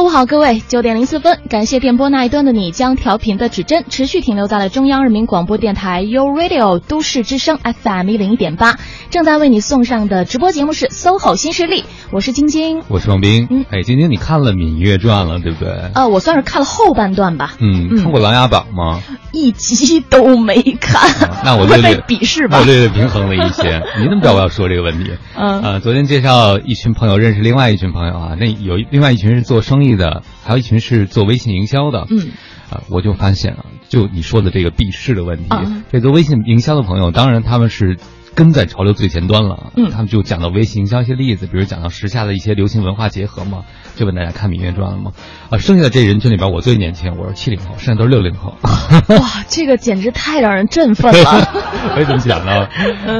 [0.00, 8.78] 周五好，各位，九点零四分，感谢电波那一端的你将调频的指针持续停留在了中央人民广播电台 u Radio 都市之声 FM 一零一点八，
[9.10, 13.46] 正在为你送上的直播节目是 SOHO 新势力，我是晶晶，我是王斌。
[13.50, 15.70] 嗯，哎，晶晶，你看了《芈月传》了，对不对？
[15.94, 17.56] 呃，我算是看了后半段吧。
[17.60, 19.02] 嗯，看过《琅琊榜》吗？
[19.32, 21.10] 一集都没看。
[21.44, 22.60] 那我会被鄙视吧？
[22.60, 23.82] 我略略平衡了一些。
[24.00, 25.10] 你怎么知道我要说这个问题？
[25.36, 32.06] 嗯，呃，昨天介绍一群朋友认识另外一群朋友啊，那有另外一群是做生意的，还有一群是做微信营销的。
[32.10, 32.30] 嗯，
[32.70, 37.96] 啊，我就发现啊，就你说的这个避世的问题，啊这做微信营销的朋友，当然他们是。
[38.32, 43.64] 跟在潮流最前端了，嗯，他们就讲到微信营销一些例子，比如讲到时下的一些流行文化结合嘛，
[43.96, 45.10] 就问大家看《芈月传》了吗？
[45.50, 48.54] 啊，剩下的这人群里边，我最年轻，我是七零后，剩下都是六零后。
[48.62, 51.92] 哇，这个简直太让人振奋了！
[51.92, 52.68] 我也这么想的。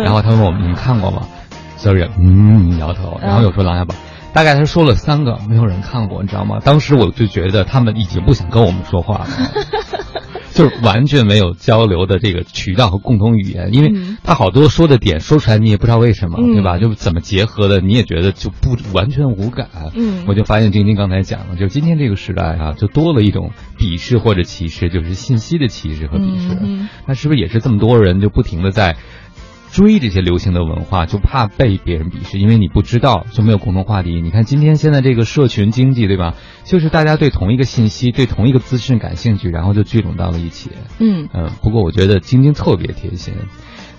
[0.04, 1.26] 然后他问我们你们看过吗
[1.76, 3.96] ？？”Sorry，嗯摇头，然后又说《琅琊榜》，
[4.32, 6.60] 大概他说了三个，没有人看过，你知道吗？
[6.64, 9.28] 当时我就觉得他们已经不想跟我们说话了。
[10.52, 13.92] 就是完全没有交流的这个渠道和共同语言，因为
[14.24, 16.76] 他好多说的点说出来你也不知道为什么，对吧？
[16.76, 19.68] 就怎么结合的你也觉得就不完全无感。
[19.94, 26.58] 嗯，我就发现晶晶刚才讲了，就今天这个时代啊，就多了一种鄙视或者歧视，就是信息的歧视和鄙视。
[27.06, 28.96] 那是不是也是这么多人就不停的在？
[29.72, 34.20] 追这些流行的文化，就怕被别人鄙视，因为你不知道，就没有共同话题。
[34.20, 36.34] 你看今天现在这个社群经济，对吧？
[36.64, 40.70] 就是大家对同一个信息、对同一个资讯感兴趣，然后就聚拢到了一起。
[40.98, 41.50] 嗯嗯。
[41.62, 43.34] 不过我觉得晶晶特别贴心。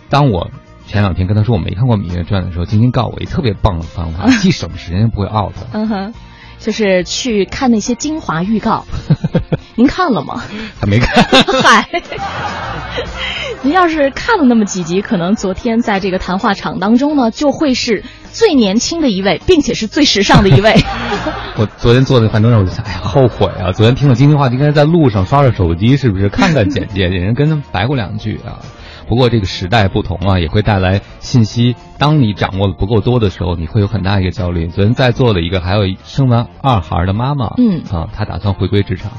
[0.10, 0.52] 当我
[0.88, 5.56] 前两天跟她说我没看过《芈月传》的时候，晶晶告诉我一特别棒的方法， 既省时间不会 out。
[5.72, 6.14] 嗯哼，
[6.62, 8.86] 就是去看那些精华预告。
[9.76, 10.42] 您看了吗？
[10.80, 11.24] 还没看。
[11.62, 11.90] 嗨。
[13.64, 20.74] 您要是看了那么几集，可能昨天在这个谈话场当中呢，就会是最年轻的一位，并且是最时尚的一位。
[21.58, 23.72] 我昨天坐在饭桌上，我就想，哎呀，后悔啊！
[23.72, 28.60] 昨天听了今天话，应该在路上刷着手机，是不是看看简介，人跟他们白过两句啊？
[29.12, 31.76] 不过这个时代不同啊，也会带来信息。
[31.98, 34.68] 当你掌握的不够多的时候，你会有很大一个焦虑。
[34.68, 39.12] 昨天在座的一个还有生完二孩的妈妈，嗯啊，她打算回归职场。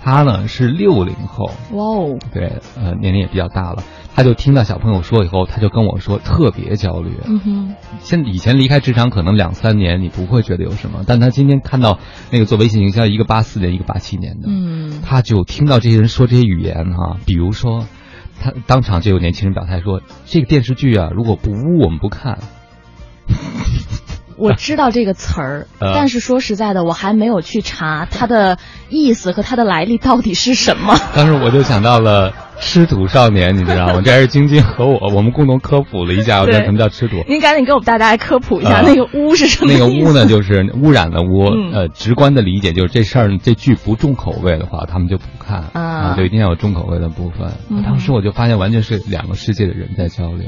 [0.00, 3.82] 她呢是六零后，哇哦，对，呃，年龄也比较大了。
[4.14, 7.10] 她就听到小朋友说以后，她就跟我说特别焦虑。
[7.26, 11.98] 嗯哼，现以前离开职场可能两三年你不会觉得有什么，但她今天看到
[12.30, 17.84] 那个做微信营销，一个八四年，一个八七年的，嗯，他就听到这些人说这些语言哈，比如说，
[18.40, 22.38] 他当场就有年轻人表态说，这个电视剧啊，如果不污我们不看。
[24.36, 30.96] 我知道这个词儿， 但是说实在的，我还没有去查它的意思和它的来历到底是什么。
[31.14, 32.32] 当时我就想到了。
[32.60, 34.02] 吃土少年，你知道吗？
[34.04, 37.22] 这还是晶晶和我，我们共同科普了一下，我什么叫吃土。
[37.28, 39.72] 您赶紧给我们大家科普一下，那个污是什么？
[39.72, 41.46] 那个污呢，就是污染的污。
[41.72, 47.52] 呃，直观的理解就是这事儿，这剧不重口味的话，他们就不看啊，就一定要有重口味的部分。
[47.84, 50.46] 当时我就发现，完全是两个世界的人在交流，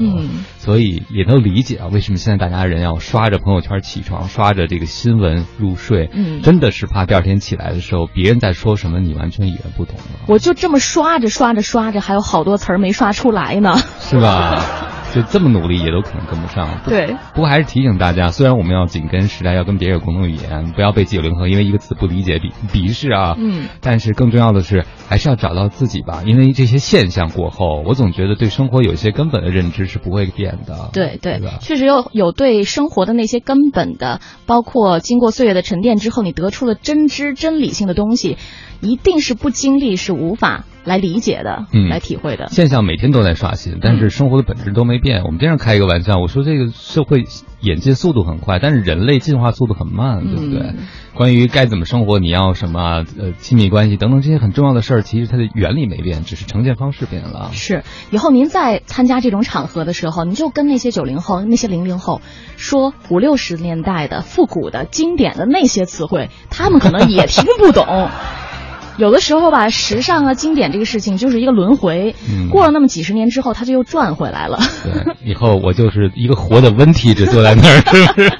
[0.57, 6.09] 所以也能理解啊，为什么现在大家人要刷着朋友圈起床，刷着这个新闻入睡，
[6.43, 10.25] 真的是怕第二天起来的时候，别人在说什么，你完全语言不懂了。
[10.27, 12.00] 我就这么刷着刷着刷着。
[12.01, 14.87] 还有好多词儿没刷出来呢，是吧？
[15.13, 16.69] 就这么努力也都可能跟不上。
[16.87, 23.35] 对，不过还是提醒大家，虽然我们要紧跟时代，要跟别人有共同语言，不要被九零后因为一个词不理解鄙鄙视啊。
[23.37, 23.67] 嗯。
[23.81, 26.23] 但是更重要的是，还是要找到自己吧。
[26.25, 30.91] 因为这些现象过后，我总觉得对生活有一些根本的认知是不会变的。
[30.93, 38.37] 对对，确实有有对生活的那些根本的，包括经过岁月的沉淀之后，你得出了真知真理性的东西。
[38.79, 42.47] 一定是不经历是无法来理解的，嗯，来体会的。
[42.49, 45.23] 现象每天都在刷新，但是生活的本质都没变。
[45.23, 47.25] 我们经常开一个玩笑，我说这个社会
[47.59, 50.73] 演进速度很快，但是人类进化速度很慢，对不对？
[51.13, 57.51] 关于该怎么生活，你要什么呃亲密关系等等这些很重要的事儿，其实它的原理没变，只是呈现方式变了。
[57.53, 62.21] 是，以后您在参加这种场合的时候，您就跟那些九零后、那些零零后
[62.57, 67.85] 说五六十年代的复古的经典的那些词汇，他们可能也听不懂。
[68.97, 72.15] 有的时候吧，时尚啊、经典这个事情就是一个轮回，
[72.51, 74.59] 过了那么几十年之后，它就又转回来了。
[74.83, 78.31] 对，以后我就是一个活的温体，只坐在那儿，是不是？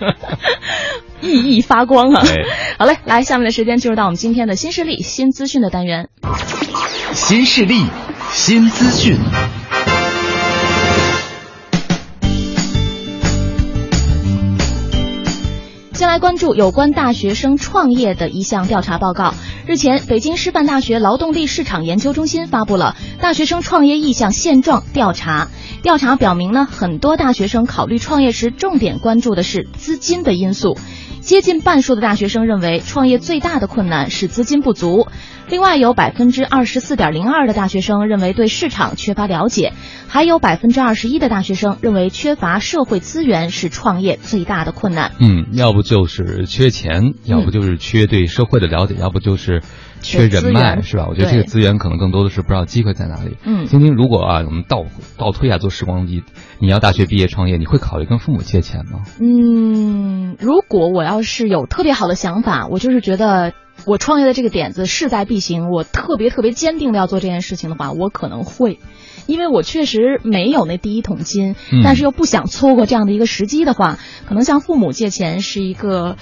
[1.21, 2.23] 熠熠发光啊！
[2.79, 6.09] 好嘞，来，下面的时间进入到我们今天的新势力新资讯的单元。
[7.13, 7.85] 新势力
[8.31, 9.17] 新资讯。
[16.01, 19.35] 先来关注有关大学生创业的一项调查报告。
[19.67, 25.49] 日前，北京师范大学劳动力市场研究中心发布了大学生创业意向现状调查。
[25.83, 30.75] 调查表明呢，很多大学生考虑创业时，重点关注的是资金的因素。
[31.19, 35.05] 接近半数的大学生认为，创业最大的困难是资金不足。
[35.51, 39.73] 另外有百分之二十四点零二的大学生认为对市场缺乏了解，
[40.07, 45.11] 还有百分之二十一的大学生认为缺乏社会资源是创业最大的困难。
[45.19, 49.61] 嗯，要不就是缺钱，要不就是缺对社会的了解，要不就是
[50.01, 51.07] 缺人脉，是吧？
[51.09, 53.35] 我觉得这个资源可能更多的是不知道机会在哪里。
[53.43, 54.85] 嗯，晶晶，如果啊，我们倒
[55.17, 56.23] 倒推啊，做时光机，
[56.59, 59.01] 你要大学毕业创业，你会考虑跟父母借钱吗？
[59.19, 63.51] 嗯，如果我要是有特别好的想法，我就是觉得。
[63.85, 68.79] 我创业的这个点子势在必行，我特别特别坚定的要做这件事情的话，我可能会，
[69.27, 73.97] 因为我确实没有那第一桶金，但是又不想错过这样的一个时机的话，
[74.27, 76.17] 可能向父母借钱是一个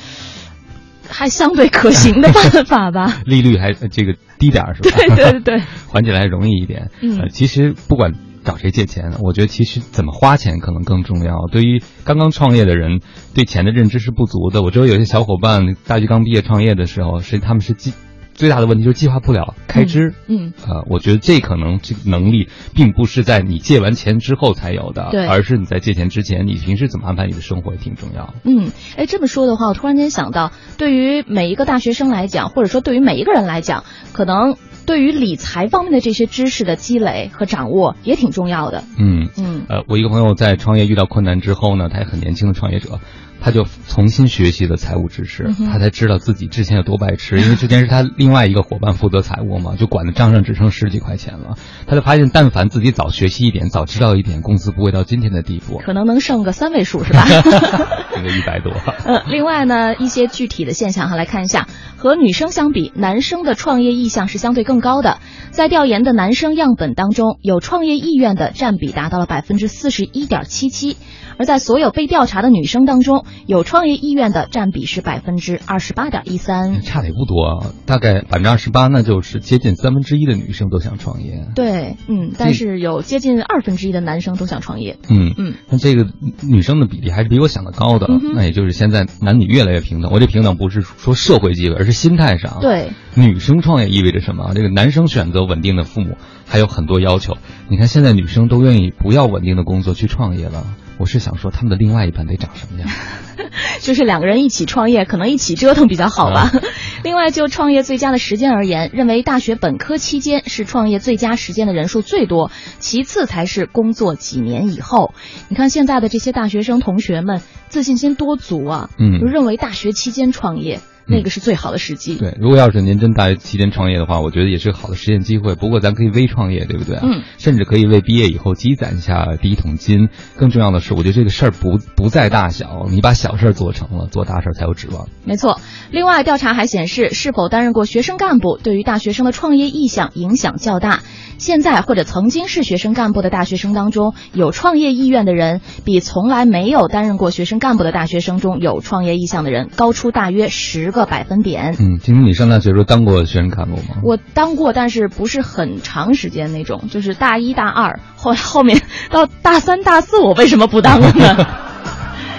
[1.08, 3.22] 还相对可行的办法吧。
[3.26, 4.98] 利率还这个低点是吧？
[4.98, 5.60] 对对对对，
[5.92, 6.90] 还起来容易一点。
[7.02, 8.14] 嗯，其实不管。
[8.44, 9.14] 找谁借钱？
[9.22, 11.48] 我觉得其实怎么花钱可能更重要。
[11.52, 13.02] 对于刚刚创业的人，
[13.34, 14.62] 对钱的认知是不足的。
[14.62, 17.92] 我知道有些小伙伴大学刚毕业创业的时候，是他们是借
[18.40, 20.14] 最大的问题就是计划不了开支。
[20.28, 28.34] 嗯，呃，我觉得这可能这个能力并不是在你借完钱之后才有的，对，而是你在借钱之前，你平时怎么安排你的生活也挺重要。
[28.46, 33.84] 嗯，哎，这么说的话，我突然间想到，对于每一个大学生来讲，或者说对于每一个人来讲，
[34.14, 34.56] 可能。
[34.86, 38.84] 对于理财方面的这些知识的积累和掌握也挺重要的。
[38.98, 43.00] 嗯嗯，呃，我一个朋友在创业遇到困难之后呢，他也很年轻的创业者。
[43.42, 47.40] 他就重新学习了财务知识，他才知道自己之前有多白痴。
[47.40, 51.58] 因为之前是他另外一个伙伴负责财务嘛，就管的账上只剩十几块钱了。
[51.88, 55.78] 他就发现，但凡自己早学习一点，早知道一点，公司不会到今天的地步。
[55.78, 57.26] 可能能剩个三位数是吧？
[58.16, 58.72] 这个一百多。
[59.06, 65.20] 呃，另外呢，一些具体的现象哈，来看一下，和女生相比，男生的创业意向是相对更高的。
[65.52, 70.98] 在调研的男生样本当中，有创业意愿的占比达到了百分之四十一点七七。
[71.40, 81.48] 而在所有被调查的女生当中，有创业意愿的占比是百分之二十八点一三，差的也不多，大概百分之二十八，那就是接近三分之一的女生都想创业。
[81.56, 84.98] 对，嗯，但是有接近二分之一的男生都想创业。
[85.10, 86.08] 嗯嗯，那这个
[86.42, 90.12] 女生的比例还是比我想的高的，那也就是现在男女越来越平等。
[90.12, 92.58] 我这平等不是说社会地位，而是心态上。
[92.60, 94.52] 对，女生创业意味着什么？
[94.54, 97.38] 这个男生选择稳定的父母还有很多要求。
[97.70, 100.66] 你看现在女生都愿意不要稳定的工作去创业了。
[101.00, 102.90] 我是想说，他们的另外一半得长什么样？
[103.80, 106.52] 就是两个人一起创业，可能一起折腾比较好吧。
[107.04, 115.14] 另外，就创业最佳的时间而言，认为大学本科期间是创业最佳时间的人数最多，其次才是工作几年以后。
[115.48, 118.90] 你看现在的这些大学生同学们，自信心多足啊！
[119.00, 120.82] 嗯，就认为大学期间创业。
[121.10, 122.16] 那个是最好的时机。
[122.16, 125.56] 对，如果要是您真大学期间创业的话，我觉得也是个好的实验机会。
[125.56, 126.98] 不过咱可以微创业，对不对？
[127.02, 127.24] 嗯。
[127.38, 130.10] 甚至可以为毕业以后积攒一下第一桶金。
[130.36, 135.08] 更重要的是，我觉得这个事儿不不在大小，你把小事儿做成了，做大事儿才有指望。
[135.26, 135.60] 没错。
[135.92, 141.00] 另外，调查还显示，是否担任过学生干部，对于大学生的创业意向影响较大。
[141.38, 151.76] 现在或者曾经是学生干部的大学生当中，有创业意愿的人，比从来没有担任过学生干部的大学生中有创业意向的人高出大约十个百分点。
[151.80, 153.98] 嗯，听说你上大学时候当过学生干部吗？
[154.04, 161.48] 我当过，但是不是很长时间那种，就是大一大二，后后面到大三大四，我为什么不当了呢？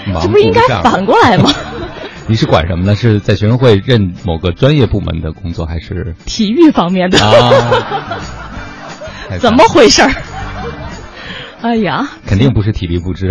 [0.23, 1.51] 这不是应该反过来吗？
[2.27, 2.95] 你是管什么呢？
[2.97, 7.19] 是在学生会任某个专业部门的工作，还是体育方面的？
[7.25, 7.51] 啊
[9.39, 10.11] 怎么回事儿？
[11.63, 13.29] 哎呀，肯定不是体力不支，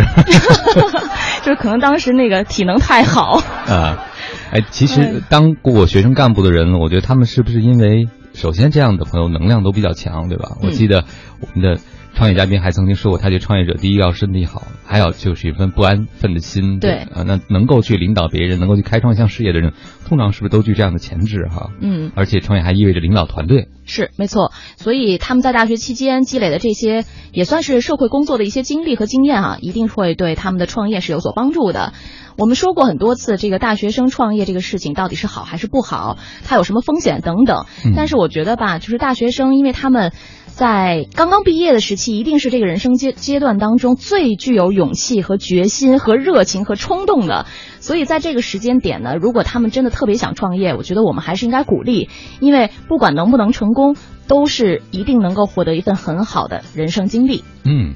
[1.42, 4.06] 就是可能当时那个体能太好啊。
[4.52, 10.58] 哎，其实当过学生干部的人，我觉得他们是不是因为首先这样的朋友能量都比较强，对吧？
[10.62, 11.06] 我记得
[11.40, 11.82] 我们的
[12.14, 16.80] 创业嘉宾还曾经说过，他对创业者第一要身体好，还有就是一份不安分的心。
[16.80, 19.74] 对啊，那能够去领导别人，能够去开创一项事业的人，
[20.06, 21.70] 通常是不是都具这样的潜质哈？
[21.80, 23.70] 嗯，而且创业还意味着领导团队。
[23.86, 31.94] 是没错，所以他们在大学期间积累的这些，也算是社会工作的一些经历和经验啊，一定会对他们的创业是有所帮助的。
[32.38, 37.66] 我们说过很多次，这个大学生创业这个事情到底是好还是不好，它有什么风险等等。
[37.96, 40.14] 但是我觉得吧，就是大学生，因为他们
[40.60, 47.46] 在刚刚毕业的时期，一定是这个人生阶阶段当中最具有勇气和决心和热情和冲动的。
[47.80, 52.10] 所以在这个时间点呢，如果他们真的特别想创业，我觉得我们还是应该鼓励，
[52.42, 53.96] 因为不管能不能成功，
[54.28, 57.46] 都是一定能够获得一份很好的人生经历。
[57.64, 57.94] 嗯。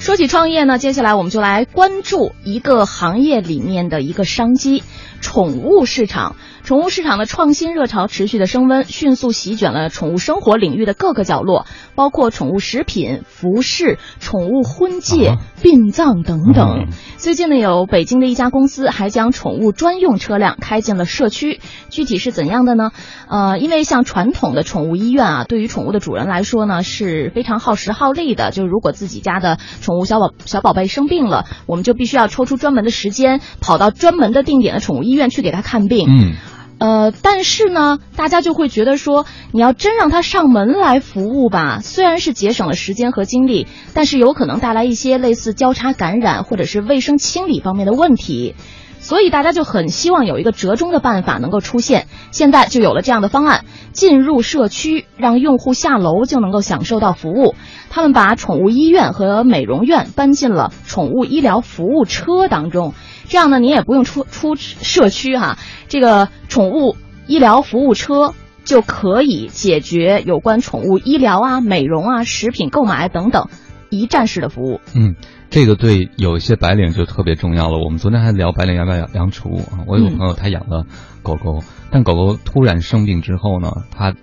[0.00, 4.82] 说起创业呢，接下来我们就来关注一个行业里面的一个商机——
[5.22, 6.36] 宠物市场。
[6.66, 16.88] 宠物市场的创新热潮持续的升温，迅速席卷了宠物生活领域的各个角落，包括宠物食品、服饰、宠物婚介、殡葬等等。
[17.18, 22.90] 最近呢，有北京的一家公司还将宠物专用车辆开进了社区，具体是怎样的呢？
[23.28, 28.50] 呃，因为像传统的宠物医院啊，对于宠物的主人来说呢是非常耗时耗力的。
[28.50, 36.08] 就是如果自己家的宠物小宝小宝贝生病了，我们就必须要抽出专门的时间，跑到专门的定点的宠物医院去给它看病。
[36.10, 36.34] 嗯。
[36.78, 48.54] 呃，但是呢，大家就会觉得说，你要真让他上门来服务吧，虽然是节省了时间和精力，但是有可能带来一些类似交叉感染或者是卫生清理方面的问题，
[48.98, 52.08] 所以大家就很希望有一个折中的办法能够出现。
[52.30, 57.54] 现在就有了这样的方案，进入社区，让用户下楼就能够享受到服务。
[57.88, 62.92] 他们把宠物医院和美容院搬进了宠物医疗服务车当中。
[63.28, 73.48] 这样呢，你也不用出出社区哈，这个宠物医疗服务车就可以解决有关宠物医疗啊、美容啊、食品购买等等
[73.90, 74.80] 一站式的服务。
[74.94, 75.14] 嗯，
[75.50, 77.78] 这个对有一些白领就特别重要了。
[77.78, 79.84] 我们昨天还聊白领要不要养养宠物啊？
[79.86, 80.86] 我有朋友他养了
[81.22, 84.14] 狗狗，但狗狗突然生病之后呢，他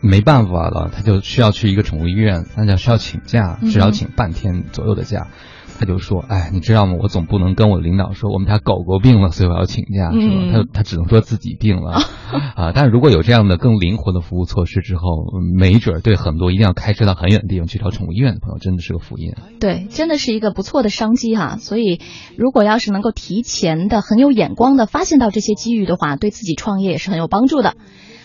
[0.00, 5.26] 没办法了，他就需要去一个宠物医院，那就需要请假，至少请半天左右的假。
[5.78, 6.94] 他就说：“哎，你知道吗？
[7.00, 10.34] 我总不能跟我领导说我们家狗狗病了，所以我要请假，是吧？
[10.52, 11.92] 他他只能说自己病了
[12.56, 12.72] 啊。
[12.74, 15.02] 但是如果有这样的更灵活的服务措施之后，
[15.56, 19.34] 没准对很多一定要开车到很远的地方去找宠物医院的朋友，真的是个福音。
[19.60, 21.56] 对，真的是一个不错的商机哈。
[21.58, 22.00] 所以，
[22.36, 27.74] 如果要是能够提前的、很有眼光的发现到这些机遇的话，对自己创业也是很有帮助的。”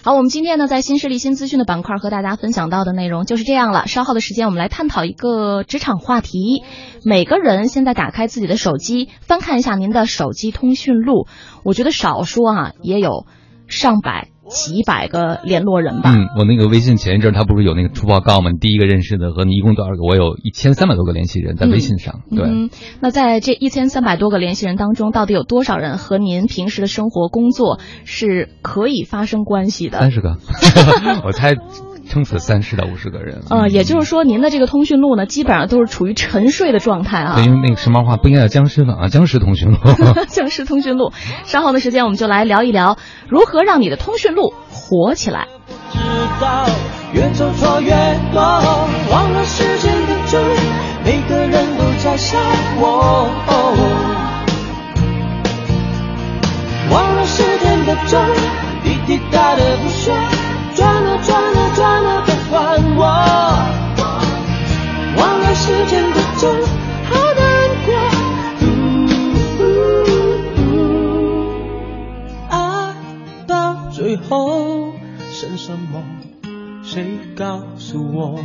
[0.05, 3.87] 好，我们今天呢，在新势力新资讯的板块和大家分享到的内容就是这样了。
[3.87, 6.61] 稍后的时间，我们来探讨一个职场话题。
[7.05, 11.27] 每个人现在打开自己的手机，翻看一下您的手机通讯录，
[11.63, 13.25] 我觉得少说啊，也有
[13.69, 14.32] 上百。
[14.53, 16.13] 几百个联络人吧。
[16.15, 18.51] 嗯，我那个微信前一阵他不是有那个出报告吗？
[18.51, 20.03] 你第一个认识的和你一共多少个？
[20.07, 22.21] 我有一千三百多个联系人在微信上。
[22.29, 22.69] 对，
[23.01, 29.99] 那在这一千三百多个联系人当中，到底有多少人和您平时的生活、工作是可以发生关系的？
[29.99, 30.37] 三十个，
[31.25, 31.55] 我猜。
[32.07, 33.41] 撑死三十到五十个人。
[33.49, 37.35] 呃，也就是说，您的这个通讯录呢，基本上都是处于沉睡的状态啊。
[37.35, 39.77] 对，因为那个时髦话不应该叫僵尸粉啊，僵尸通讯录。
[40.27, 41.11] 僵尸通讯录。
[41.45, 45.47] 稍后的时间，我们就来聊一聊如何让你的通讯录火起来。
[45.91, 45.99] 知
[46.41, 46.65] 道
[47.13, 47.91] 越走错越
[48.33, 48.41] 多，
[49.11, 50.41] 忘了时间的钟，
[51.05, 52.39] 每个人都在想
[52.79, 53.29] 我。
[56.91, 58.21] 忘了时间的钟，
[58.83, 60.13] 滴滴答的不说。
[60.75, 61.62] 转了转了
[66.49, 67.43] 好难
[67.85, 67.93] 过，
[72.49, 72.55] 爱
[73.47, 74.93] 到最后
[75.31, 76.03] 剩什么？
[76.83, 78.39] 谁告诉我？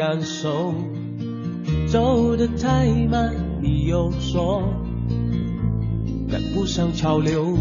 [0.00, 0.72] 感受
[1.86, 4.62] 走得太慢，你又说
[6.26, 7.54] 赶不上潮流。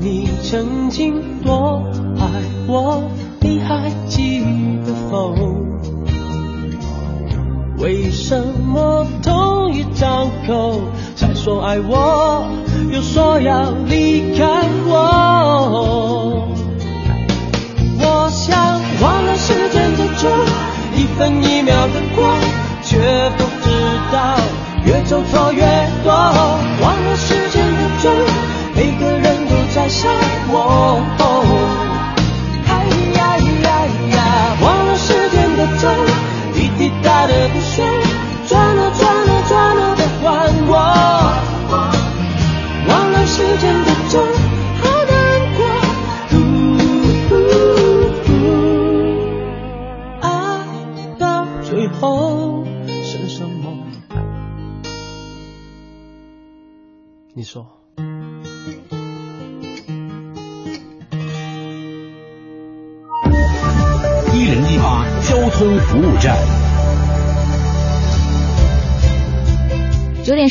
[0.00, 1.84] 你曾经多
[2.18, 2.26] 爱
[2.66, 3.04] 我，
[3.40, 4.40] 你还记
[4.84, 5.36] 得否？
[7.78, 10.80] 为什么同一张口
[11.14, 12.44] 才说爱我，
[12.92, 14.98] 又说要离开我？
[15.70, 16.21] 我
[19.72, 20.30] 忘了时间。
[20.94, 22.22] 一分一秒的过，
[22.82, 22.98] 却
[23.38, 23.70] 不知
[24.12, 24.36] 道
[24.84, 25.62] 越走错越
[26.04, 26.12] 多。
[26.12, 28.12] 忘了时间的钟，
[28.74, 30.12] 每个人都在想
[30.48, 31.91] 我。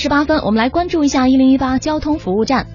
[0.02, 2.66] 十八分，我们来关注一下一零一八交通服务站。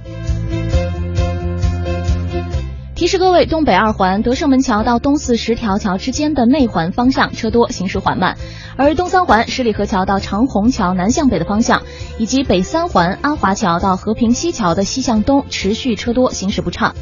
[2.94, 8.36] 提示各位，东北二环德胜门桥到东四十条桥之间的内环方向车多，行驶缓慢；
[8.76, 11.82] 而东三环十里河桥到长虹桥南向北的方向，
[12.16, 16.94] 以及北三环安华桥到和平西桥的西向东持续车多，行驶不畅。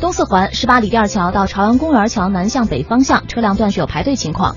[0.00, 4.56] 东四环十八里店桥到朝阳公园桥南向北方向车辆段是有排队情况。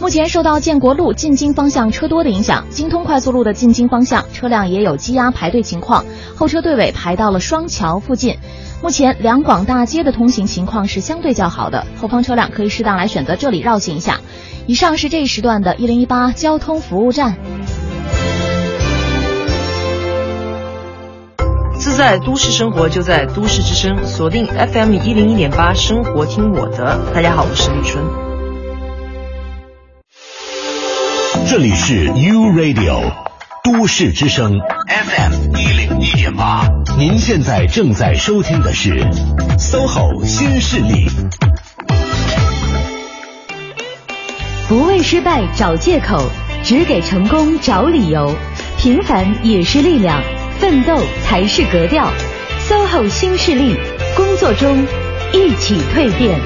[0.00, 6.04] 目前受到建国路进京方向车多的影响，京通快速路的进京方向车辆也有积压排队情况，
[6.36, 8.36] 后车队尾排到了双桥附近。
[8.80, 14.20] 目前两广大街的通行情况是相对较好的，后方车辆可以适当来选择这里绕行一下。
[14.66, 17.36] 以上是这一时段的一零一八交通服务站。
[21.74, 27.00] 自在都市生活就在都市之声，锁定 FM 一零一点八，生活听我的。
[27.12, 28.27] 大家好，我是李春。
[31.50, 33.10] 这里是 U Radio
[33.64, 39.02] 都市之声 FM 一零一点八，您现在正在收听的是
[39.58, 41.08] SOHO 新势力。
[44.68, 46.22] 不为失败找借口，
[46.62, 48.36] 只给成功找理由。
[48.76, 50.22] 平凡也是力量，
[50.58, 52.12] 奋斗才是格调。
[52.68, 53.74] SOHO 新势力，
[54.14, 54.84] 工作中
[55.32, 56.38] 一起蜕变。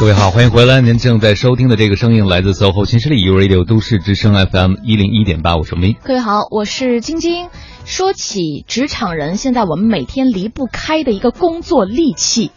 [0.00, 0.80] 各位好，欢迎回来。
[0.80, 5.96] 您正在收听的这个声音来自 SOHO 新势力 U Radio 都市之声 FM 一零一点八，我是明。
[6.04, 7.48] 各位好，我是晶晶。
[7.84, 12.52] 说起职场人，现在我们每天离不开的一个工作利器，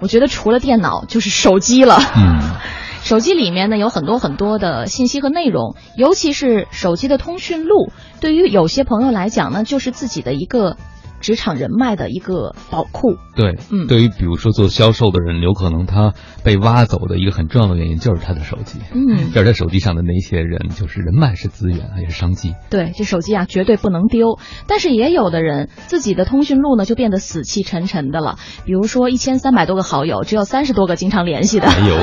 [0.00, 1.98] 我觉得除了电脑就是手机了。
[2.16, 2.40] 嗯，
[3.04, 10.78] 手机里面呢有很多很多的信息和内容，尤其是手机的通讯录，对于有些朋友来讲呢，就是自己的一个。
[11.20, 13.16] 职场人脉的一个宝库。
[13.34, 18.78] 对，嗯，对于比如说做销售的人，有可能他被挖走的一个很重要的原因就是他的手机。
[18.94, 22.54] 嗯，就是他手机上的那些人，就是人脉是资源，也是商机。
[22.70, 24.38] 对，这手机啊绝对不能丢。
[24.66, 31.68] 但是也有的人自己的通讯录呢就变得死气沉沉的了，比如说一千三百多个好友，只有三十多个经常联系的。
[31.68, 31.96] 哎呦，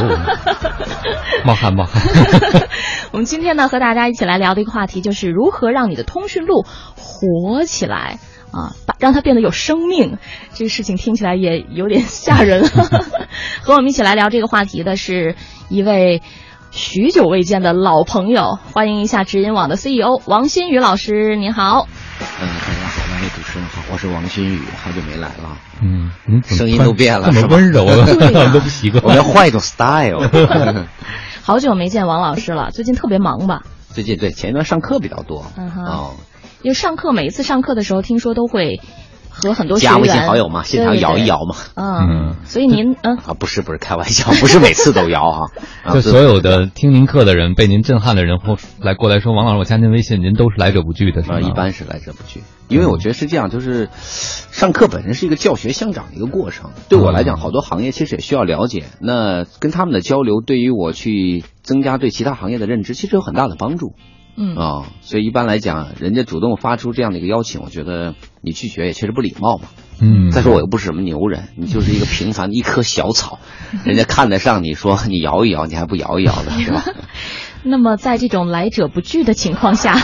[1.45, 2.01] 冒 汗冒汗。
[3.11, 6.63] 我们今天呢和大家一起来聊的一个话题就是如何让你的通讯录
[6.95, 8.19] 活起来。
[8.53, 10.17] 啊，把让它变得有生命，
[10.53, 12.69] 这个事情听起来也有点吓人。
[13.63, 15.35] 和我们一起来聊这个话题的是
[15.69, 16.21] 一位
[16.71, 21.87] 许久未见的老朋友，欢迎一下知音网的 CEO 王新宇老师，您好。
[22.19, 25.57] 嗯，大家好，两位主持人好，我是王新宇，好久没来了。
[25.81, 26.11] 嗯，
[26.43, 28.05] 声音都变了，这么温柔了，
[28.53, 29.03] 都不习惯。
[29.03, 30.29] 我要换一种 style。
[31.41, 33.63] 好久没见王老师了，最近特别忙吧？
[33.89, 35.45] 最近对，前一段上课比较多。
[35.57, 35.83] 嗯哼。
[35.85, 36.13] 哦。
[36.63, 38.79] 因为上课每一次上课的时候，听说都会
[39.29, 41.55] 和很多加微信好友嘛，现场摇一摇嘛。
[41.75, 45.51] 嗯，所以您 嗯啊不是不是开玩笑，不是每次都摇哈。
[45.93, 51.41] 就所有的听您课的人，被您震撼的人，或来过来说王老师，我加您微信，您都是来者不拒的是吗？
[51.41, 53.89] 一般是来者不拒，因为我觉得是这样，就是
[54.53, 56.71] 上课本身是一个教学相长的一个过程。
[56.87, 63.93] 对我来讲，好多行业其实也需要了解，那跟他们的交流，对于我去增加对其他行业的认知，其实有很大的帮助。
[64.35, 69.67] 嗯啊，所以一般来讲，人家主动发出这样的一个邀请，我觉得你拒绝也确实不礼貌嘛。
[70.01, 73.39] 嗯，再说我又不是什么牛人，你就是一个平凡的一棵小草，
[73.85, 76.83] 人家看得上你说你摇一摇，你还不摇一摇的是吧？
[77.65, 79.95] 那么在这种来者不拒的情况下，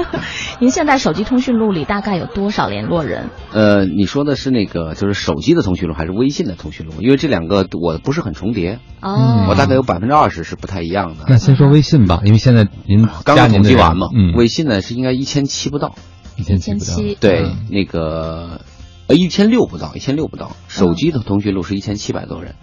[0.60, 3.30] 您现在手机通讯录里大概有多少联络人？
[3.52, 6.92] 呃，你说的是那个就是手机的通讯录还是微信的通讯录？
[7.00, 8.78] 因为这两个我不是很重叠。
[9.00, 11.24] 哦，我大概有百分之二十是不太一样的。
[11.28, 15.94] 那先说微信吧，因为现在您刚刚统计完嘛，嗯，微信呢是应该一千七不到，
[16.36, 16.96] 一千七不到。
[17.20, 18.60] 对，那个
[19.06, 20.52] 呃一千六不到，一千六不到。
[20.68, 22.54] 手机的通讯录是一千七百多人，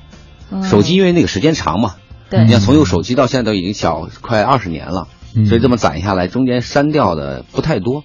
[0.64, 1.96] 手机因为那个时间长嘛。
[2.30, 5.08] 对，你看从有手机到现在都已经小快二十年了，
[5.48, 8.04] 所以这么攒下来，中间删掉的不太多，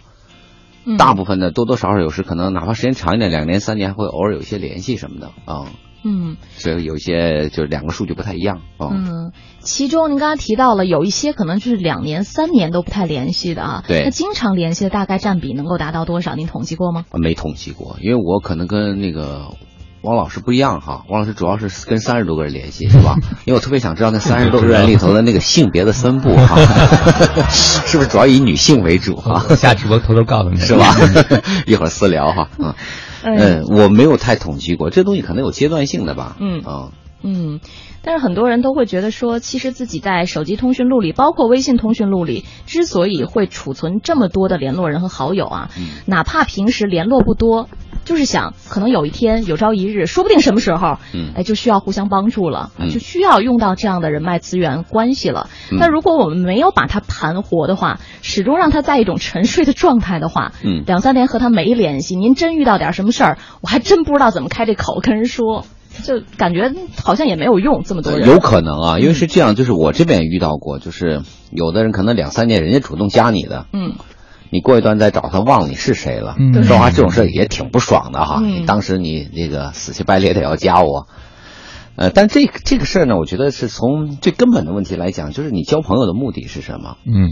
[0.99, 5.67] 大部分的多多少少有时可能哪怕时间长一点，两年三年还会偶尔有一些联系什么的啊。
[6.03, 8.89] 嗯，所以有一些就是两个数据不太一样啊。
[8.91, 13.85] 嗯，其中您刚才提到了有一些可能就是两年三年都不太联系的啊。
[13.87, 14.05] 对。
[14.05, 16.35] 那经常联系的大概占比能够达到多少？
[16.37, 17.05] 您统计过吗？
[17.13, 19.51] 没统计过，因为我可能跟那个。
[20.03, 23.17] 汪老师不一样哈，汪老师主要是跟三十多个人联系，是吧？
[23.45, 26.57] 因为我特别想知道那三十多个人里头的那个性别的分布哈，
[27.51, 29.55] 是不是主要以女性为主哈？
[29.57, 30.97] 下直播偷偷告诉你是吧？
[31.67, 32.75] 一会儿私聊哈，嗯
[33.23, 36.89] 嗯，我没有太统计过，这东西可能有阶段性的吧，嗯啊
[37.23, 37.61] 嗯，
[38.03, 45.71] 但是很多人都会觉得说，其实自己在手机通讯录里，包括微信通讯录里，之所以会储存这么多的联络人和好友啊，
[46.07, 47.69] 哪怕平时联络不多。
[48.11, 55.49] 就是想可能有一天有朝一日，说不定什么时候，嗯哎，就需要互相帮助了，嗯就需要用到这样的人脉资源关系了。
[55.71, 65.65] 嗯那如果我们没有把它盘活的话，始终让他在一种沉睡的状态的话，嗯两三年和他没联系，您真遇到点什么事儿，我还真不知道怎么开这口跟人说，
[66.03, 68.29] 就感觉好像也没有用，这么多人。
[68.29, 73.93] 有可能啊，因为是这样，就是我这边也遇到过，就是有的人可能两三年人家主动加你的，嗯
[74.51, 76.37] 你过一段再找他，忘了你是谁了。
[76.39, 78.41] 嗯说实话，这种事儿也挺不爽的哈。
[78.43, 81.07] 嗯你当时你那个死乞白赖的要加我，
[81.97, 86.97] 呃，但这这个事儿呢，我觉得是从最根本的问题来讲，就是你交朋友的目的是什么？
[87.07, 87.31] 嗯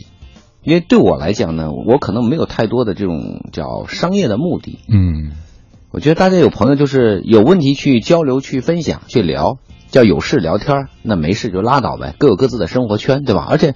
[0.63, 4.81] 因为对我来讲呢，我可能没有太多的这种叫商业的目的。
[4.89, 5.33] 嗯
[5.91, 9.57] 我觉得大家有朋友就是有问题去交流、去分享、去聊，
[9.89, 13.47] 叫有事聊天儿，那没事就拉倒呗，各有各自的生活圈，对吧？
[13.49, 13.75] 而且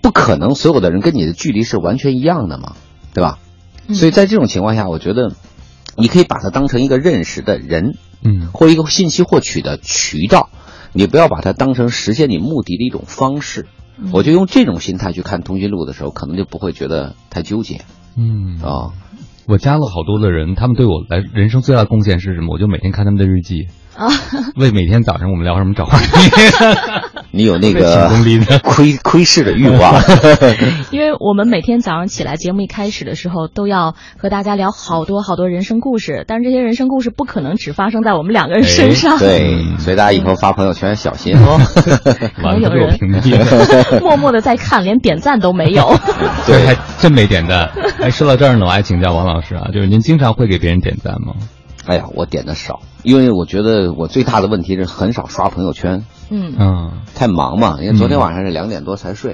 [0.00, 2.74] 不可能所有的人跟你的距离是完全一样的嘛，
[3.14, 3.38] 对吧？
[3.88, 5.32] 嗯所以在这种情况下，我觉得
[5.96, 10.48] 你可以把它当成一个认识的人，嗯或一个信息获取的渠道，
[10.92, 13.66] 你不要把它当成实现你目的的一种方式。
[13.98, 17.82] 嗯我就用这种心态去看通讯录的时候，可能就不会觉得太纠结
[18.16, 18.92] 嗯啊。
[19.46, 22.54] 我加了好多的人，他们对我来人生最大的贡献是什么？
[22.54, 23.66] 我就每天看他们的日记，
[24.00, 24.08] 啊，
[24.56, 26.06] 为每天早上我们聊什么找话题。
[27.32, 29.94] 你有那挺个窥窥视的欲望。
[30.90, 41.60] 因为我们每天早上起来，节目一开始的时候都要和大家聊好多好多人生故事，但是这些人生故事不可能只发生在我们两个人身上，对，所以大家以后发朋友圈小心哦。
[42.42, 44.00] 完了都被我有人屏蔽了。
[44.00, 45.94] 默默的在看，连点赞都没有。
[46.46, 47.70] 对，还真没点赞。
[48.00, 51.34] 哎，说到这儿呢，我还请教王老师啊，就是您经常会给别人点赞吗？
[51.86, 56.54] 哎呀，我点的少，因为我觉得我最大的问题是很少刷朋友圈，嗯。
[56.58, 56.92] 嗯。
[57.14, 57.78] 太忙嘛。
[57.80, 59.32] 因为昨天晚上是两点多才睡，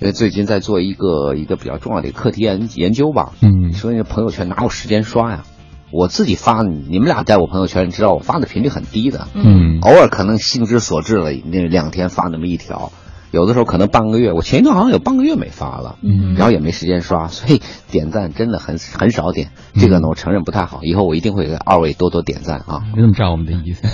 [0.00, 3.32] 因为最近在做一个一个比较重要的课题研研究吧。
[3.40, 3.72] 嗯。
[3.72, 5.44] 所以那朋友圈哪有时间刷呀？
[5.90, 9.78] 我自己发，你你们俩在我朋友圈，你知道我发的频率很低的，嗯。
[9.80, 12.92] 偶尔可能兴之所至了，那两天发那么一条，
[13.30, 14.32] 有的时候可能半个月。
[14.32, 17.60] 我前一段好像有半个月没发了，嗯然后也没时间刷，所以
[17.90, 19.50] 点赞真的很很少点。
[19.74, 22.82] 这个呢，我承认不太好，以后我一定会给二位多多点赞啊。
[22.94, 23.86] 你怎么知道我们的意思？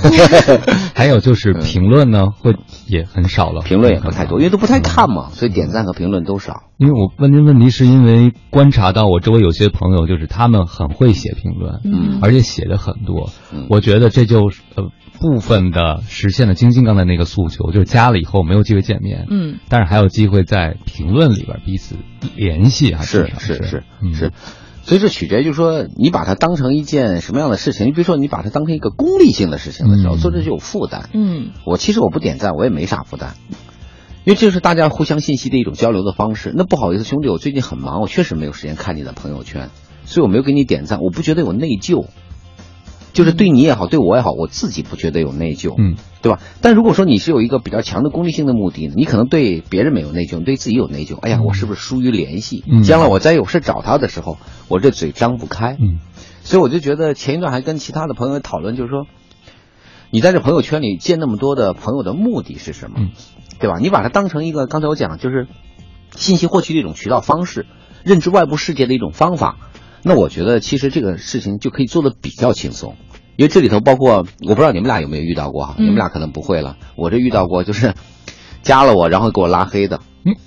[0.94, 2.54] 还有就是评论呢，会
[2.86, 6.62] 也很少了，评论也不太多，因为都不太看嘛，所以点赞和评论都少。
[6.76, 13.30] 因为我问您问题，是因为观察到我周围有些朋友，就是他们很会写评论，嗯而且写的很多。
[13.52, 21.94] 嗯我觉得这就是呃部分的实现了晶晶刚才那个诉求，就是加了以后没有机会见面，嗯但是还有机会在评论里边彼此
[22.34, 24.32] 联系啊，是是是嗯是，
[24.82, 27.86] 所以这取决于就是说你把它当成一件什么样的事情。
[27.86, 31.08] 你比如说你把它当成一个功利性的事情的时候，嗯做这就有负担。
[31.12, 33.34] 嗯我其实我不点赞，我也没啥负担，
[34.24, 36.52] 因为这是大家互相信息的一种交流的方式。
[36.56, 39.68] 那不好意思，兄弟，我最近很忙，我确实没有时间看你的朋友圈，
[40.04, 41.00] 所以我没有给你点赞。
[41.00, 42.06] 我不觉得有内疚，
[43.12, 46.40] 就是对你也好，对我也好，我自己不觉得有内疚，嗯对吧？
[46.62, 51.18] 但如果说你是有一个比较强的功利性的目的呢，你可能对别人没有内疚，你对自己有内疚。
[51.18, 52.64] 哎呀，我是不是疏于联系？
[52.66, 55.76] 嗯将来我再有事找他的时候，我这嘴张不开。
[55.78, 55.98] 嗯
[56.42, 59.06] 所以我就觉得前一段还跟其他的朋友讨论，就是说，
[60.10, 62.96] 你在这朋友圈里见那么多的朋友的目的是什么？
[62.98, 63.10] 嗯
[63.58, 63.78] 对吧？
[63.80, 65.46] 你把它当成一个刚才我讲，就是
[66.14, 67.66] 信息获取的一种渠道方式，
[68.04, 69.56] 认知外部世界的一种方法。
[70.02, 72.96] 那我觉得其实这个事情就可以做的比较轻松，
[73.36, 77.94] 因为这里头包括我不知道你们俩有没有遇到过哈，嗯你们俩可能不会了，我这遇到过就是
[78.62, 80.00] 加了我然后给我拉黑的，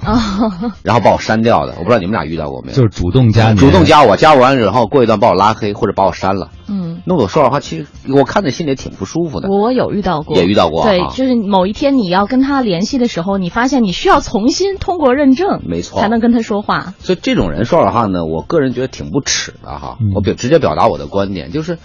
[0.04, 2.76] 啊， 然后把我删掉的，我不知道你们俩遇到过没有？
[2.78, 6.50] 就是主动加你，主动加我，加我完然后过一段把我拉黑或者把我删了。
[6.70, 9.48] 嗯，那我说实话，其实我看着心里也挺不舒服的。
[9.50, 16.94] 我有遇到过，也遇到过对啊，就是某一天你要跟他联系的时候，你发现你需要重新通过认证，没错才能跟他说话。
[17.00, 19.98] 所以这种人说实话呢，我个人觉得挺不耻的哈。
[20.02, 21.78] 嗯我表直接表达我的观点，就是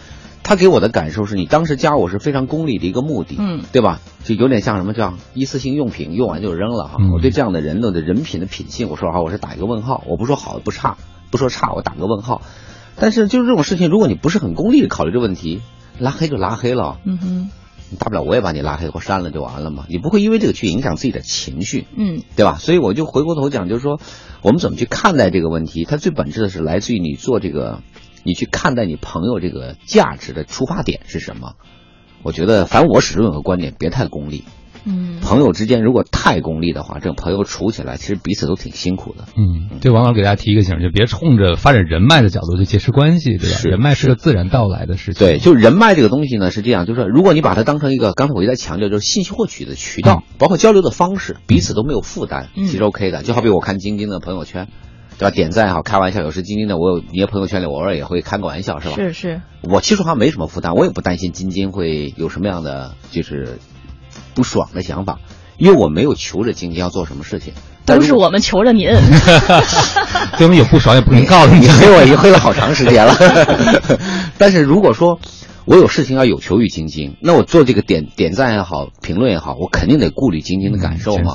[0.42, 4.00] 他给我的感受是你当时加我是非常功利的一个目的，嗯对吧？
[4.24, 6.96] 就有点像什么叫一次性用品，用完就扔了哈。
[6.98, 10.02] 嗯我对这样的人的人品的品性，我说实话我是打一个问号。
[10.06, 10.96] 我不说好不差，
[11.30, 12.42] 不说差，我打个问号。
[12.96, 15.62] 但是就是这种事情，如果你不是很功利的考虑这个问题，
[15.98, 17.50] 拉黑就拉黑了，嗯哼，
[17.98, 19.86] 大不了我也把你拉黑或删了就完了嘛。
[19.88, 21.86] 你不会因为这个去影响自己的情绪。
[21.96, 22.56] 嗯对吧？
[22.58, 23.98] 所以我就回过头讲，就是说，
[24.42, 25.84] 我们怎么去看待这个问题？
[25.84, 27.80] 它最本质的是来自于你做这个，
[28.24, 31.54] 你去看待你朋友这个价值的出发点是什么？
[32.22, 34.44] 我觉得，反正我始终有个观点，别太功利。
[34.84, 39.26] 嗯朋友之间如果太功利的话，这种朋友处起来其实彼此都挺辛苦的。
[39.36, 43.60] 嗯，这王老师给大家提一个醒，就别冲着发展人脉的角度去结识关系，对吧？
[43.62, 45.24] 人脉是个自然到来的事情。
[45.24, 53.22] 对，就人脉这个东西呢是这样，就是说如果你把它当成一个，刚才我一直在强调，就是信息获取的渠道，包括交流的方式，彼此都没有负担，嗯其实 OK 的。
[53.22, 54.66] 就好比我看晶晶的朋友圈，
[55.22, 55.34] 对吧？
[55.34, 58.94] 点赞也好，开玩笑，有时晶晶的，我有你的朋友圈里，我偶尔也会开个玩笑，是吧？
[58.96, 63.58] 是是，我其实好像没什么负担，我也不担心晶晶会有什么样的就是
[64.34, 65.18] 不爽的想法，
[65.56, 67.54] 因为我没有求着晶晶要做什么事情，
[67.86, 68.88] 都是我们求着您。
[70.38, 71.68] 对我们有不爽也不能告诉你你。
[71.72, 73.14] 黑我已经黑了好长时间了。
[74.38, 75.18] 但是如果说
[75.64, 81.32] 我有事情要有求于晶晶，那我做这个点点赞也好，评论也好，我肯定得顾虑晶晶的感受嘛。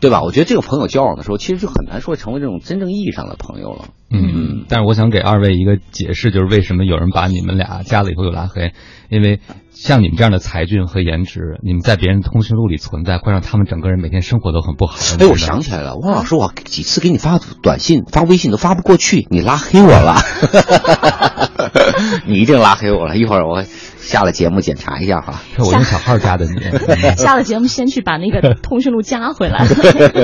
[0.00, 0.22] 对吧？
[0.22, 3.86] 我觉得这个朋友交往的时候，其实就很难说成为这种真正意义上的朋友了。
[4.10, 8.72] 嗯，但是我想给二位一个解释，就是为什么有人把你们俩加了以后又拉黑，
[9.10, 9.40] 因为
[9.80, 14.98] 像你们这样的才俊和颜值，你们在别人通讯录里存在，会让他们整个人每天生活都很不好。
[15.20, 20.16] 哎，我想起来了，汪老师，我几次给你发短信、发微信都发不过去，你拉黑我了，
[22.26, 23.16] 你一定拉黑我了。
[23.16, 23.62] 一会儿我
[24.08, 25.42] 下了节目检查一下哈。
[25.54, 26.52] 是 我用小号加的你。
[26.88, 29.66] 嗯下了节目先去把那个通讯录加回来。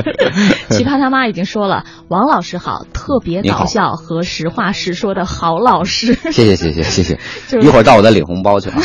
[0.70, 7.18] 奇葩他妈已经说了，王老师好，特别搞笑和实话实说的好老师，谢谢谢谢谢谢，
[7.49, 8.81] 就是一会儿到我再领红包去啊，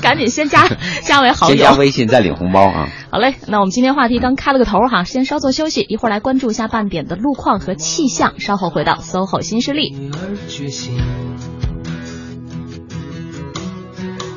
[0.00, 0.66] 赶紧先加
[1.02, 1.72] 加为好友先加。
[1.74, 2.88] 微信再领红包啊。
[3.10, 10.10] 好嘞，那我们今天话题刚开了个头哈，先稍作休息，一会儿来关注一下半点的路况和气象，稍后回到 SOHO 新势力。
[10.12, 10.96] 而觉醒，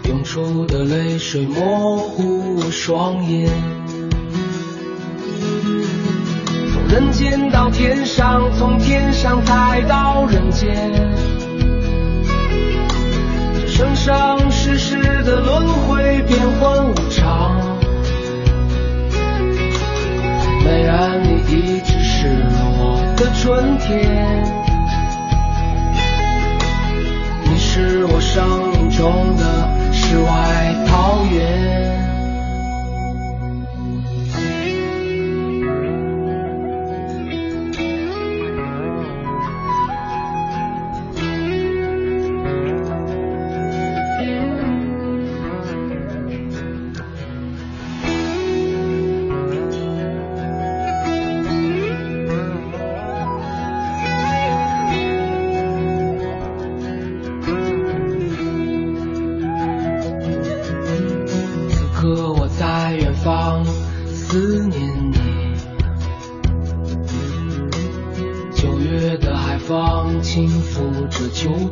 [0.05, 3.49] 涌出的泪水模糊我双眼。
[6.73, 10.91] 从人间到天上，从天上再到人间，
[13.53, 17.55] 这生生世世的轮回，变幻无常。
[20.65, 22.27] 美然你一直是
[22.79, 24.43] 我的春天。
[27.43, 29.80] 你是我生命中的
[30.11, 31.90] 世外桃源。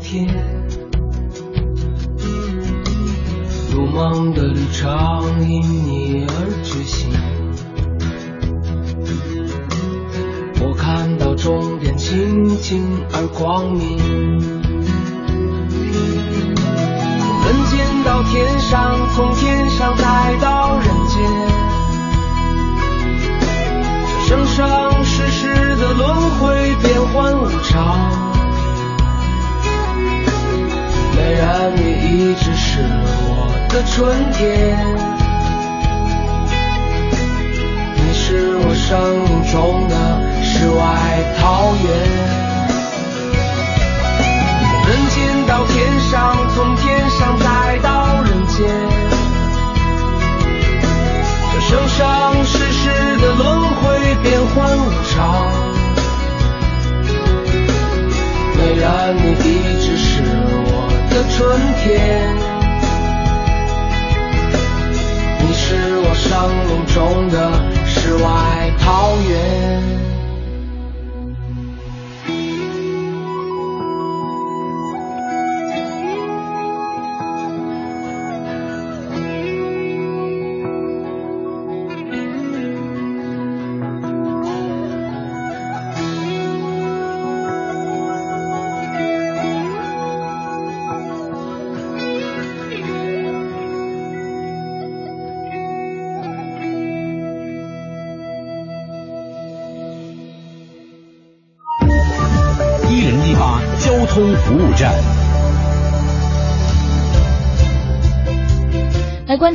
[0.10, 0.26] 天，
[3.72, 7.12] 如梦的旅程因你而觉醒。
[10.62, 14.00] 我看到终点清净而光明。
[17.46, 20.59] 人间到天上，从天上再到
[32.30, 32.78] 一直是
[33.26, 34.78] 我的春天，
[37.96, 39.96] 你是我生命中的
[40.44, 40.78] 世外
[41.40, 41.90] 桃源。
[44.86, 48.60] 人间到天上，从天上再到人间，
[51.52, 53.90] 这生生世世的轮回，
[54.22, 55.18] 变幻无常。
[58.54, 60.22] 虽然你一直是
[61.10, 62.36] 的春天，
[65.40, 66.30] 你是我生
[66.68, 67.38] 命中的
[67.86, 69.99] 世外桃源。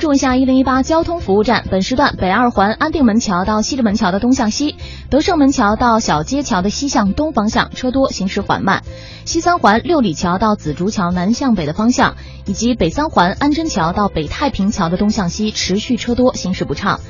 [0.04, 4.76] 注一下一零一八交通服务站，本时段北二环安定门桥到西直门桥的东向西，
[5.08, 8.82] 德胜门桥到小街桥的西向东方向车多，行驶缓慢；
[9.24, 17.00] 西三环六里桥到紫竹桥南向北的方向，以及北三环安贞桥到北太平桥的东向西持续车多，行驶不畅。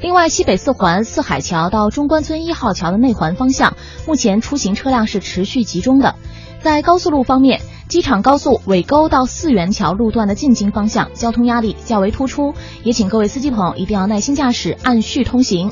[0.00, 6.14] 另外，西北四环四海桥到中关村一号桥的内环方向，目前出行车辆是持续集中的。
[6.62, 15.70] 在高速路方面，机场高速尾沟到四元桥路段的进京方向交通压力较为突出，也请各位司机朋友一定要耐心驾驶，按序通行。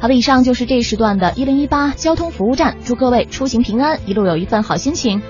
[0.00, 5.20] 好的，以上就是这一时段的“一零一八”交通服务站，祝各位出行平安，一路有一份好心情。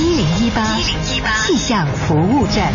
[0.00, 2.72] 一零一八气象服务站。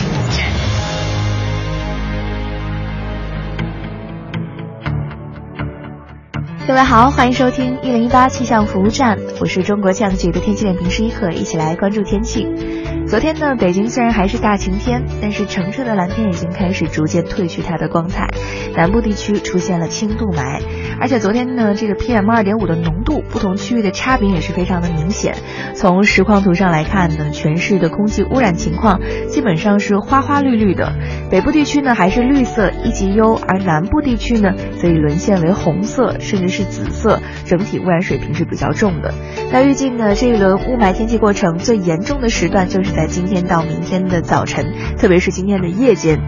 [6.69, 12.45] 各位好，欢迎收听一零一八气象服务站，我是中国气象局的天气点评师一可，一起来关注天气。
[13.09, 18.27] 昨天呢，北京虽然还是大晴天，但是澄澈的蓝天已经开始逐渐褪去它的光彩，
[18.75, 20.61] 南部地区出现了轻度霾，
[21.01, 25.33] 而且昨天呢，这个 PM 二点五的浓度不同区域的差别也是非常的明显。
[25.73, 30.93] 从实况图上来看呢，全市的空气污染情况基本上是花花绿绿的，
[31.31, 39.11] 北部地区呢还是绿色一级优，而南部地区呢则已沦陷为红色，甚至是紫色，整体污染水平是比较重的。
[39.51, 46.19] 那预计呢，这一轮雾霾天气过程最严重的时段就是在今天到明天的早晨，特别是今天的夜间。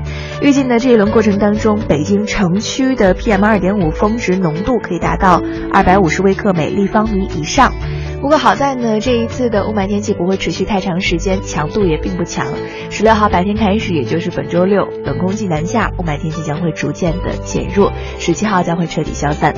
[0.42, 7.74] 预计呢，这一轮过程当中，北京城区的 PM 二点五峰值浓度可以达到二百五十微克每立方米以上。
[8.22, 12.46] 不过好在呢，这一次的雾霾天气不会持续太长时间，强度也并不强。
[12.92, 19.56] 十六号白天开始，也就是本周六，冷空气南下，雾霾天气将会逐渐的减弱，十七号将会彻底消散。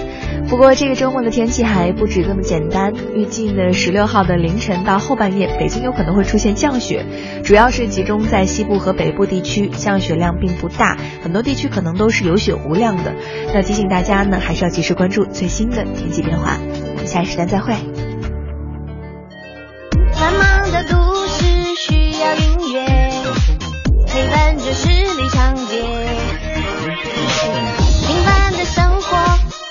[0.48, 7.06] 不过这个周末的天气还不止这么简单，预计呢，十六号的凌晨到后半夜，北京有可能会出现降雪，
[7.44, 13.14] 主要是集中在西部和北部地区，降雪量并不大，很多地区可能都是有雪无量的。
[13.54, 16.58] 那提醒大家呢，还是要及时关注最新的天气变化。
[16.92, 17.74] 我们下一时段再会。
[20.24, 21.44] 繁忙的都市
[21.76, 22.86] 需要音乐，
[24.08, 25.84] 陪伴着十里长街。
[28.08, 29.18] 平凡的生活，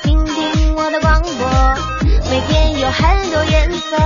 [0.02, 1.48] 听听我的广播，
[2.30, 3.96] 每天有很多颜色。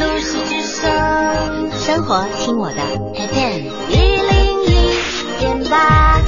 [0.00, 2.82] 都市之声，生活听我的
[3.14, 4.90] FM 一零一
[5.38, 6.20] 点八。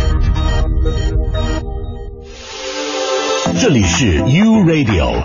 [3.61, 5.25] 这里是 U Radio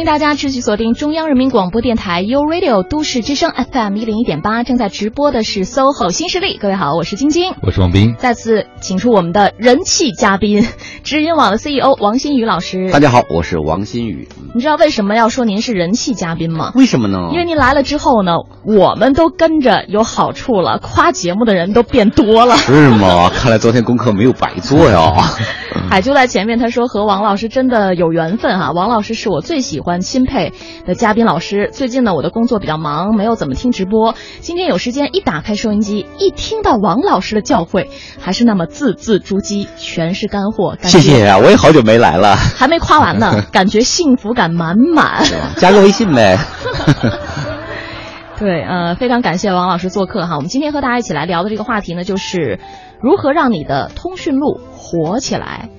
[0.00, 6.56] 欢迎大家持续锁定中央人民广播电台 u Radio 都市之声 FM 一零一点八，正在直播的是 SOHO 新势力。
[6.56, 8.14] 各位好，我是晶晶，我是王斌。
[8.16, 10.66] 再次请出我们的人气嘉宾，
[11.04, 12.90] 知音网的 CEO 王新宇老师。
[12.90, 14.26] 大家好，我是王新宇。
[14.54, 16.72] 你知道为什么要说您是人气嘉宾吗？
[16.74, 17.28] 为什么呢？
[17.32, 22.56] 因为您来了之后呢，我们都跟着有好处了，夸节目的人都变多了。
[22.56, 23.28] 是吗？
[23.28, 25.12] 看来昨天功课没有白做呀。
[25.88, 30.52] 海就在前面，他说和王老师真的有缘分哈、王老师是我最喜欢钦佩
[30.86, 31.70] 的嘉宾老师。
[31.72, 34.14] 最近呢，我的工作比较忙，没有怎么听直播。
[34.40, 37.86] 今天有时间，一打开收音机，一听到王老师的教诲，
[38.20, 40.76] 还是那么字字珠玑，全是干货。
[40.80, 45.24] 感谢谢啊，我也好久没来了，还没夸完呢， 感觉幸福感满满。
[45.56, 46.38] 加个微信呗。
[48.38, 50.36] 对，呃，非常感谢王老师做客哈。
[50.36, 52.58] 我们今天和大家一起来聊的这个话题呢，就是
[53.02, 55.70] 如何让你的通讯录火起来。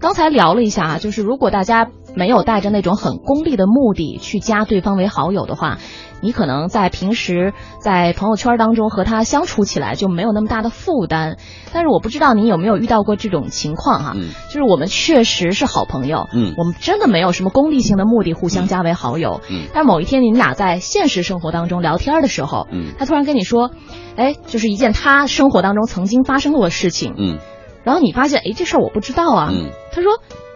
[0.00, 5.78] 刚才聊了一下啊，就是如果大家没有带着那种很功利的目的去加对方为好友的话，
[6.20, 11.36] 你可能在平时在朋友圈当中和他相处起来就没有那么大的负担。
[11.72, 14.30] 但是我不知道你有没有遇到过这种情况哈、嗯。
[14.48, 16.54] 就是我们确实是好朋友，嗯。
[16.56, 19.66] 我们真的没有什么功利性的目的互相加为好友，嗯。
[19.72, 22.92] 但某一天你们俩在现实生活当中聊天的时候，嗯。
[22.98, 23.70] 他突然跟你说，
[24.16, 27.38] 哎，就是一件他生活当中曾经发生过的事情，嗯。
[27.82, 29.48] 然后你发现，哎，这事儿我不知道啊。
[29.52, 29.70] 嗯。
[29.92, 30.10] 他说，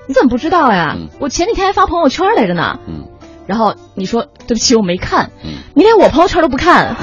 [0.06, 0.94] 你怎么不知道呀？
[0.98, 1.08] 嗯。
[1.20, 2.78] 我前几天还发朋友圈来着呢。
[2.86, 3.08] 嗯
[3.46, 6.96] 然后你说，对不起，我没看，嗯，你连我朋友圈都不看，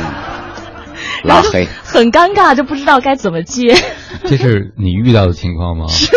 [1.24, 1.68] 然后就拉黑。
[1.84, 3.76] 很尴尬，就不知道该怎么接。
[4.26, 5.88] 这是你遇到的情况吗？
[5.88, 6.08] 是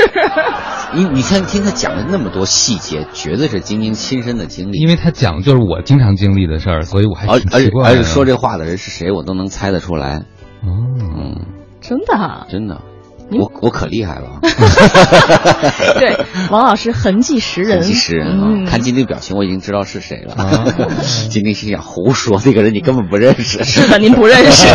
[0.93, 4.79] 你你看听他讲了那么多细节，绝对是晶晶亲身的经历。
[4.79, 7.99] 因为他讲就是我经常经历的事儿，所以我还而而且挺奇怪的。
[7.99, 10.23] 而且说这话的人是谁，我都能猜得出来。
[10.63, 10.69] 哦，
[11.01, 11.47] 嗯，
[11.81, 12.94] 真的啊，真的，您
[13.41, 14.39] 我我可厉害了，
[15.99, 16.17] 对，
[16.51, 18.71] 王老师痕迹识人，痕迹识人嗯啊！
[18.71, 20.35] 看晶晶表情，我已经知道是谁了。
[20.35, 20.65] 啊
[21.31, 23.65] 晶晶心想：胡说，这个人你根本不认识。
[23.65, 24.67] 是的，您不认识。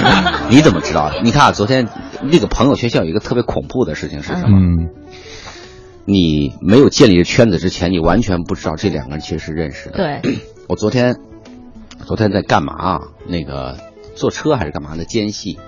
[0.50, 1.12] 你怎么知道？
[1.22, 1.88] 你看啊，昨天
[2.22, 4.58] 那个朋友圈校有一个特别恐怖的事情是什么？
[4.58, 4.88] 嗯
[6.10, 9.98] 你没有建立圈子之前，你完全不知道这两个人其实是认识的。
[10.22, 10.22] 对，
[10.66, 11.16] 我昨天，
[12.06, 13.00] 昨天在干嘛啊？
[13.28, 13.76] 那个
[14.14, 15.58] 坐车还是干嘛的间隙，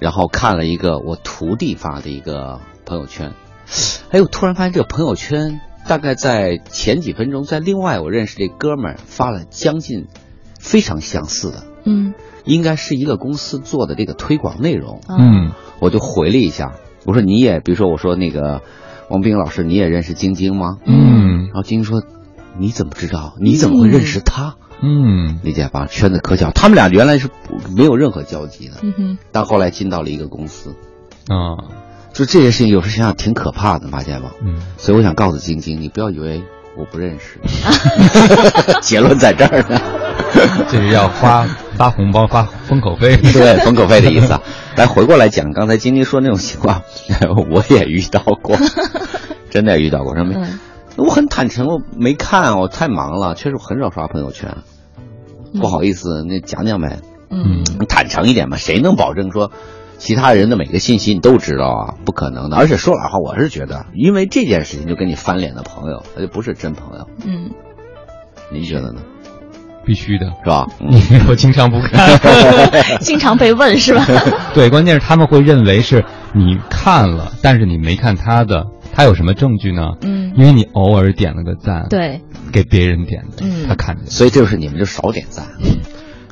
[0.00, 3.32] 然后看了一个我徒弟发的一个朋友圈，
[4.10, 10.06] 哎，我突然发现这个朋友圈大概在前几分钟，在另外我认识这哥们儿发了将近
[10.58, 12.14] 非常相似的，嗯
[12.44, 15.00] 应该是一个公司做的这个推广内容。
[15.08, 16.72] 嗯我就回了一下，
[17.06, 18.62] 我说你也，比如说我说那个
[19.08, 20.78] 王冰老师，你也认识晶晶吗？
[20.84, 22.02] 嗯然后晶晶说
[22.58, 23.34] 你怎么知道？
[23.40, 24.56] 你怎么会认识她？
[24.82, 25.86] 嗯理解吧？
[25.90, 30.74] 圈子可小，他们俩原来是不没有任何交集的，嗯哼，但后来进到了一个公司，
[31.28, 31.56] 啊
[32.12, 34.30] 就这些事情有时想想挺可怕的，发现吗？
[34.44, 36.42] 嗯，所以我想告诉晶晶，你不要以为
[36.76, 37.38] 我不认识，
[38.80, 39.80] 结论在这儿呢。
[40.68, 41.44] 这是要发
[41.76, 44.42] 发红包发封口费，对，封口费的意思啊。
[44.76, 46.82] 来回过来讲，刚才晶晶说那种情况，
[47.50, 48.56] 我也遇到过，
[49.50, 50.14] 真的也遇到过。
[50.16, 50.34] 什么？
[50.36, 50.58] 嗯
[50.96, 54.56] 我很坦诚，我没看，我太忙了，确实我很少刷朋友圈。
[55.60, 56.98] 不好意思，那讲讲呗，
[57.30, 59.50] 嗯坦诚一点嘛，谁能保证说
[59.98, 61.94] 其他人的每个信息你都知道啊？
[62.04, 62.56] 不可能的。
[62.56, 67.06] 而且说老实话，我是觉得，因为这件事情就跟你翻脸的朋友，那就不是真朋友。
[67.24, 67.50] 嗯，
[68.52, 69.00] 您觉得呢？
[69.84, 70.26] 必须的。
[70.42, 70.66] 是吧？
[70.80, 70.88] 嗯
[71.28, 72.18] 我经常不看，
[73.00, 74.04] 经常被问是吧？
[74.54, 79.82] 对，关键是他们会认为是你看了，但是你没看他的，他有什么证据呢？
[80.00, 82.20] 嗯因为你偶尔点了个赞，，对，
[82.52, 84.06] 给别人点的，嗯他看见。
[84.06, 85.46] 所以这就是你们就少点赞。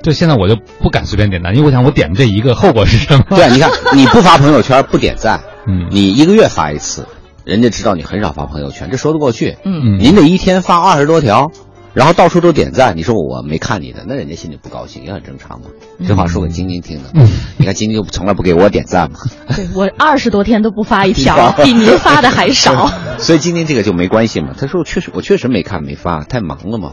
[0.03, 3.25] 就现在我就不敢随便点赞，因为我想我点这一个后果是什么？
[3.31, 7.07] 对啊，你看 你不发朋友圈不点赞，嗯你一个月发一次，
[7.45, 9.57] 人家知道你很少发朋友圈，这说得过去。
[9.65, 11.53] 嗯嗯您这一天发二十多条，
[11.95, 15.66] 然后到处都点赞，你说我没看你的，那人家心里不高兴也很正常嘛。
[16.07, 17.28] 这话说给晶晶听的，嗯
[17.59, 19.18] 你看晶晶就从来不给我点赞嘛，
[19.55, 22.90] 对我二十多天都不发一条， 比您发的还少。
[23.18, 24.55] 所以晶晶这个就没关系嘛。
[24.57, 26.93] 他说我确实我确实没看没发，太忙了嘛。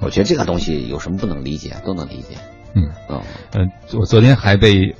[0.00, 2.36] 我觉得这个东西有什么不能理解，都能理解。
[2.74, 3.20] 嗯嗯，
[3.54, 3.68] 嗯，
[3.98, 4.94] 我昨天还被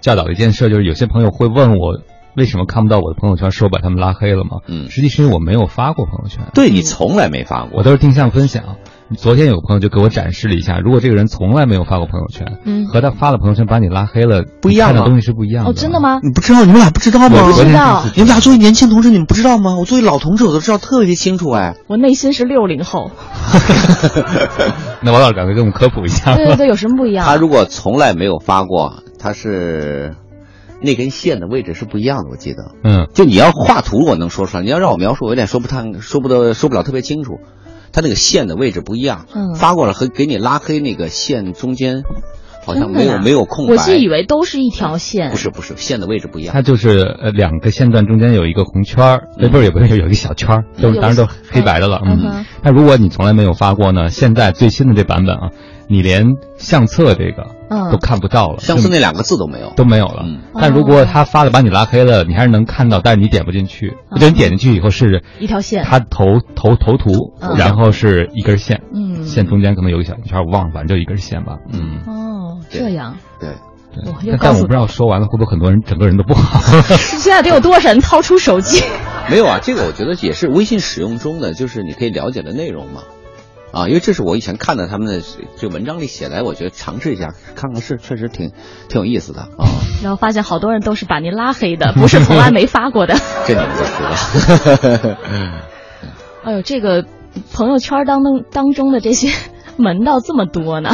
[0.00, 1.98] 教导一件事，就是有些朋友会问我
[2.36, 4.58] 为什么看不到我的朋友圈，说把他们拉黑了吗？
[4.68, 8.76] 嗯实际是因为我没有发过朋友圈，对你从来没发过，我都是定向分享。
[9.16, 15.70] 昨天有个朋友就给我展示了一下，如果这个人从来没有发过朋友圈，嗯和他发了朋友圈把你拉黑了，不一样看的东西是不一样的。
[15.70, 16.00] 哦，真的？
[16.00, 16.18] 吗？
[16.22, 17.38] 你不知道，你们俩不知道吗？
[17.40, 19.76] 我不知道你们俩作为年轻同志，你们不知道吗？
[19.78, 21.76] 我作为老同志，我都知道特别清楚哎。
[21.88, 23.10] 我内心是六零后。
[25.00, 26.34] 那王老师赶快给我们科普一下。
[26.34, 27.24] 对对对，有什么不一样？
[27.24, 30.16] 他如果从来没有发过，他是
[30.86, 32.72] 那根线的位置是不一样的，我记得。
[32.82, 37.40] 嗯就你要画图，我能说出来；你要让我描述，我有点说不太说不得说不了特别清楚。
[37.92, 42.02] 它那个线的位置不一样，嗯发过来和给你拉黑那个线中间
[42.66, 43.72] 好像没有没有空白。
[43.72, 45.30] 我是以为都是一条线。
[45.30, 46.62] 不是不是线的位置不一样它。
[46.62, 52.02] 就是呃两个线段中间有一个红圈儿，嗯那不是有个有一个小圈儿，都当然都黑白的了。
[52.04, 55.50] 嗯哼那如果你从来没有发过呢，现在最新的这版本啊，
[55.88, 59.72] 你连相册这个嗯都看不到了，相似那两个字都没有。
[59.76, 60.22] 都没有了。
[60.24, 63.96] 嗯但如果他发了把你拉黑了，你还是能看到，但是你点不进去。
[64.10, 65.84] 哦就你点进去以后是一条线。
[65.84, 71.58] 他头头头图，嗯然后是一根线，嗯线中间可能有一个小圈，我忘了，反正就一根线吧。
[71.72, 73.16] 嗯，哦，这样。
[73.40, 73.50] 对。
[74.04, 76.60] 对但我不知道说完了会不会很多人整个人都不好。
[76.96, 78.84] 现在得有多少人掏出手机？
[79.30, 83.00] 没有啊，这个我觉得也是微信使用中的，就是你可以了解的内容嘛。
[83.72, 85.22] 啊，因为这是我以前看的他们的
[85.56, 88.52] 这文章里写来，我觉得尝试一下，看看是确实挺
[88.88, 89.68] 挺有意思的啊。
[90.02, 93.14] 然后发现好多人都是把您拉黑的，不是从来没发过的。
[93.46, 95.16] 这你们就知道。
[96.44, 97.04] 哎呦，这个
[97.52, 99.30] 朋友圈当中当中的这些
[99.76, 100.90] 门道这么多呢？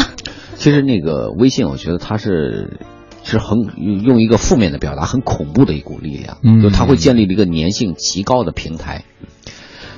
[0.57, 2.79] 其实那个微信，我觉得它是
[3.25, 3.59] 是很
[4.05, 6.39] 用一个负面的表达，很恐怖的一股力量。
[6.43, 9.05] 嗯就它会建立了一个粘性极高的平台。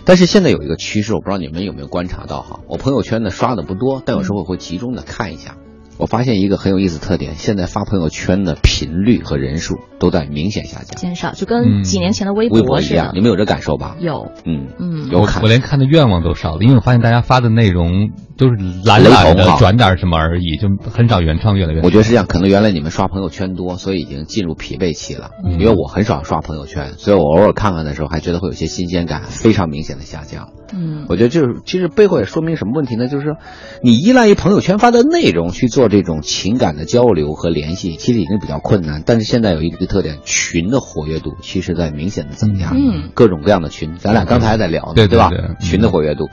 [0.06, 2.60] 但是现在有一个趋势，我不知道你们有没有观察到哈。
[2.66, 5.56] 我朋友圈呢刷的不多，但有时候我会集中的看一下。
[5.96, 13.96] 我发现一个很有意思的特点，现在发朋友圈的频率和人数都在明显下降，减少，就跟几年前的微微博一样，你们有这感受吧？
[14.00, 21.86] 有，嗯嗯有看我我连看的愿望都少了，因为我发现大家发的内容都是懒懒的转点什么而已，就很少原创，越来越少。
[21.86, 25.30] 我觉得是这样，可能原来你们刷朋友圈多，所以已经进入疲惫期了。
[25.44, 30.48] 嗯因为我很少刷朋友圈，所以我偶尔看看的时候，还觉得会有些新鲜感，非常明显的下降。
[30.72, 33.06] 嗯我觉得就是其实背后也说明什么问题呢？
[33.06, 33.36] 就是说
[33.82, 39.02] 你依赖于朋友圈发的内容去做这种情感的交流和联系，其实已经比较困难。
[39.04, 42.70] 但是现在有一个特点，群的活跃度其实在明显的增加。
[42.74, 45.56] 嗯各种各样的群，咱俩刚才还在聊呢，吧对对对嗯？
[45.60, 46.28] 群的活跃度。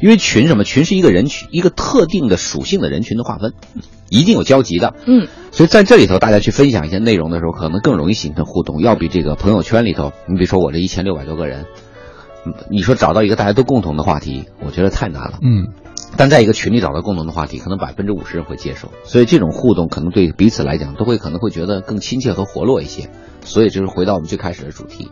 [0.00, 0.62] 因为群什么？
[0.62, 3.54] 群是一个人群，一个特定的属性的人群的划分，
[4.08, 4.94] 一定有交集的。
[5.06, 11.66] 嗯所以在这里头，大家去分享一些内容的时候，可能更容易形成互动，要比这个朋友圈里头，你比如说我这一千六百多个人，
[12.46, 15.40] 嗯你说找到一个大家都共同的话题，我觉得太难了。
[15.42, 15.66] 嗯
[16.18, 23.08] 但在一个群里找到共同的话题，可能百分之五十人会接受，所以这种互动可能对彼此来讲都会可能会觉得更亲切和活络一些。
[23.44, 25.10] 所以就是回到我们最开始的主题。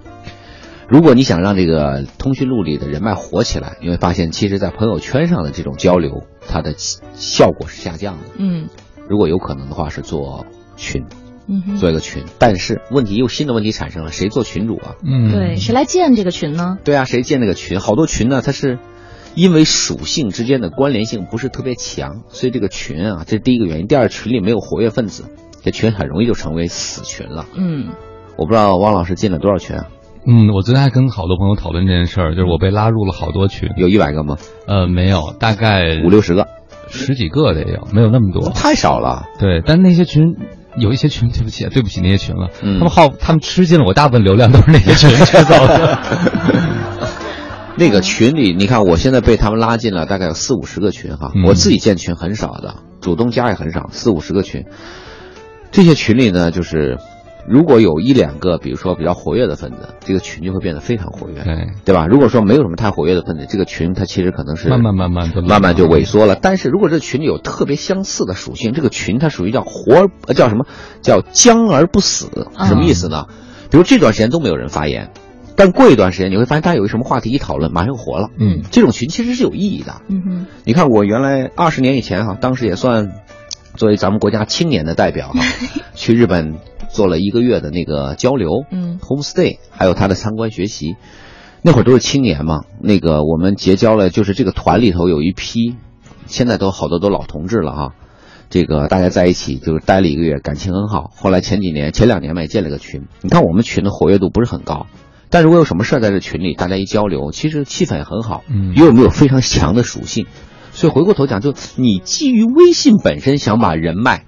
[0.88, 8.24] 如果你想让这个通讯录里的人脉火起来，你会发现，其实，在朋友圈上的这种交流，它的效果是下降的。
[8.38, 8.68] 嗯
[9.08, 10.44] 如果有可能的话，是做
[10.76, 11.04] 群，
[11.48, 12.24] 嗯哼，做一个群。
[12.38, 14.96] 但是问题又新的问题产生了，谁做群主啊？
[15.04, 16.78] 嗯，对，谁来建这个群呢？
[16.84, 17.78] 对啊，谁建这个群？
[17.78, 18.78] 好多群呢，它是
[19.36, 23.86] 因为属性之间的关联性不是特别强，所以这个群啊，这是第一个原因。
[23.86, 25.26] 第二，群里没有活跃分子，
[25.62, 27.44] 这群很容易就成为死群了。
[27.54, 27.90] 嗯
[28.38, 29.86] 我不知道汪老师进了多少群啊？
[30.26, 34.36] 嗯，我昨天还跟好多朋友讨论这件事儿，就是我被拉入了好多群，有一百个吗？
[34.66, 36.48] 呃，没有，大概五六十个，
[36.88, 38.50] 十几个得有，没有那么多。
[38.50, 39.26] 太少了。
[39.38, 40.34] 对，但那些群
[40.78, 45.98] 有一些群，对不起，对不起那些群了，嗯他们耗，他们吃尽了我大部分流量，都是那些群吃造的。
[47.78, 54.64] 那个群里，你看我现在被他们拉进了大概有四五十个群哈，嗯我自己建群很少的，主动加也很少，四五十个群。
[55.70, 56.98] 这些群里呢，就是
[57.46, 62.06] 如果有一两个，比如说比较活跃的分子，这个群就会变得非常活跃，对，对吧？
[62.06, 66.34] 如果说没有什么太活跃的分子，这个群它其实可能是慢慢慢慢就慢慢就萎缩了。
[66.34, 70.66] 但是如果这群里有特别相似的属性，这个群它属于叫活叫什么
[71.02, 73.26] 叫僵而不死，啊什么意思呢？
[73.70, 75.10] 比如这段时间都没有人发言，
[75.56, 78.28] 但过一段时间你会发现大家有一什么话题一讨论，马上又活了。
[78.38, 80.02] 嗯这种群其实是有意义的。
[80.08, 83.12] 嗯哼，你看我原来二十年以前哈，当时也算
[83.74, 85.40] 作为咱们国家青年的代表哈，
[85.94, 86.56] 去日本
[86.90, 90.96] 做了一个月的那个交流，嗯，homestay，还有他的参观学习。
[91.62, 95.74] 那会儿都是青年嘛，那个我们结交了，就是这个团里头有一批，
[96.26, 97.94] 现在都好多都老同志了哈。
[98.48, 101.10] 这个大家在一起就是待了一个月，感情很好。
[101.16, 103.08] 后来前几年、前两年嘛也建了个群。
[103.20, 104.86] 你看我们群的活跃度不是很高，
[105.30, 108.44] 但如果有什么事儿在这群里，大家一交流，其实气氛也很好。
[108.48, 110.26] 嗯又有没有非常强的属性？
[110.72, 114.24] 所以回过头讲，就你基于微信本身想把人脉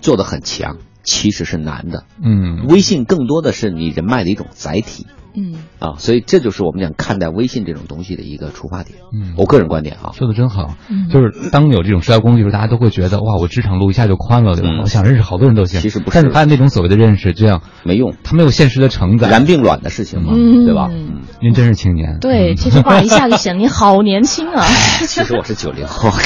[0.00, 2.04] 做得很强，其实是难的。
[2.22, 8.98] 嗯，微信更多的是你人脉的一种载体嗯啊，所以这就是我们讲看待微信这种东西的一个出发点。
[9.12, 14.70] 嗯我个人观点啊，说的真好，嗯就是当有这种社交工具的时候，大家都会觉得哇，我职场路一下就宽了，对吧？
[14.70, 15.80] 嗯我想认识好多人都行。
[15.80, 19.28] 其实不是但是发现那种所谓的认识，这样没用，它没有现实的承载。
[19.28, 20.88] 燃并卵的事情嘛，嗯对吧？
[20.90, 22.18] 嗯您真是青年。
[22.20, 24.64] 对，嗯这句话一下就显得你好年轻啊。
[25.06, 26.10] 其实我是九零后。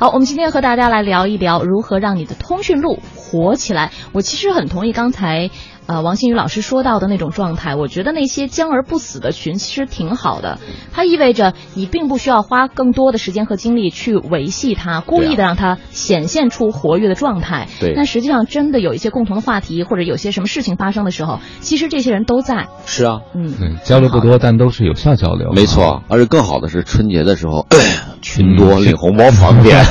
[0.00, 3.90] 好，我们今天和大家来聊一聊如何让你的通讯录火起来。
[4.12, 5.50] 我其实很同意刚才
[5.88, 10.58] 呃王新宇老师说到的那种状态，我觉得那些僵而不死的群其实挺好的，
[10.92, 17.68] 它意味着你并不需要花更多的时间和精力去维系它，故意的让它显现出活跃的状态。
[17.80, 22.68] 对但实际上真的有一些共同的话题或者有些什么事情发生的时候，其实这些人都在。
[22.84, 25.52] 是啊，嗯，对，交流不多，但都是有效交流。
[25.54, 27.66] 没错，而且更好的是春节的时候
[28.20, 29.82] 群多领红包方便，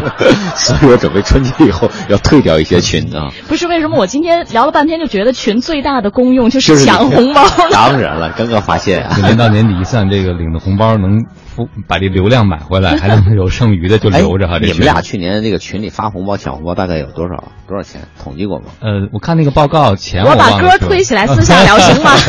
[0.56, 3.28] 所以我准备春节以后要退掉一些群啊。
[3.46, 7.50] 不是为什么我今天聊了半天就觉得群最大的功用就就是是抢红包呢？
[7.70, 9.22] 当然了，刚刚发现啊就。
[9.22, 14.58] 年到年底一算，这个领的红包能付把这流量买回来，还能有剩余的就留着哈。
[14.58, 17.44] 你们俩去年这个群里发红包抢红包大概有多少？
[17.68, 18.02] 多少钱？
[18.22, 18.66] 统计过吗？
[18.80, 22.10] 呃，我看那个报告钱我把歌推起来私下聊行吗？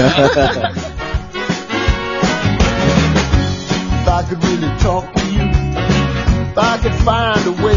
[4.06, 5.46] If I could really talk to you,
[6.54, 7.76] if I could find a way.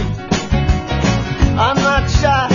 [1.56, 2.48] I'm not shy,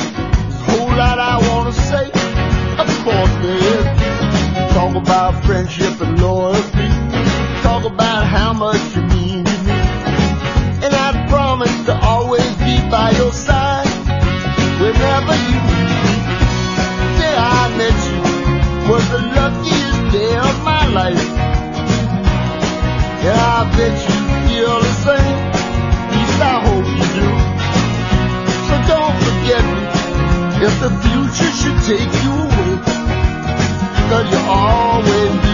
[4.94, 6.88] Talk about friendship and loyalty.
[7.64, 9.82] Talk about how much you mean to me.
[10.86, 13.90] And I promise to always be by your side
[14.78, 15.98] whenever you need.
[16.06, 16.16] me.
[17.18, 18.22] Day I met you
[18.92, 21.30] was the luckiest day of my life.
[23.26, 25.40] And I bet you feel the same.
[25.90, 27.30] At least I hope you do.
[28.70, 29.82] So don't forget me
[30.68, 32.63] if the future should take you away
[34.10, 35.53] cause you always do.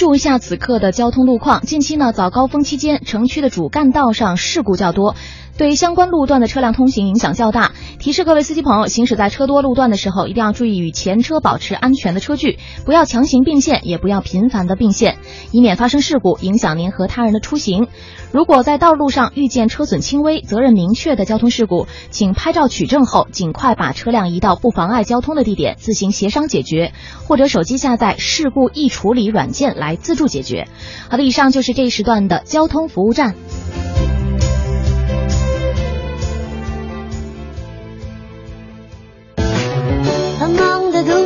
[0.00, 1.60] 注一下此刻的交通路况。
[1.60, 5.14] 近期呢，早高峰期间，城区的主干道上事故较多，
[5.60, 7.72] 对相关路段的车辆通行影响较大。
[7.98, 15.18] 提示各位司机朋友，行驶在车多路段的时候，一定要注意与前车保持安全的车距，不要强行并线，也不要频繁的并线，
[15.52, 17.88] 以免发生事故，影响您和他人的出行。
[18.32, 26.94] 如果在道路上遇见车损轻微、责任明确的交通事故，请拍照取证后，尽快把车辆移到不妨碍交通的地点，自行协商解决，
[27.28, 30.68] 或者手机下载事故易处理软件来自助解决。
[31.10, 33.34] 好的，以上就是这一时段的交通服务站。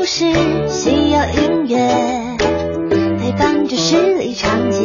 [0.05, 0.27] 忙的都市
[0.69, 2.37] 需要音乐
[3.19, 4.79] 陪伴着十里长街，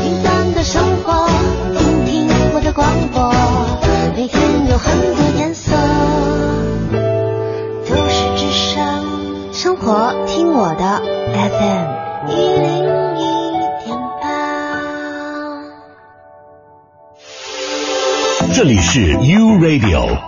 [0.00, 1.26] 平凡的生活，
[1.74, 3.34] 听听我的广播，
[4.14, 5.72] 每天有很多颜色。
[7.88, 11.02] 都市之声，生活听我的
[11.34, 12.78] FM 一零
[13.16, 13.22] 一
[13.84, 14.26] 点八。
[18.54, 20.27] 这里是 U Radio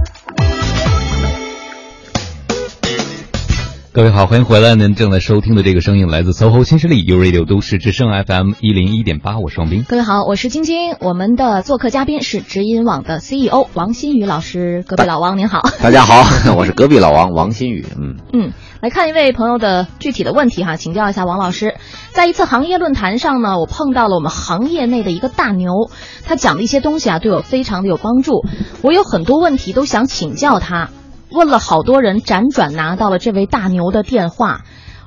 [3.93, 4.73] 各位好，欢迎回来。
[4.75, 9.83] 您正在收听的这个声音来自 SOHO 新势力 U Radio 都市之声 FM 一零一点八，我是王斌。
[9.85, 10.95] 各位好，我是晶晶。
[11.01, 14.85] 我们的做客嘉宾是直音网的 CEO 王新宇老师。
[14.87, 17.85] 隔壁老王您好， 大家好，我是隔壁老王王新宇。
[17.99, 21.75] 嗯嗯，来看一位朋友的具体的问题哈，请教一下王老师。
[22.11, 25.91] 在一次行业论坛上呢，我碰到了我们行业内的一个大牛，
[26.23, 28.45] 他讲的一些东西啊，对我非常的有帮助。
[28.83, 30.91] 我有很多问题都想请教他。
[31.31, 34.63] 问了好多人，辗转拿到了这位大牛的电话，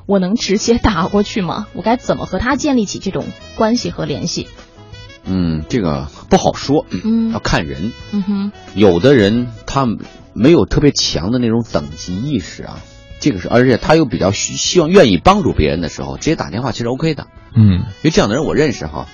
[0.07, 1.67] 我能直接打过去吗？
[1.75, 4.49] 我该怎么和他建立起这种关系和联系？
[5.27, 7.93] 嗯，这个不好说，嗯要看人。
[8.13, 9.87] 嗯哼，有的人他
[10.33, 12.81] 没有特别强的那种等级意识啊，
[13.21, 17.27] 这个是，而且他又比较希希望愿意帮助别人的时候，直接打电话其实 OK 的。
[17.57, 19.07] 嗯，因为这样的人我认识哈。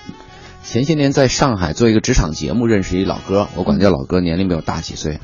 [0.63, 5.19] 前些年在上海做一个职场节目，认识一老哥，我管叫老哥年龄比我大几岁，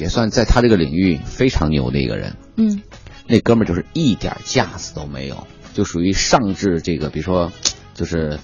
[0.00, 2.36] 也算在他这个领域非常牛的一个人。
[2.56, 2.82] 嗯，
[3.28, 7.52] 那哥们儿就是一点架子都没有，就属于上至这个，比如说，
[7.94, 8.40] 就是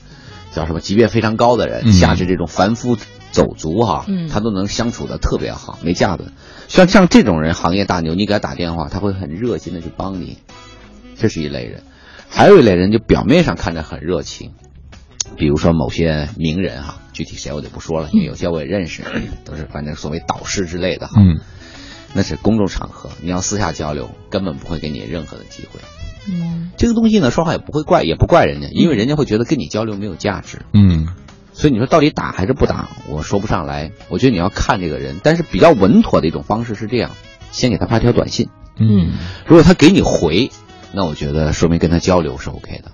[0.52, 2.96] 叫什么级别非常高的人，嗯下至这种凡夫
[3.32, 6.30] 走卒哈，嗯他都能相处的特别好，没架子。
[6.68, 10.38] 像像这种人，行业大牛，你给他打电话，他会很热心的去帮你，
[11.16, 11.82] 这是一类人。
[12.28, 14.52] 还有一类人，就表面上看着很热情，
[15.36, 19.02] 比如说某些名人哈，具体谁我就不说了，因为有些我也认识，
[19.46, 21.14] 都是反正所谓导师之类的哈。
[21.16, 21.40] 嗯，
[22.12, 25.80] 那是公众场合，你要私下交流，根本不会给你任何的机会。
[26.28, 30.60] 嗯这个东西呢，说话也不会怪，也不怪人家，因为人家会觉得跟你交流没有价值。
[30.74, 31.08] 嗯
[31.54, 33.92] 所以你说到底打还是不打，我说不上来。
[34.10, 37.12] 我觉得你要看这个人，但是比较稳妥的一种方式是这样：
[37.50, 39.14] 先给他发条短信，嗯
[39.46, 40.50] 如果他给你回，
[40.92, 42.92] 那我觉得说明跟他交流是 OK 的。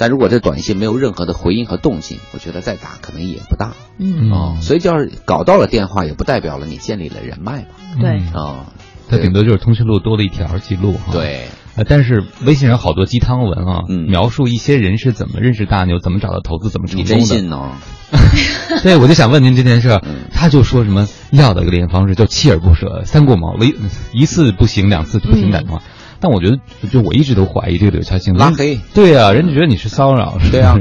[0.00, 3.74] 但如果这短信没有任何的回音和动静，我觉得再打可能也不大。
[3.98, 8.00] 嗯哦所以就是搞到了电话，也不代表了你建立了人脉嘛。
[8.00, 8.66] 对嗯啊、
[9.10, 11.12] 它顶多就是通讯录多了一条记录哈。
[11.12, 17.18] 对，呃，但是微信上好多鸡汤文啊，嗯描述一些人是怎么认识大牛，怎么找到投资，怎么成你功的。
[17.18, 17.72] 真信呢？
[18.82, 23.74] 对，我就想问您这件事儿嗯，他就说什么要的一个联系方式叫锲而不舍，三顾茅庐
[24.14, 25.82] 一次不行，两次不行打电话。
[26.20, 26.58] 但我觉得，
[26.90, 28.34] 就我一直都怀疑这个有效性。
[28.34, 28.78] 拉黑。
[28.94, 30.76] 对啊，人家觉得你是骚扰，是对啊，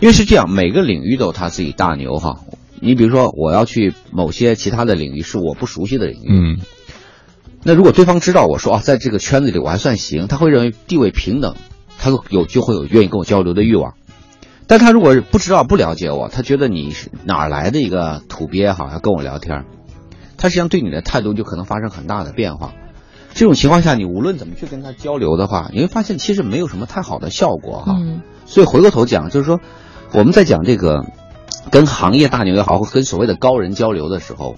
[0.00, 2.40] 因为是这样，每个领域都有他自己大牛哈。
[2.80, 6.58] 你比如说，我要去某些其他的领域是我不熟悉的领域，嗯
[7.64, 11.56] 那如果对方知道我说啊，在这个圈子里我还算行，他会认为地位平等，
[11.98, 13.94] 他会有就会有愿意跟我交流的欲望。
[14.68, 19.64] 但他如果不知道不了解我，他觉得你是哪儿来的一个土鳖哈，要跟我聊天，
[20.36, 22.72] 他实际上对你的态度就可能发生很大的变化。
[23.38, 27.94] 这种情况下，你无论怎么去跟他交流的话，你会发现其实没有什么太好的效果哈。
[27.96, 29.60] 嗯所以回过头讲，就是说
[30.12, 31.04] 我们在讲这个
[31.70, 34.56] 跟行业大牛也好，或跟所谓的高人交流的时候，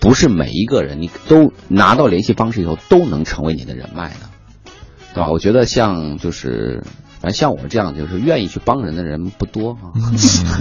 [0.00, 4.72] 不是每一个人你都拿到联系方式以后都能成为你的人脉的，
[5.14, 5.28] 对吧？
[5.30, 6.82] 我觉得像就是，
[7.20, 9.94] 反正像我这样就是愿意去帮人的人不多啊。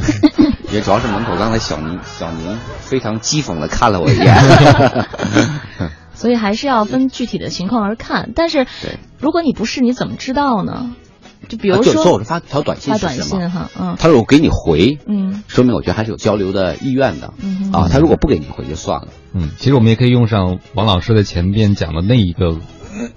[0.72, 4.36] 也主要是门口刚才小宁小宁非常讥讽的看了我一眼。
[6.16, 8.32] 所以还是要分具体的情况而看。
[8.36, 8.66] 但是，
[9.20, 10.96] 如果你不是，你怎么知道呢？
[11.48, 12.98] 就比如啊就说，说我是发条短信发？
[12.98, 17.88] 短信哈，嗯他如果给你回，嗯说明我觉得还是有交流的意愿的嗯啊。
[17.88, 19.10] 他如果不给你回就算了。
[19.34, 22.58] 嗯，其实我们也可以用上王老师的前边讲的那一个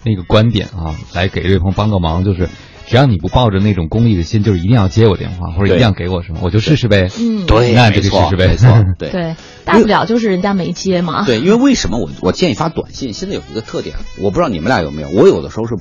[0.05, 2.51] 那个观点啊，来给瑞鹏帮个忙，就是
[2.89, 7.11] 只要你不抱着那种功利的心，就是一定要接我电话或者一定要给我什么，我就试试呗。
[7.19, 8.49] 嗯对，那就去试试呗。
[8.49, 8.69] 没错，
[8.99, 9.11] 对。
[9.11, 11.25] 对，大不了就是人家没接嘛。
[11.27, 13.13] 对，因为为什么我我建议发短信？
[13.13, 15.75] 现在有一个特点，我不知道你们俩有没有，我有的时候是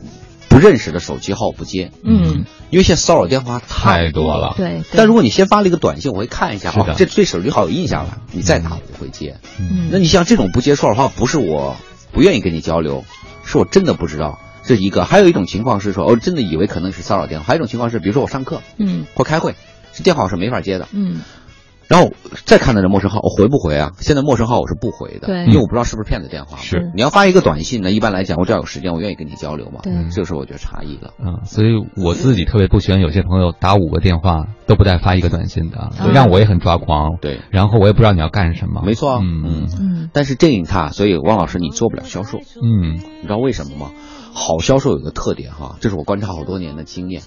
[0.50, 4.82] 不认识的手机号不接，嗯，因为现在骚扰电话太多多了对。
[4.94, 9.38] 但如果你先发了一个短信，我会看一下，这对手机号有印象了，你再打我会接。
[9.60, 11.78] 嗯那你像这种不接说的话，不是我
[12.12, 13.06] 不愿意跟你交流，
[13.46, 14.40] 是我真的不知道。
[14.68, 19.56] 这是一个，还有一种情况是说，哦，真的以为可能是骚扰电话；还有一种情况是，比如说我上课嗯或开会，
[19.94, 20.88] 这电话我是没法接的。
[20.92, 21.22] 嗯
[21.90, 22.12] 然后
[22.44, 23.94] 再看到这陌生号，我回不回啊？
[24.00, 26.58] 现在陌生号我是不回的，对因为我不知道是不是骗子电话。
[26.58, 29.80] 是你要发一个短信呢，一般来讲，我只要有时间，我愿意跟你交流嘛。
[29.84, 31.14] 对这个时候我觉得差异的。
[31.18, 37.20] 嗯，所以我自己特别不喜欢有些朋友打五个电话都不带发一个短信的，嗯让我也很抓狂。
[37.22, 38.82] 对，然后我也不知道你要干什么。
[38.86, 39.70] 没错啊，嗯嗯。
[39.80, 43.92] 嗯但是这一趟，所以汪老师你做不了销售，嗯你知道为什么吗？
[44.38, 47.24] 好销售有个特点哈，这是我观察好多年的经验，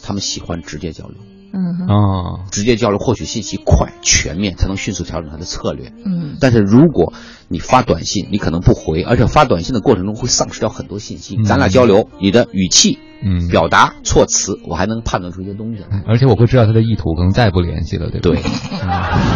[0.00, 1.16] 他们喜欢直接交流，
[1.52, 1.86] 嗯哼。
[1.88, 5.92] 哦，直接交流获取信息快、全面，才能迅速调整他的策略。
[6.04, 6.36] 嗯。
[6.40, 7.12] 但是如果
[7.48, 11.36] 你发短信，你可能不回，而且发短信的过程中会丧失掉很多信息。
[11.36, 11.44] 嗯。
[11.44, 16.02] 咱俩交流，你的语气、嗯，表达、措辞，我还能判断出一些东西来。
[16.06, 18.40] 而且我会知道他的意图，可能再也不联系了，对吧？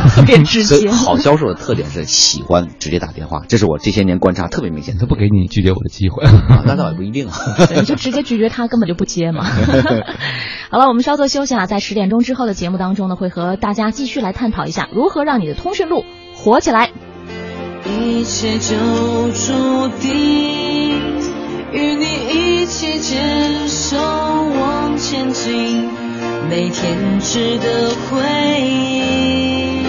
[0.07, 0.91] 对，特别直所以接。
[0.91, 4.97] 好销售的特点是喜欢直接打电话，这是我这些年观察特别明显。
[4.99, 6.25] 他不给你拒绝我的机会。
[6.25, 7.35] 啊那倒也不一定啊。
[7.77, 9.45] 你就直接拒绝他，根本就不接嘛。
[10.71, 16.05] 好了，我们稍作休息啊，在十点钟之后的节目当中呢，会和大家继续来探讨一下如何让你的通讯录
[16.35, 16.91] 火起来。
[17.87, 18.77] 一切就
[19.33, 21.30] 注定
[21.73, 25.89] 与你一起牵手往前进，
[26.49, 28.21] 每天值得回
[28.61, 29.85] 忆，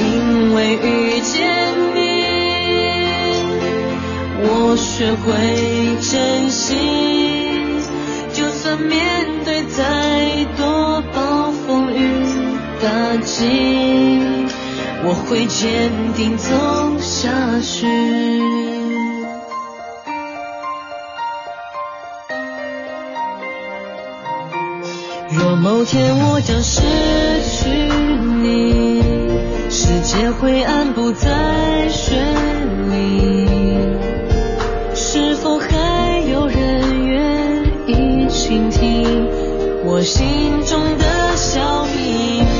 [0.00, 1.48] 因为遇见
[1.94, 1.98] 你，
[4.42, 5.26] 我学会
[6.02, 6.76] 珍惜，
[8.34, 11.98] 就算面对再多暴风雨
[12.82, 13.48] 打击。
[15.06, 17.30] 我会坚定走下
[17.60, 17.86] 去。
[25.30, 26.82] 若某天我将失
[27.42, 27.68] 去
[28.42, 29.02] 你，
[29.70, 32.14] 世界灰暗不再绚
[32.90, 33.48] 丽，
[34.94, 39.26] 是否还有人愿意倾听
[39.84, 42.53] 我心中的小秘密？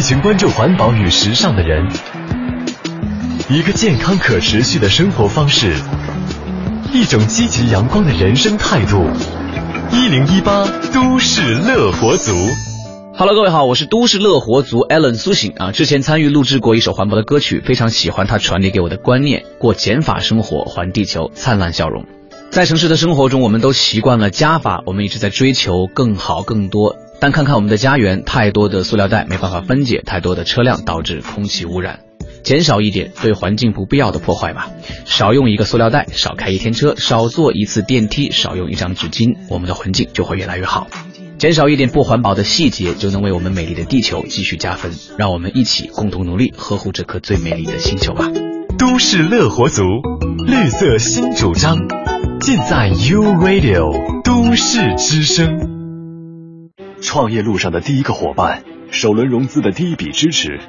[0.00, 1.86] 一群关注环保与时尚的人，
[3.50, 5.74] 一个健康可持续的生活方式，
[6.90, 9.06] 一种积极阳光的人生态度。
[9.92, 12.32] 一零一八都市乐活族。
[13.14, 15.70] Hello，各位好，我是都市乐活族 Allen 苏醒啊。
[15.70, 22.06] 之前参与录制过一首环保的歌曲，非常喜欢它传递给我的观念：过减法生活，还地球灿烂笑容。
[22.50, 26.96] 在城市的生活中，我们都习惯了加法，我们一直在追求更好、更多。
[27.20, 32.00] 但看看我们的家园，太多的塑料袋没办法分解，太多的车辆导致空气污染。
[32.42, 34.70] 减少一点对环境不必要的破坏吧，
[35.04, 40.86] 少用一个塑料袋，少开一天车，少坐一次电梯，少用一张纸巾，我们的环境就会越来越好。
[41.36, 44.92] 减少一点不环保的细节，就能为我们美丽的地球继续加分。
[45.18, 48.30] 让我们一起共同努力，呵护这颗最美丽的星球吧。
[48.78, 49.82] 都市乐活族，
[50.46, 51.76] 绿色新主张，
[52.40, 55.79] 尽在 U Radio 都市之声。
[57.00, 60.60] 创业路上的第一个伙伴，首轮融资的第一笔支持，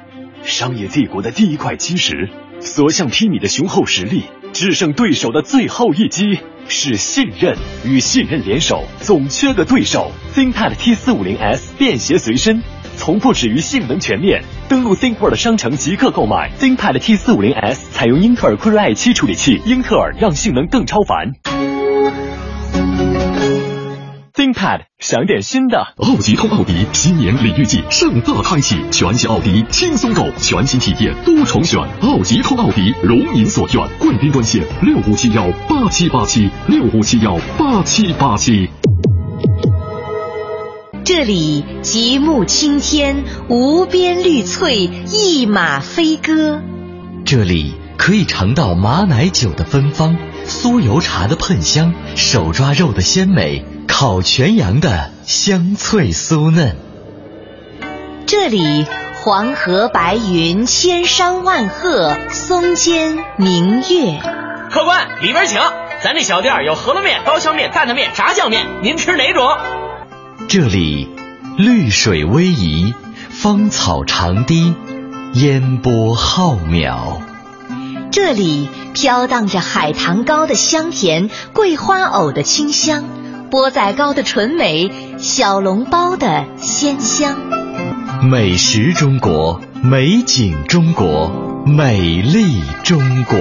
[0.42, 10.10] 商业帝国的第一块基石，所向披靡的雄厚实力，制胜对手的最后一击，是信任与信任联手，总缺个对手。
[10.34, 12.62] ThinkPad T 四五零 S 便携随身，
[12.96, 14.42] 从不止于性能全面。
[14.68, 21.71] 登录 ThinkPad 商城即刻购买 ThinkPad T 四五零 S，采用英特尔酷睿 i 七处理器，英特尔让性能更超凡。
[24.34, 25.94] ThinkPad 想点新的。
[25.98, 31.78] 奥吉通奥迪新年礼遇季盛大开启，全新奥迪轻松购，全新体验多重选。
[32.00, 38.70] 奥吉通奥迪如您所愿，贵宾专线六五七幺八七八七六五七幺八七八七。
[41.04, 46.62] 这里极目青天，无边绿翠，一马飞歌。
[47.26, 50.16] 这里可以尝到马奶酒的芬芳，
[50.46, 56.76] 酥油茶的喷香，手抓肉的鲜美，烤全羊的香脆酥嫩。
[58.26, 64.20] 这里黄河白云，千山万壑，松间明月。
[64.70, 65.60] 客官，里边请。
[66.02, 69.46] 咱这小店有饸饹面、刀削面、担担面、炸酱面，您吃哪种？
[70.48, 71.08] 这里
[71.56, 72.94] 绿水逶迤，
[73.30, 74.74] 芳草长堤，
[75.34, 77.20] 烟波浩渺。
[78.10, 83.04] 这里飘荡着海棠糕的香甜，桂花藕的清香，
[83.52, 87.36] 钵仔糕的纯美，小笼包的鲜香。
[88.26, 91.30] 美食中国，美景中国，
[91.66, 93.36] 美丽中国。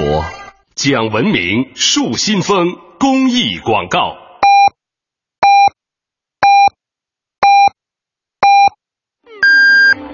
[0.75, 4.17] 讲文明树新风公益广告。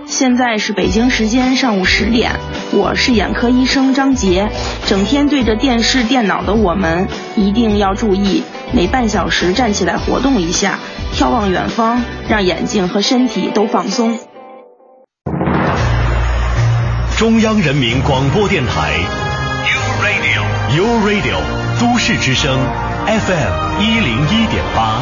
[0.08, 2.32] 现在是北京时间上午十点，
[2.72, 4.50] 我是眼科医生张杰。
[4.86, 10.80] 整天对着电视、电脑的我们，一定要注意，每半小时站起来活动一下，
[11.14, 14.18] 眺望远方，让眼睛和身体都放松。
[17.18, 18.94] 中央人民广播电台。
[19.66, 21.38] ，U Radio，U Radio，
[21.82, 22.58] 都市之声
[23.06, 25.02] FM 一零一点八。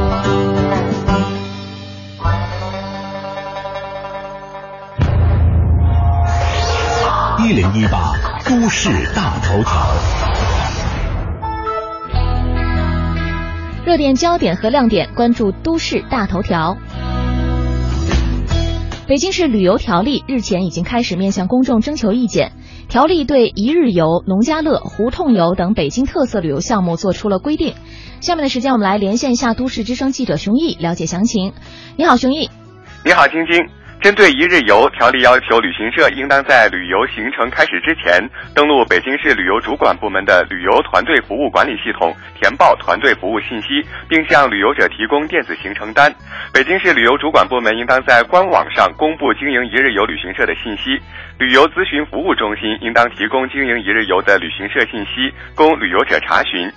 [7.51, 8.13] 一零一八
[8.47, 9.93] 都市大头条，
[13.85, 16.77] 热点焦点和亮点，关注都市大头条。
[19.05, 22.53] 北京市旅游条例日前已经开始面向公众征求意见。
[22.87, 27.75] 条例对一日游、农家乐、胡同游等北京特色旅游项目做出了规定。
[28.21, 31.51] 下面的时间，我们来连线一下都市之声记者熊毅，了解详情。
[31.97, 32.49] 你好，熊毅。
[33.03, 33.80] 你好，晶晶。
[34.01, 38.19] 针对一日游条例要求，旅行社应当在旅游行程开始之前，
[38.55, 46.11] 登录北京市旅游主管部门的旅游团队服务管理系统，填报团队服务信息，并向旅游者提供电子行程单。
[46.51, 50.99] 北京市旅游主管部门应当在官网上公布经营一日游旅行社的信息。
[51.37, 56.67] 旅游咨询服务中心应当提供经营一日游的旅行社信息，供旅游者查询。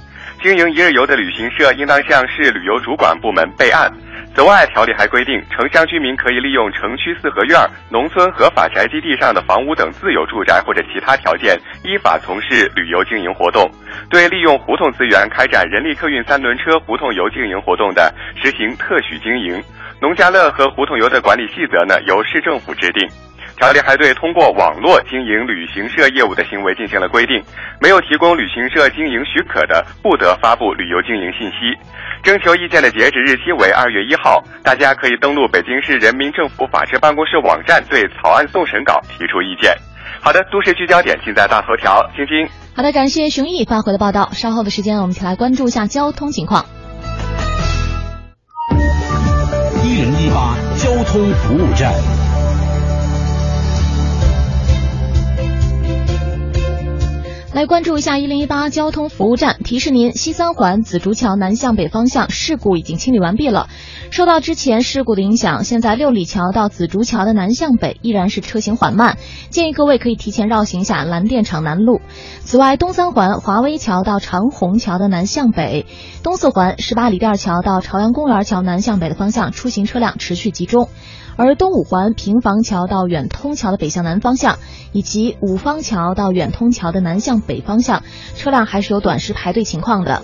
[0.45, 3.91] 经营一日游的旅行社应当向市旅游主管部门备案。
[4.37, 13.71] 此外，条例还规定，城乡居民可以利用城区四合院、农村合法宅基地上的房屋等自有住宅或者其他条件，依法从事旅游经营活动。
[14.11, 19.65] 对利用胡同资源开展人力客运三轮车胡同游经营活动的，实行特许经营。
[19.99, 23.09] 农家乐和胡同游的管理细则呢，由市政府制定。
[23.57, 27.43] 条例还对通过网络经营旅行社业务的行为进行了规定，
[27.81, 31.75] 没有提供旅行社经营许可的，不得发布旅游经营信息。
[32.23, 39.73] 征求意见的截止日期为二月一号，大家可以登录北京市人民政府法制办公室网站，对草案送审稿提出意见。
[40.21, 42.49] 好的，都市聚焦点尽在大头条，晶晶。
[42.75, 44.31] 好的，感谢熊毅发回的报道。
[44.33, 46.65] 稍后的时间，我们一起来关注一下交通情况。
[49.85, 51.93] 一零一八交通服务站。
[57.55, 63.69] 来关注一下一零一八交通服务站，提示您：西三环紫竹桥南向北方向事故已经清理完毕了。
[64.11, 69.19] 受到之前事故的影响，现在六里桥到紫竹桥的南向北依然是车行缓慢，
[69.51, 72.01] 建议各位可以提前绕行一下蓝电厂南路。
[72.41, 75.87] 此外，东三环华威桥到长虹桥的南向北，
[76.25, 80.89] 东四环十八里店桥到朝阳公园桥南向北的方向出行车辆持续集中。
[81.37, 84.59] 而东五环平房桥到远通桥的北向南方向，
[84.93, 88.03] 以及五方桥到远通桥的南向北方向，
[88.37, 90.23] 车辆还是有短时排队情况的。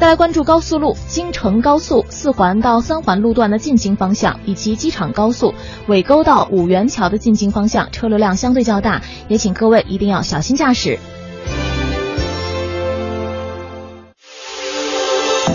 [0.00, 5.54] 再来关注高速路京承高速四环到三环路段的进京方向，以及机场高速
[5.88, 10.98] 尾沟到五元桥的进京方向，车流量相对较大，也请各位一定要小心驾驶。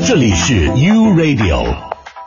[0.06, 1.93] 这里是 U Radio。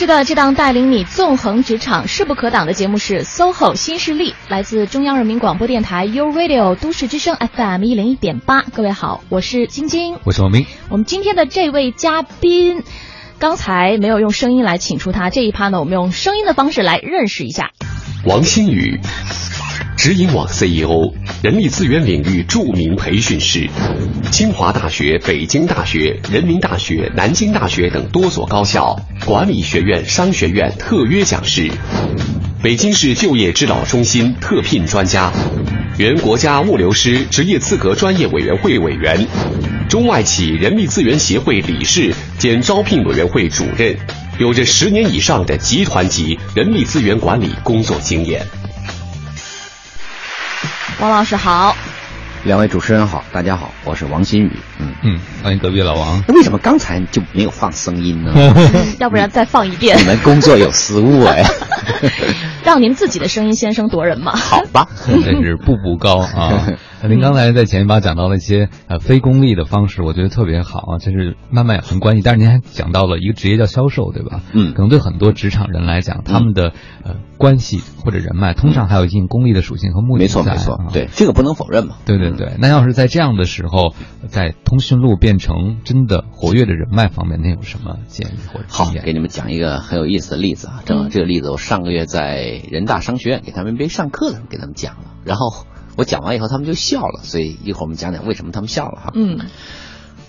[0.00, 8.62] 是的，这档带领你纵横职场、势不可挡的节目是 SOHO 新势力，来自中央人民广播电台 u Radio 都市之声 FM 一零一点八。
[8.62, 10.64] 各位好，我是晶晶，我是王明。
[10.88, 12.82] 我们今天的这位嘉宾，
[13.38, 17.72] 刚才没有用声音来请出他，这一趴呢，我们用声音的方式来认识一下。
[18.24, 18.98] 王新宇，
[20.02, 23.68] 直营网 CEO，人力资源领域著名培训师，
[24.32, 31.70] 清华大学、北京大学、人民大学、南京大学等多所高校管理学院、商学院特约讲师，
[32.62, 35.30] 北京市就业指导中心特聘专家，
[35.98, 39.26] 原国家物流师职业资格专业委员会委员，
[39.90, 43.94] 中外企人力资源协会理事兼招聘委员会主任，
[44.38, 48.46] 有着十年以上的集团级人力资源管理工作经验。
[51.00, 51.74] 王老师好，
[52.44, 54.52] 两位主持人好，大家好，我是王新宇。
[54.78, 56.22] 嗯嗯，欢迎隔壁老王。
[56.28, 58.32] 那为什么刚才就没有放声音呢？
[59.00, 59.98] 要不然再放一遍。
[59.98, 61.42] 你们工作有失误哎。
[62.62, 64.36] 让您自己的声音先声夺人嘛。
[64.36, 64.86] 好吧，
[65.24, 66.66] 真是步步高啊。
[67.08, 72.22] 您刚才在前一把讲到了一些呃非功利的方式，我觉得特别好啊，这是慢慢很关系。
[72.22, 74.42] 但是您还讲到了一个职业叫销售，对吧？
[74.52, 76.72] 嗯，可能对很多职场人来讲，他们的
[77.02, 81.96] 呃关系或者人脉，通常还有一定功利的属性和目的没错没错，对这个不能否认嘛。
[82.04, 83.94] 对对对，那要是在这样的时候，
[84.28, 88.90] 在通讯录变成真的活跃的人脉方面，那有什么建议或者好？
[89.02, 95.64] 给你们讲一个很有意思的例子啊，正好这个例子我上个月在人大商学院给他们别上课的时候给他们讲了，然后。
[96.00, 99.12] 我讲完以后，他们就笑了，所以一会儿我们讲讲为什么他们笑了哈。
[99.14, 99.38] 嗯，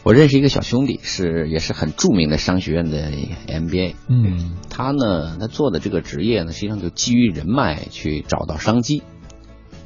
[0.04, 3.10] 我认识一个小兄弟，是也是很著名的商学院的
[3.48, 3.96] MBA。
[4.10, 9.02] 嗯，他呢，他做的这个职业呢，实际上就基于人脉去找到商机。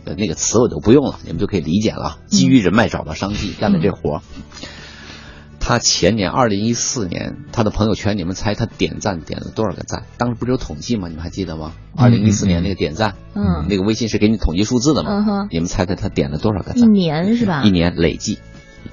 [0.06, 2.18] 呃，那个词我就不用了，你们就可以理解了。
[2.26, 4.24] 基于人脉找到商机，干的这活。
[5.68, 10.04] 他前年二零一四年，他的朋友圈，你们猜他点赞点了多少个赞？
[10.16, 11.08] 当时不是有统计吗？
[11.08, 11.74] 你们还记得吗？
[11.98, 15.10] 二零一四年那个点赞，嗯，那个微信是给你统计数字的嘛？
[15.10, 16.84] 嗯哼，你们猜猜他点了多少个赞？
[16.84, 17.64] 一年是吧？
[17.64, 18.38] 一年累计，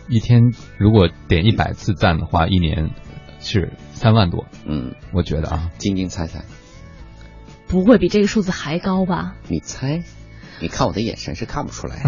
[0.08, 2.92] 一天如果点一百次赞的话，一年
[3.38, 4.46] 是三万多。
[4.64, 6.42] 嗯，我觉得啊，晶晶猜猜，
[7.68, 9.34] 不会比这个数字还高吧？
[9.46, 10.02] 你猜？
[10.58, 12.02] 你看我的眼神是看不出来。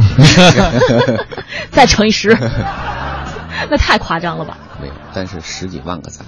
[1.71, 2.35] 再乘以十。
[3.71, 4.59] 那太夸张了吧？
[4.81, 6.27] 没有，但是十几万个赞，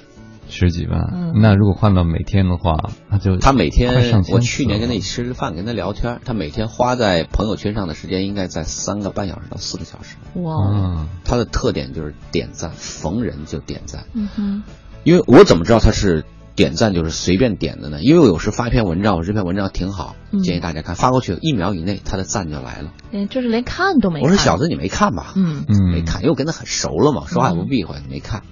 [0.49, 1.01] 十几万。
[1.13, 2.77] 嗯，那如果换到每天的话，
[3.11, 10.17] 那就他每天，我去年跟他一起吃饭，跟他聊天，他每天花在朋友圈上的时间应该在三个半小时到四个小时。
[10.41, 14.05] 哇，他的特点就是点赞，逢人就点赞。
[14.15, 14.63] 嗯哼，
[15.05, 16.25] 因为我怎么知道他是
[16.57, 18.01] 点赞就是随便点的呢？
[18.03, 22.93] 因为我有时发一篇文章，我这篇文章挺好，建议大家看，发过去一秒以内他的赞就来了。
[23.11, 24.23] 连就是连看都没。
[24.23, 25.35] 我说小子你没看吧？
[25.37, 28.43] 嗯嗯，没看，因为我跟他很熟了嘛，说话也不避讳，没看。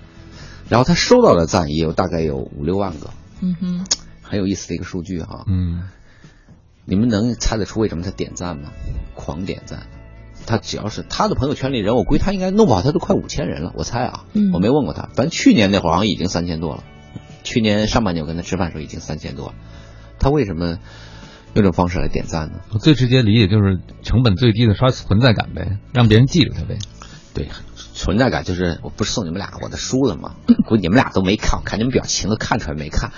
[0.69, 3.11] 然后他收到的赞也有大概有五六万个。
[3.41, 3.87] 嗯哼，
[4.23, 5.45] 很有意思的一个数据哈。
[5.47, 5.89] 嗯，
[6.85, 8.71] 你们能猜得出为什么他点赞吗？
[9.15, 9.87] 狂点赞。
[10.47, 13.73] 他只要是他的朋友圈里人，我估计他应该弄不好他都快五千人了。
[13.77, 16.85] 我猜啊，嗯，我没问过他，反正去年那会儿好像已经三千多了。
[17.45, 19.55] 去年上半年我跟他吃饭的时候已经三千多，
[20.19, 20.77] 他为什么用
[21.55, 22.61] 这种方式来点赞呢？
[22.73, 26.79] 我最直接理解就是成本最低的刷存在感呗，让别人记住他呗。
[27.35, 27.49] 对，
[27.95, 30.35] 存在感就是我不是送你们俩我的书了吗？
[30.67, 33.13] 估计你们俩都没看，看你们表情都看出来没看。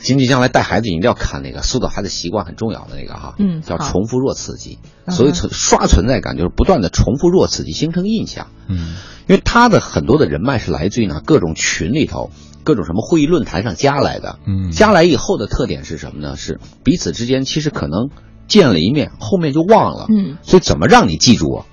[0.00, 4.78] 经济将来带孩子一定要看那个塑造孩子习惯很重要的那个哈，嗯，叫重复弱刺激。
[5.08, 8.48] 所以存刷存在感就是不断的重复弱刺激形成印象。
[8.68, 8.94] 嗯，
[9.26, 12.30] 因为他的很多的人脉是来自于呢各种群里头。
[12.66, 16.34] 各种什么会议论坛上加来的，嗯，加来以后的特点是什么呢？
[16.34, 18.10] 是彼此之间其实可能
[18.48, 21.66] 见了一面，后面就忘了，嗯，所以怎么让你记住我？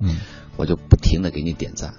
[0.00, 0.16] 嗯，
[0.56, 1.92] 我就不停的给你点赞，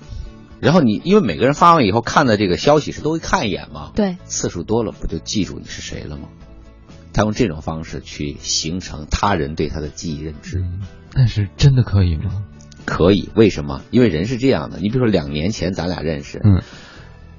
[0.59, 6.29] 然后你因为每个人发完以后看的这个消息是都会看一眼嘛，对，次数多了不就记住你是谁了吗？
[7.13, 10.65] 他用这种方式去形成他人对他的记忆认知，
[11.13, 12.43] 但是真的可以吗？
[12.83, 13.81] 可以，为什么？
[13.91, 16.63] 因为人是这样的，你比如说两年前咱俩认识，嗯。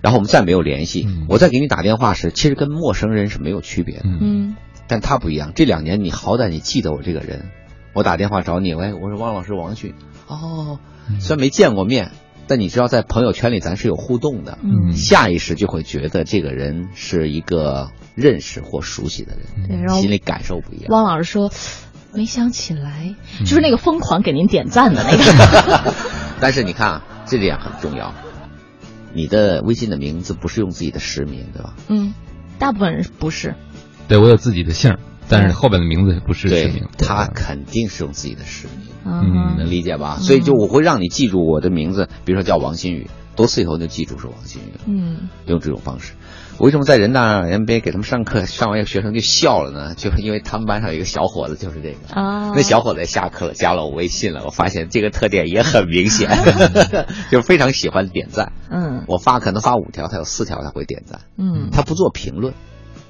[0.01, 4.05] 然后我们再没有联系，我再给你打电话时，其实跟陌生人是没有区别的。
[4.05, 7.51] 嗯，但他不一样，这两年你好歹你记得我这个人，
[7.95, 9.95] 我打电话找你，喂，我说汪老师王迅，
[10.27, 10.79] 哦，
[11.21, 12.13] 虽然没见过面，
[12.47, 20.87] 但你知道在朋友圈里咱是有互动的，嗯，下意识就会觉得这个人是一个认识或熟悉的人，对，然后心里感受不一样。
[20.91, 21.51] 汪老师说，
[22.15, 25.95] 没想起来，就是那个疯狂给您点赞的那个。
[26.41, 28.15] 但是你看啊，这点很重要。
[29.15, 31.75] 你的微信的名字不是用自己的实名，对吧？
[31.89, 32.15] 嗯，
[32.59, 33.55] 大部分人不是。
[34.09, 40.17] 对我有自己的姓儿，但是后边的名字不是实对名。，他肯定是用自己的实名，嗯能理解吧？
[40.17, 44.81] 所以就我会让你记住我的名字，比如说叫王新宇，多次以后就记住是王新宇了。
[44.87, 46.15] 嗯用这种方式。
[46.59, 49.95] 我为什么在人大 MBA 给他们上课，上完一个学生就笑了呢？
[49.97, 52.21] 就是因为他们班上有一个小伙子，就是这个。
[52.21, 54.43] 啊，那小伙子也下课了，加了我微信了。
[54.45, 56.29] 我发现这个特点也很明显，
[57.31, 58.53] 就是非常喜欢点赞。
[58.71, 62.55] 嗯我发可能发五条，他有四条他会点赞，嗯他不做评论，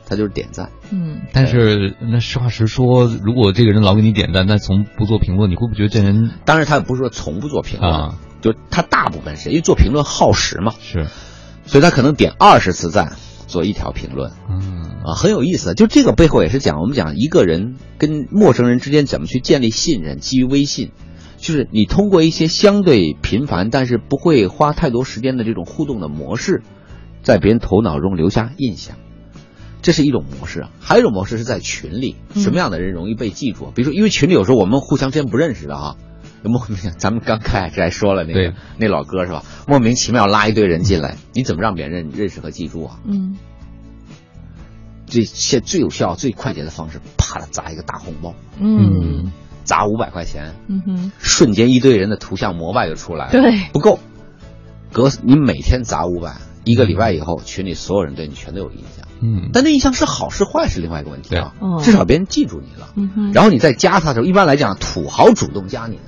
[0.06, 0.68] 他就是点赞。
[0.90, 11.06] 嗯，但是那实话实说，如果这个人老给你点赞，但从不做评论，你会不会觉得这人当然，他也不是说从不做评论，啊就他大部分是因为做评论耗时嘛，是
[11.64, 13.16] 所以他可能点二十次赞
[13.48, 14.30] 做一条评论。
[14.48, 15.74] 嗯啊，很有意思。
[15.74, 20.90] 就这个背后也是讲我们讲一个人跟陌生人之间怎么去建立信任，基于微信，
[21.38, 26.62] 就是你通过一些相对频繁但是不会花太多时间的这种互动的模式，
[27.22, 28.96] 在别人头脑中留下印象。
[29.80, 33.70] 这是一种模式啊，还有一种模式是在群里，嗯什么样的人容易被记住？
[33.74, 36.07] 比如说，因为群里有时候我们互相之间不认识的哈，有
[36.42, 38.50] 莫名，咱们刚开始还说了那对。
[38.50, 39.42] 个那老哥是吧？
[39.66, 43.00] 莫名其妙拉一堆人进来，你怎么让别人认认识和记住啊？
[43.04, 43.36] 嗯。
[45.06, 49.32] 最现最有效、最快捷的方式，啪的砸一个大红包，嗯。
[49.64, 53.32] 砸五百块钱，嗯哼，瞬间一堆人的图像膜拜就出来了。
[53.32, 53.98] 对，不够，
[54.94, 59.06] 隔你每天砸五百，一个礼拜以后，群里所有人对你全都有印象。
[59.20, 61.52] 嗯，但那印象是好是坏是另外一个问题啊。
[61.82, 62.94] 至少别人记住你了。
[62.96, 65.98] 嗯哼，然后你再加他的时候，一般来讲，土豪主动加你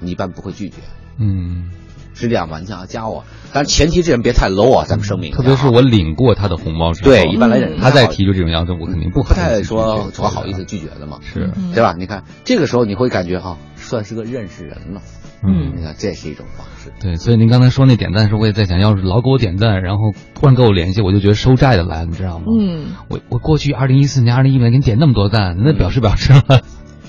[0.00, 0.76] 你一般不会拒绝，
[1.18, 1.70] 嗯，
[2.14, 2.58] 是这样吧？
[2.58, 5.38] 你想要加我，但是前提这人别太 low 啊，咱们声明一下啊。
[5.38, 11.94] 特别是我领过他的红包之后，对一般来讲他再提出这种要求，我肯定不不太好意思说拒绝多好意思拒绝的嘛，是嗯对吧？
[11.98, 15.02] 你看这个时候你会感觉哈、算是个认识人了。
[15.40, 16.92] 嗯你看这是一种方式。
[17.00, 22.46] 对，所以您刚才说那点赞的时候，我也在想，要是老给我点赞，然后突然跟我联系，我就觉得收债的来了，你知道吗？
[22.58, 26.62] 嗯我我过去二零一四年、二零一五年给你点那么多赞，那表示表示了。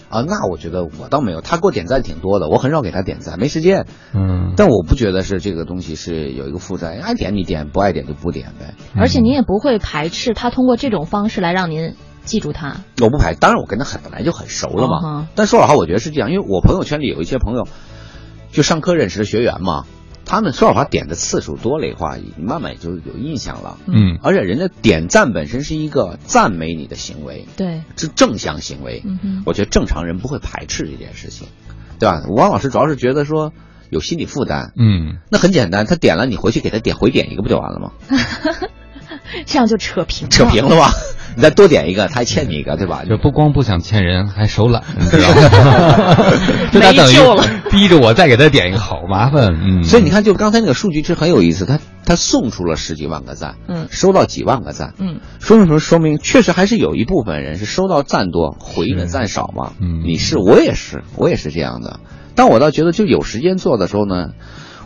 [0.09, 3.85] 啊，那我觉得我倒没有，他给我点赞挺多的，我很少给他点赞，没时间。
[4.13, 8.73] 嗯，但我不觉得是这个东西是有一个负债，爱点你点，不爱点就不点呗。
[8.95, 11.95] 而且您也不会排斥他通过这种方式来让您
[12.25, 12.77] 记住他。
[13.01, 15.27] 我不排，当然我跟他很本来就很熟了嘛。
[15.35, 17.67] 但说老实话，我觉得是这样，因为我朋友圈里有一些朋友，
[18.51, 19.83] 就上课认识的学员嘛，
[20.29, 23.79] 他们说老实话点的次数多了的话，你慢慢也就有印象了。
[23.87, 29.01] 嗯而且人家点赞本身是一个赞美你的行为，对，是正向行为。
[29.03, 31.47] 嗯哼，我觉得正常人不会排斥这件事情，
[31.97, 32.21] 对吧？
[32.27, 33.53] 王老师主要是觉得说
[33.89, 37.93] 有心理负担，嗯，那很简单，他点了，你回去给他点回点一个不就完了吗？
[39.47, 40.29] 这样就扯平了。
[40.31, 40.91] 扯平了吧？
[41.39, 43.05] 你再多点一个，他还欠你一个，对吧？
[43.07, 46.15] 就不光不想欠人，还手懒，你知道吗？
[46.69, 49.55] 就他等没救了于 逼着我再给他点一个，好麻烦。
[49.55, 55.79] 嗯，所以你看，就刚才那个数据是很有意思，他他送出了十几万个赞，嗯收到几万个赞，嗯说明什么？
[55.79, 59.71] 说明确实还是有一部分人是收到赞多，回应的赞少嘛。
[59.79, 62.01] 嗯你是我也是，我也是这样的。
[62.35, 64.31] 但我倒觉得，就有时间做的时候呢，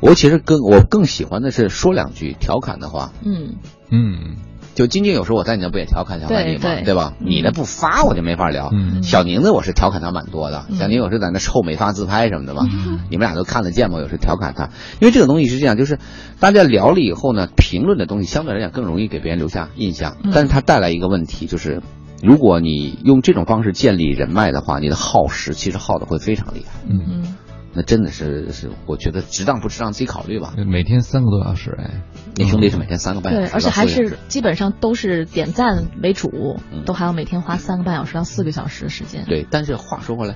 [0.02, 3.12] 我其实更我更喜欢的是说两句调侃的话。
[3.26, 3.56] 嗯
[3.92, 4.38] 嗯，
[4.76, 6.84] 就晶晶有时候我在你那不也调侃调侃你嘛，对。
[6.84, 7.14] 对吧？
[7.20, 8.70] 你那不发我就没法聊。
[8.74, 9.04] 嗯。
[9.04, 10.78] 小宁的我是调侃他蛮多的，嗯。
[10.78, 12.64] 小宁有时在那臭美发自拍什么的嘛，
[13.10, 14.70] 你们俩都看得见吗，有时调侃他，
[15.00, 16.00] 因为这个东西是这样，就是
[16.40, 21.82] 大家聊了以后呢，评论的东西相对来讲更容易给别人留下印象，嗯但是它带来一个问题就是。
[22.26, 26.80] 如果你用这种方式建立人脉的话，你的耗时其实耗的会非常厉害。
[26.90, 27.36] 嗯，嗯
[27.74, 30.54] 那真的是是，我觉得值当不值当自己考虑吧。
[30.68, 32.04] 每天三个多小时，哎，
[32.36, 39.26] 你兄弟是每天三个半小对，而且还是基本上都是点赞为主，嗯都还要每天花三个半小时到四个小时的时间。
[39.26, 40.36] 对，但是话说回来，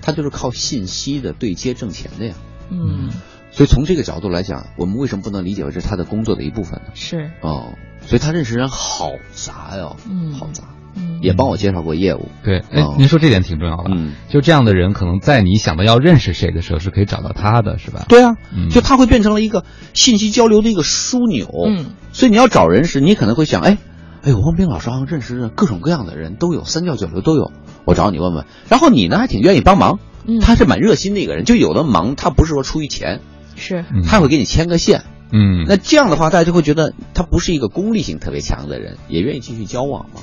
[0.00, 2.34] 他就是靠信息的对接挣钱的呀。
[2.70, 3.10] 嗯，
[3.50, 6.90] 所以从这个角度来讲，我们为什么不能理解为这是他的工作的一部分呢？
[6.94, 10.77] 是，哦，所以他认识人好杂哟，嗯好杂，嗯，
[11.20, 12.28] 也帮我介绍过业务。
[12.44, 13.90] 对，哎哦，您说这点挺重要的。
[13.90, 18.04] 嗯，就这样的人，可能在你想到要认识谁的时候，是可以找到他的，是吧？
[18.08, 19.64] 对啊，嗯就他会变成了一个
[19.94, 21.48] 信息交流的一个枢纽。
[21.66, 23.78] 嗯，所以你要找人时，你可能会想，哎，
[24.22, 27.52] 哎呦，汪冰老师好像认识各种各样的人都有，三教九流都有，
[27.84, 28.44] 我找你问问。
[28.68, 31.44] 然后你呢，还挺愿意帮忙，嗯他是蛮热心的一个人。
[31.44, 33.20] 就有的忙，他不是说出于钱，
[33.56, 35.02] 是，嗯他会给你牵个线。
[35.30, 40.22] 嗯，那这样的话，大家就会觉得他不是一个功利性特别强的人，也愿意继续交往嘛，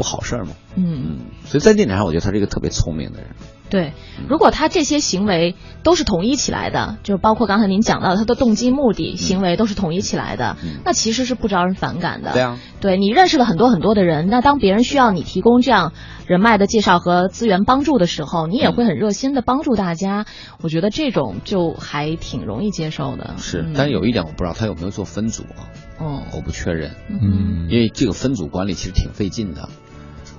[0.00, 0.52] 不好事儿吗？
[0.76, 3.28] 嗯嗯，所以在这点上，我觉得他是一个特别聪明的人。
[3.68, 3.92] 对，
[4.28, 5.54] 如果他这些行为
[5.84, 12.32] 都是统一起来的，就包括刚才您讲到他的动机、目的、行为都是统一起来的，那其实是不招人反感的。
[12.32, 15.92] 对啊，对你认识了很多很多的人，那当别人需要你提供这样
[16.26, 20.26] 人脉的介绍和资源帮助的时候，你也会很热心的帮助大家。
[20.62, 23.34] 我觉得这种就还挺容易接受的。
[23.38, 25.70] 是，嗯但是有一点我不知道他有没有做分组啊，
[26.00, 29.68] 哦，我不确认，嗯，因为这个分组管理其实挺费劲的。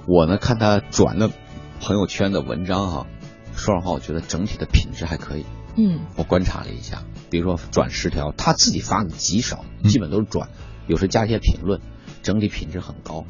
[0.08, 1.30] 我呢看他转的
[1.80, 3.08] 朋友圈的文章哈、
[3.56, 5.46] 说实话，我觉得整体的品质还可以。
[5.78, 10.50] 嗯我观察了一下，比如说转十条，他自己发的极少，基本都是转，
[10.88, 11.80] 有时加一些评论，
[12.24, 13.26] 整体品质很高。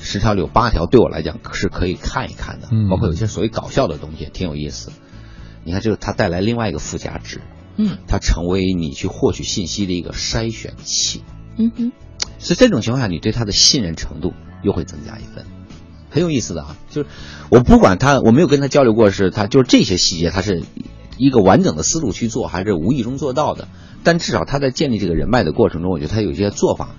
[0.00, 4.92] 十条里有八条对我来讲是可以看一看的，嗯包括有些所谓搞笑的东西也挺有意思。
[5.64, 7.40] 你看，这个它带来另外一个附加值，
[7.76, 11.24] 嗯它成为你去获取信息的一个筛选器。
[11.56, 11.92] 嗯哼，
[12.38, 15.46] 所以这种情况下，你对他的信任程度又会增加一分，
[16.14, 16.76] 很有意思的啊。
[16.88, 17.08] 就是
[17.50, 20.62] 我不管他，我没有跟他交流过，是他就是这些细节，他是
[21.18, 23.68] 一个完整的思路去做，还是无意中做到的。
[24.04, 26.90] 但至少他在建立这个人脉的过程中，我觉得他有一些做法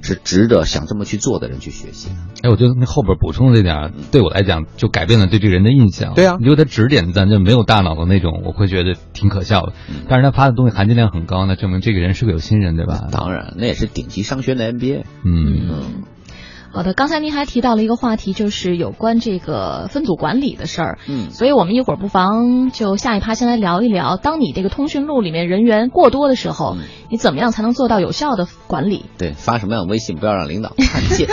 [0.00, 2.14] 是值得想这么去做的人去学习的。
[2.42, 6.14] 哎，我觉得那后边补充这点，对我来讲就改变了对这个人的印象。
[6.14, 9.72] 对啊你就他指点咱就没有大脑的那种，我会觉得挺可笑的。
[9.88, 13.08] 嗯但是他发的东西含金量很高，那证明这个人是个有心人，对吧？
[13.10, 15.02] 当然，那也是顶级商学的 MBA。
[15.24, 16.02] 嗯嗯。
[16.72, 20.98] 好的，刚才您还提到了一个话题，就是有关这个分组管理的事儿。
[21.06, 26.76] 嗯所以我们一会儿不妨就下一趴先来聊一聊，当你这个通讯录里面人员过多的时候，
[27.10, 29.04] 你怎么样才能做到有效的管理？
[29.18, 31.28] 对，发什么样的微信不要让领导看见。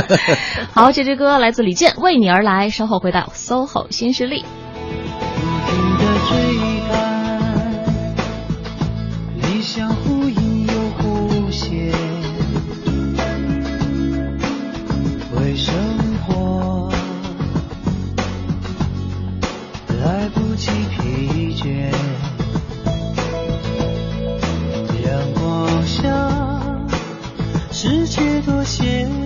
[0.74, 2.68] 好，这支歌来自李健，为你而来。
[2.68, 4.44] 稍后回到 SOHO 新势力。
[4.80, 4.90] 不
[5.70, 6.34] 停的追
[6.88, 6.94] 赶
[9.36, 9.88] 理想
[28.74, 29.23] 千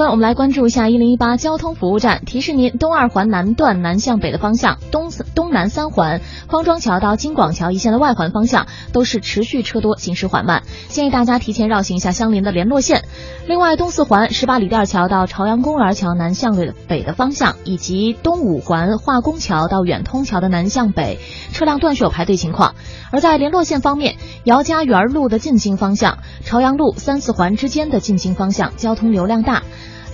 [0.00, 6.20] 我们来关注一下一零一八交通服务站，提示您：东二环南段南向北的方向，东东南三环。
[6.52, 13.04] 方庄桥到金广桥一线的外环方向都是持续车多，行驶缓慢，建议大家提前绕行一下相邻的联络线。
[13.46, 16.54] 另外，东四环十八里店桥到朝阳公园桥南向
[16.86, 21.20] 北的方向，以及东五环化工桥到远通桥的南向北，
[21.54, 22.74] 车辆断续有排队情况。
[23.12, 29.62] 而在联络线方面，姚家园路的进京方向、朝阳路三四环之间的进京方向交通流量大。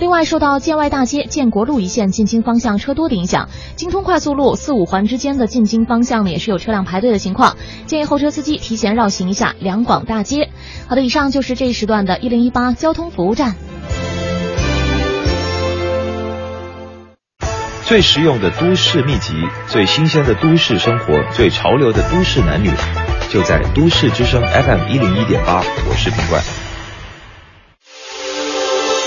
[0.01, 7.57] 另外，受到建外大街、建国路一线进京方向车多的影响，京通快速路四五环之间的进京方向呢也是有车辆排队的情况，
[7.87, 10.51] 建议候车司机提前绕行一下两广大街。
[10.87, 13.57] 好的，以上就是这一时段的一零一八交通服务站。
[17.85, 19.35] 最实用的都市秘籍，
[19.67, 22.71] 最新鲜的都市生活，最潮流的都市男女，
[23.31, 25.63] 就在都市之声 FM 一零一点八。
[25.89, 26.41] 我是品冠。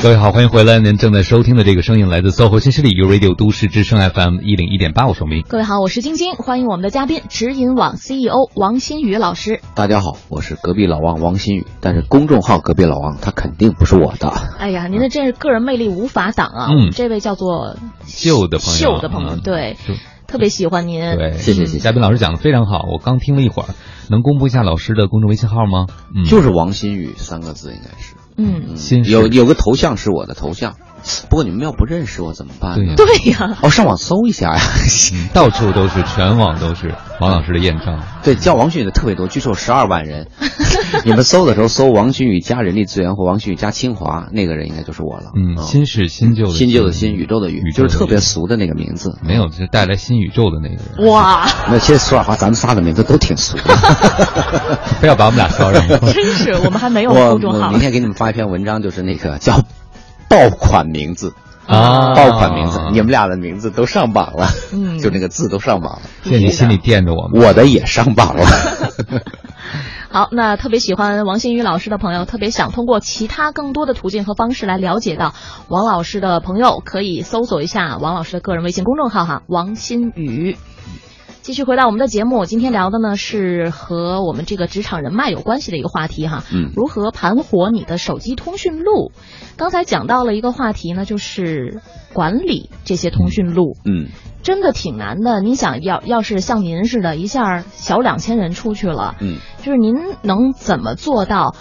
[0.00, 0.78] 各位好，欢迎回来。
[0.78, 5.42] 您正在收听的这个声音来自 SOHO 新势力 U Radio 都市之声 FM 一零一点八，我是明。
[5.42, 9.60] 各位好，我是晶晶，欢迎我们的嘉宾指引网 CEO 王新宇老师。
[9.74, 14.28] 大家好，我是隔壁老王王新宇，但是公众号隔壁老王他肯定不是我的。
[14.58, 16.68] 哎呀，您的真是个人魅力无法挡啊！
[16.70, 17.76] 嗯，这位叫做
[18.06, 19.76] 秀的朋友，秀的朋友，对，
[20.28, 21.00] 特别喜欢您。
[21.16, 21.78] 对，谢谢谢谢。
[21.80, 23.74] 嘉宾老师讲的非常好，我刚听了一会儿，
[24.08, 25.86] 能公布一下老师的公众微信号吗？
[26.14, 28.14] 嗯，就是王新宇三个字，应该是。
[28.38, 30.76] 嗯，有有个头像是我的头像，
[31.28, 32.94] 不过你们要不认识我怎么办呢？
[32.96, 34.60] 对呀，哦，上网搜一下呀，
[35.32, 37.98] 到处都是，全网都是王老师的艳照。
[38.22, 40.28] 对，叫王迅宇的特别多，据说有十二万人。
[41.04, 45.32] 你们搜的时候搜王迅宇加人力资源或王迅宇加清华，那个人应该就是我了。
[45.36, 49.18] 嗯，新是新旧的新旧的新，宇宙的宇，就是特别俗的那个名字。
[49.22, 51.10] 没有，就是带来新宇宙的那个人。
[51.10, 53.62] 哇， 那其实说实话，咱们仨的名字都挺俗的，
[55.00, 55.88] 非要把我们俩挑上。
[56.12, 57.66] 真是，我们还没有公众号。
[57.66, 59.60] 我明天给你们发一篇文章，就是那个叫
[60.28, 61.34] 爆款名字。
[61.66, 66.02] 啊，爆款名字，你们俩的名字都上榜了，嗯，就那个字都上榜了。
[66.22, 68.46] 谢谢你心里惦着我们，我的也上榜了。
[70.08, 75.34] 好，那特别喜欢王新宇老师的朋友，特别想通过其他更多的途径和方式来了解到
[75.68, 80.56] 王老师的朋友，可以搜索一下王老师的个人微信公众号哈，王新宇。
[81.48, 89.12] 继续回到我们的节目，今天聊的呢是和我们这个职场人脉有关系的一个话题哈，嗯，如何盘活你的手机通讯录？
[89.56, 91.80] 刚才讲到了一个话题呢，就是
[92.12, 94.08] 管理这些通讯录，嗯，
[94.42, 95.40] 真的挺难的。
[95.40, 101.56] 您想要要是像您似的，一下小两千人出去了，嗯，就是您能怎么做到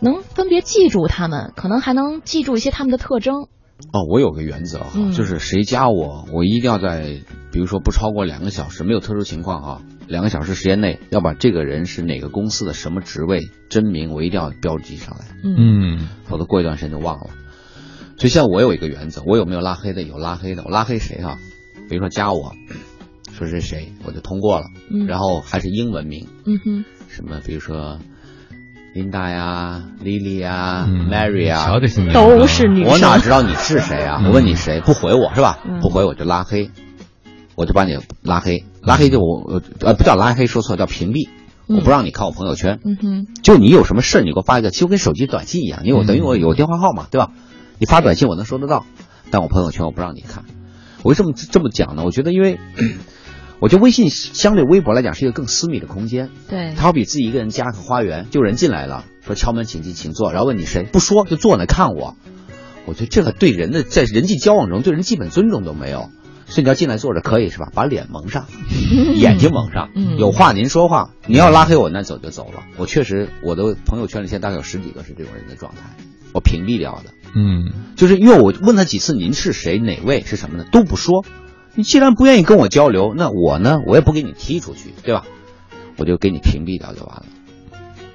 [0.00, 3.46] 能分别记住他们，可能还能记住一些他们的特征？
[3.92, 7.20] 哦，我有个原则哈，就是谁加我，我一定要在，
[7.50, 17.30] 比如说不超过两个小时，没有特殊情况啊，两个小时时间内要把这个人是哪个公司的什么职位、真名，我一定要标记上来，嗯，否则过一段时间就忘了。
[18.16, 20.02] 所以像我有一个原则，我有没有拉黑的？
[20.02, 21.38] 有拉黑的，我拉黑谁哈？
[21.88, 22.52] 比如说加我，
[23.32, 27.98] 说是谁，我就通过了，嗯，然后还是英文名，嗯哼，什么比如说。
[28.94, 31.78] Linda 呀，Lily 呀，Mary 呀，
[32.12, 32.92] 都是女生。
[32.92, 34.20] 我哪知道你是谁啊？
[34.26, 35.60] 我问你谁，不回我是吧？
[35.80, 36.70] 不回我就拉黑，
[37.54, 38.64] 我就把你拉黑。
[38.82, 41.28] 拉黑就我呃不叫拉黑，说错叫屏蔽。
[41.68, 42.80] 我不让你看我朋友圈。
[42.84, 43.26] 嗯哼。
[43.44, 47.30] 就你有什么事你给我发一个，就跟手机短信一样，因为我等于我有电话号码，对吧？
[47.78, 48.84] 你发短信我能收得到，
[49.30, 50.44] 但我朋友圈我不让你看。
[51.02, 52.02] 我为什么这么讲呢？
[52.04, 52.58] 我觉得因为。
[53.60, 62.16] 我觉得微信相对微博来讲是一个更私密的空间，对，它好比自己一个人加个花园，就人进来了，说敲门请进，请坐，然后问你谁，不说就坐那看我，
[62.86, 66.08] 我觉得这个对人的在人际交往中对人基本尊重都没有，
[66.46, 67.68] 所以你要进来坐着可以是吧？
[67.74, 68.46] 把脸蒙上，
[69.14, 72.62] 眼睛蒙上，有话您说话，你要拉黑我那走就走了。
[72.78, 75.82] 我确实我的朋友圈里现在大概有十几个是这种人的状态，
[76.32, 81.26] 我屏蔽掉的，嗯，就是因为我问他几次您是谁哪位是什么的都不说。
[81.74, 83.80] 你既然不愿意跟我交流，那我呢？
[83.86, 85.24] 我也不给你踢出去，对吧？
[85.96, 87.24] 我就给你屏蔽掉就完了。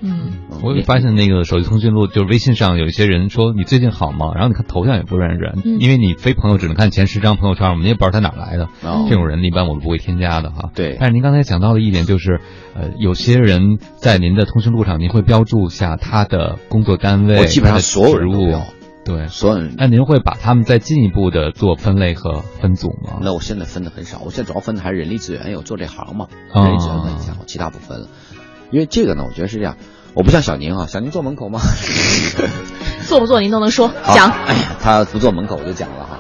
[0.02, 4.34] 嗯，我发现那个手机通讯录，就是微信上有一些人说你最近好吗？
[4.36, 8.68] 然后你看头像也不认识，因为你非朋友只能看前十张朋友圈，我们也不知道他哪来的。
[9.10, 10.70] 这种人一般我们不会添加的哈。
[10.76, 10.98] 对。
[11.00, 12.42] 但是您刚才讲到的一点就是，
[12.76, 18.62] 呃，有些人在您的通讯录上，您会标注下他的工作单位，我基本上所有人都有。
[19.06, 19.76] 对，所有人。
[19.78, 23.20] 那您会把他们再进一步的做分类和分组吗？
[23.22, 28.08] 那我现在分的很少，我现在主要分的还是人力资源，有做这行嘛，人力资源分一下，我其他不分了。
[28.72, 29.78] 因为这个呢，我觉得是这样，
[30.16, 31.60] 我不像小宁啊，小宁坐门口吗？
[33.08, 34.32] 做不做您都能说讲。
[34.32, 36.20] 哎呀，他不坐门口我就讲了哈。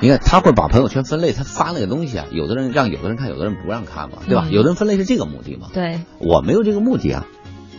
[0.00, 4.44] 你看他会把朋友圈分类，他发那个东西啊，有的人让有的人看，有的人不让看嘛，对吧？
[4.46, 5.68] 嗯有的人分类是这个目的嘛。
[5.72, 7.26] 对，我没有这个目的啊，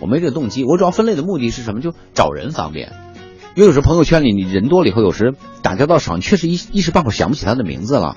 [0.01, 1.81] 我没这个动机，我主要分类的目的是什么？
[1.81, 2.91] 就找人方便。
[3.55, 8.15] 因为有时候朋友圈里你人多了以后，有时打交道少，你确实一一时半会儿想不起他的名字了。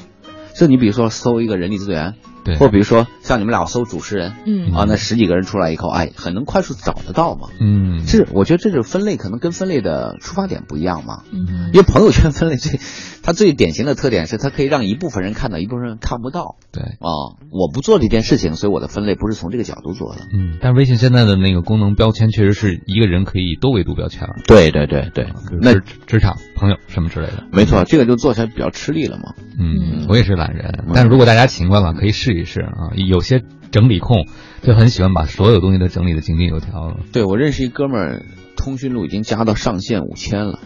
[0.55, 7.49] 就你比如说搜一个人力资源，对或者比如说像你们俩搜主持人，嗯啊，那十几个人出来以后，哎，很能快速找得到嘛。
[7.61, 11.25] 嗯，这，我觉得这是分类可能跟分类的出发点不一样嘛。
[11.33, 12.79] 嗯因为朋友圈分类最，
[13.25, 16.57] 它最典型的特点是它可以让一部分人看到，一部分人看不到。
[16.71, 17.09] 对啊，
[17.51, 20.21] 我不做这件事情，所以我的分类不是从这个角度做的。
[20.35, 25.27] 嗯，但微信现在的那个功能标签确实是一个人可以多维度标签儿，对对对对，
[25.63, 27.45] 那职职场、朋友什么之类的。
[27.51, 29.33] 没错，这个就做起来比较吃力了嘛。
[29.59, 32.93] 嗯，我也是懒人，但是如果大家勤快了，可以试一试啊。
[32.95, 34.27] 有些整理控
[34.61, 36.99] 就很喜欢把所有东西都整理的井井有条了。
[37.11, 38.23] 对我认识一哥们儿，
[38.57, 40.59] 通讯录已经加到上限五千了，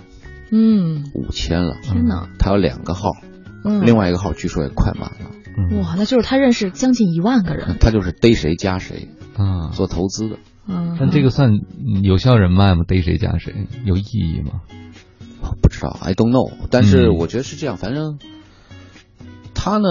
[0.50, 1.76] 嗯，五千了。
[1.82, 3.10] 天哪，他有两个号，
[3.64, 5.82] 嗯另外一个号据说也快满了。
[5.82, 7.76] 哇，那就是他认识将近一万个人。
[7.80, 10.36] 他就是逮谁加谁啊，做投资的。
[10.66, 11.50] 嗯，但这个算
[12.02, 12.84] 有效人脉吗？
[12.86, 13.54] 逮谁加谁
[13.84, 14.60] 有意义吗？
[15.62, 16.52] 不知道，I don't know。
[16.70, 18.18] 但是嗯我觉得是这样，反正
[19.54, 19.88] 他呢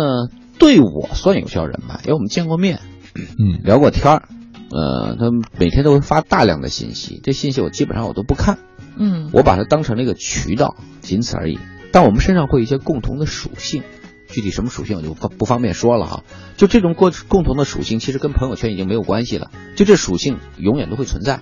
[0.60, 2.80] 对我算有效人脉，因为我们见过面，
[3.16, 4.24] 嗯，聊过天儿。
[4.70, 8.58] 呃，他每天都会发大量的信息，这信息我基本上我都不看，
[9.00, 11.60] 嗯我把它当成了一个渠道，仅此而已。
[11.92, 13.84] 但我们身上会有一些共同的属性，
[14.28, 16.24] 具体什么属性我就不不方便说了哈。
[16.58, 21.40] 就这种共共同的属性，其实跟朋友圈已经没有关系了，就这属性永远都会存在。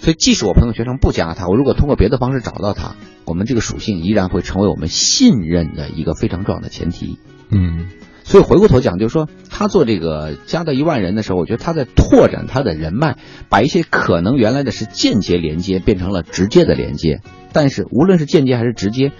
[0.00, 7.18] 所以，即使我朋友圈上不加他，我如果通过别的方式找到他，我们这个属性依然会成为我们信任的一个非常重要的前提。
[7.50, 7.88] 嗯，
[8.28, 13.16] 所以回过头讲，就是说他做这个加到一万人的时候，我觉得他在拓展他的人脉，
[13.48, 17.20] 把一些可能原来的是间接连接变成了直接的连接。
[17.52, 19.12] 但是无论是间接还是直接，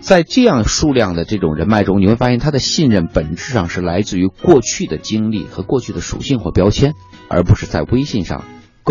[0.00, 6.94] 在这样数量的这种人脉中，你会发现他的信任本质上是来自于过去的经历和过去的属性或标签，
[7.28, 8.44] 而不是在微信上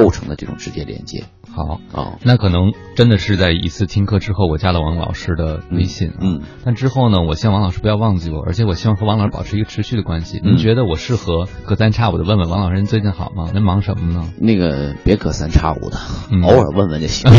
[0.04, 1.26] 构成的这种直接连接。
[1.50, 6.12] 好哦，那可能真的是在一次听课之后，我加了王老师的微信。
[6.22, 10.40] 嗯，但之后呢，我希望王老师不要忘记我，而且我希望和王老师保持一个持续的关系。
[10.44, 13.50] 您嗯觉得我适合隔三差五的问问王老师您最近好吗？
[13.54, 14.32] 您忙什么呢？
[14.40, 15.98] 那个别隔三差五的，
[16.32, 17.32] 嗯偶尔问问就行。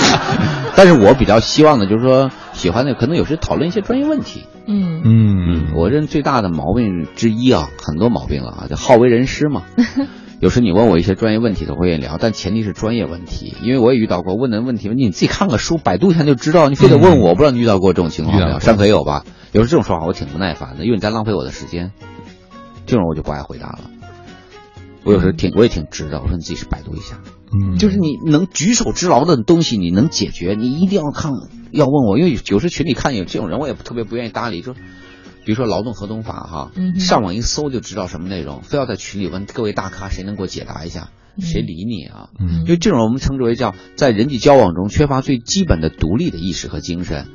[0.76, 4.44] 但是我比较希望的就是说，喜欢的可能有时讨论一些专业问题。
[4.66, 9.62] 嗯嗯，我认最大的毛病之一啊，很多毛病了啊，就好为人师嘛。
[10.44, 18.60] 有时你问我一些专业问题的，我也聊，但前提是专业问题，因为我也遇到过问的问题，你自己看个书，百度一下就知道，你非得问我，我不知道你遇到过这种情况没有？
[18.60, 19.24] 山可有吧？
[19.52, 21.92] 有时这种说法我挺不耐烦的，因为你在浪费我的时间，
[22.84, 23.90] 这种我就不爱回答了。
[25.02, 31.32] 我有时候挺我也挺直的，我说你自己去百度一下，嗯，就是你能举手之劳的东西，你能解决，你一定要看，
[31.70, 34.74] 要问我，因为有时群里看有这种人，我也特别不愿意搭理，说，
[35.44, 41.10] 比如说劳动合同法哈，嗯上网一搜就知道什么内容，非要在群里问各位大咖，谁能给我解答一下？
[41.40, 42.30] 谁理你啊？
[42.38, 47.26] 嗯因为这种我们称之为叫在人际交往中缺乏最基本的独立的意识和精神。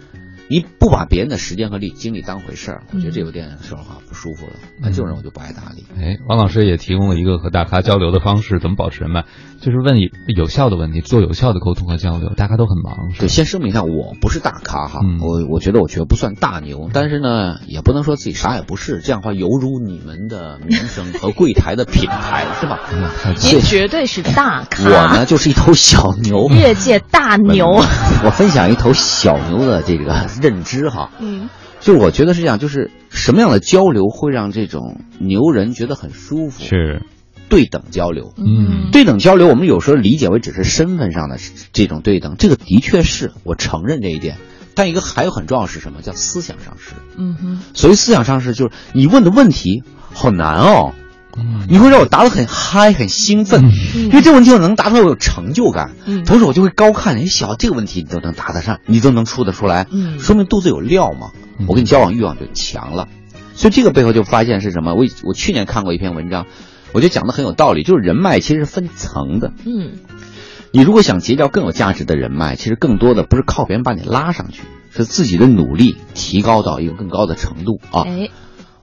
[0.52, 4.54] 你不把别人的时间和力精力当回事儿，我觉得这有点说实话不舒服了。
[4.82, 5.86] 那这种人我就不爱搭理。
[5.96, 9.26] 哎，王老师也提供了一个和大咖交流的方式，怎么保持人脉？
[9.62, 12.30] 就是问有有效的问题，做有效的沟通和交流。
[12.36, 22.80] 大家都很忙，是对，先声明一下，我不是大咖哈，嗯我我觉得我绝不算大牛，但是呢，也不能说自己啥也不是，这样的话犹如你们的名声和柜台的品牌是吧？
[23.44, 27.68] 您绝对是大咖，我呢就是一头小牛，业界大牛。
[28.24, 31.50] 我分享一头小牛的这个认知哈，嗯，
[31.80, 36.64] 就是我觉得是这样，就是什么样的交流会让这种牛人觉得很舒服？
[36.64, 37.04] 是
[37.50, 38.34] 对等交流。
[38.38, 41.38] 嗯对等交流，我们有时候理解为只是身份上的
[41.74, 44.38] 这种对等，这个的确是我承认这一点。
[44.76, 46.02] 但一个还有很重要是什么？
[46.02, 46.94] 叫思想上市。
[47.18, 50.94] 嗯哼，所谓思想上市，就是你问的问题好难哦，
[51.36, 55.92] 嗯你会让我答得很嗨、很兴奋，因为这个问题我能答出来，我有成就感。
[56.06, 61.32] 嗯同时我就会高看，你，小这个问题你都能答得上，你都能出得出来，嗯说明肚子有料嘛。
[61.68, 63.10] 我跟你交往欲望就强了。
[63.56, 64.94] 所以这个背后就发现是什么？
[64.94, 66.46] 我我去年看过一篇文章，
[66.94, 69.52] 我觉得讲的很有道理，就是人脉其实是分层的。
[69.66, 69.92] 嗯
[70.72, 74.62] 你如果想结交更有价值的人脉，其实更多的不是靠别人把你拉上去，
[74.92, 78.04] 是自己的努力提高到一个更高的程度啊。
[78.06, 78.30] 哎，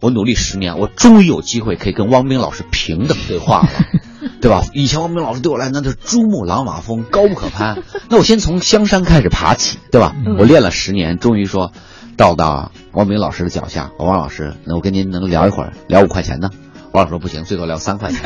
[0.01, 3.69] 我努力十年，我终于有机会可以跟汪冰老师平等对话了，
[4.43, 4.65] 对吧？
[4.74, 7.81] 以前汪冰老师对我来那就是珠穆朗玛峰，高不可攀。
[8.11, 10.12] 那我先从香山开始爬起，对吧？
[10.27, 11.70] 嗯我练了十年，终于说
[12.16, 16.51] 到到汪冰老师的脚下，汪老师，那我跟您能聊一会儿，聊五块钱呢？
[16.97, 18.23] 我老说不行，最多聊三块钱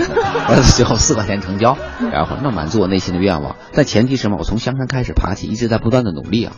[0.76, 1.76] 最后四块钱成交，
[2.12, 3.56] 然后那满足我内心的愿望。
[3.72, 4.36] 但前提是什么？
[4.38, 6.52] 我从香山开始爬起，一直在不断的努力啊。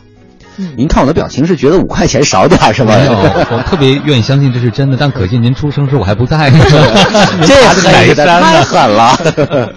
[0.77, 2.95] 您看我的表情是觉得五块钱少点儿是吧？
[2.95, 6.51] 没有，我特别愿意相信这是真的，但可惜您出生时我还不在。
[7.47, 9.17] 这太狠了。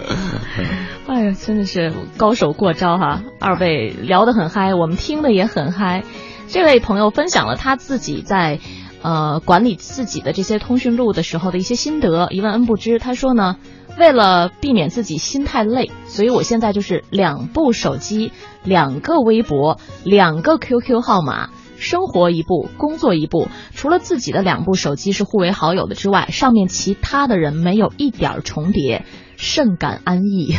[1.09, 3.23] 哎呀，真的是高手过招哈！
[3.39, 6.03] 二位聊得很嗨，我们听的也很嗨。
[6.49, 8.59] 这位朋友分享了他自己在
[9.01, 12.99] 呃管理自己的这些通讯录的时候的一些心得，一问恩不知。
[12.99, 13.57] 他说呢，
[13.97, 18.31] 为了避免自己心太累，所以我现在就是两部手机、
[18.63, 21.49] 两个微博、两个 QQ 号码。
[21.79, 29.05] 生活一部，工作一部，除了自己的两部手机是互为好友的之外，上面其他的人没有一点重叠，
[29.35, 30.55] 甚感安逸。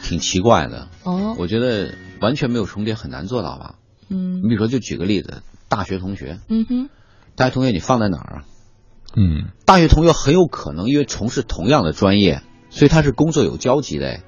[0.00, 0.86] 挺奇怪的。
[1.02, 3.74] 哦，我觉得完全没有重叠很难做到吧？
[4.08, 5.42] 嗯你比如说，就举个例子，
[5.72, 6.90] 大学同学，嗯哼，
[7.34, 8.44] 大学同学你放在哪儿啊？
[9.16, 14.06] 嗯，大学同学很有可能因为从事同样的专业，所以他是工作有交集的。
[14.06, 14.22] 哎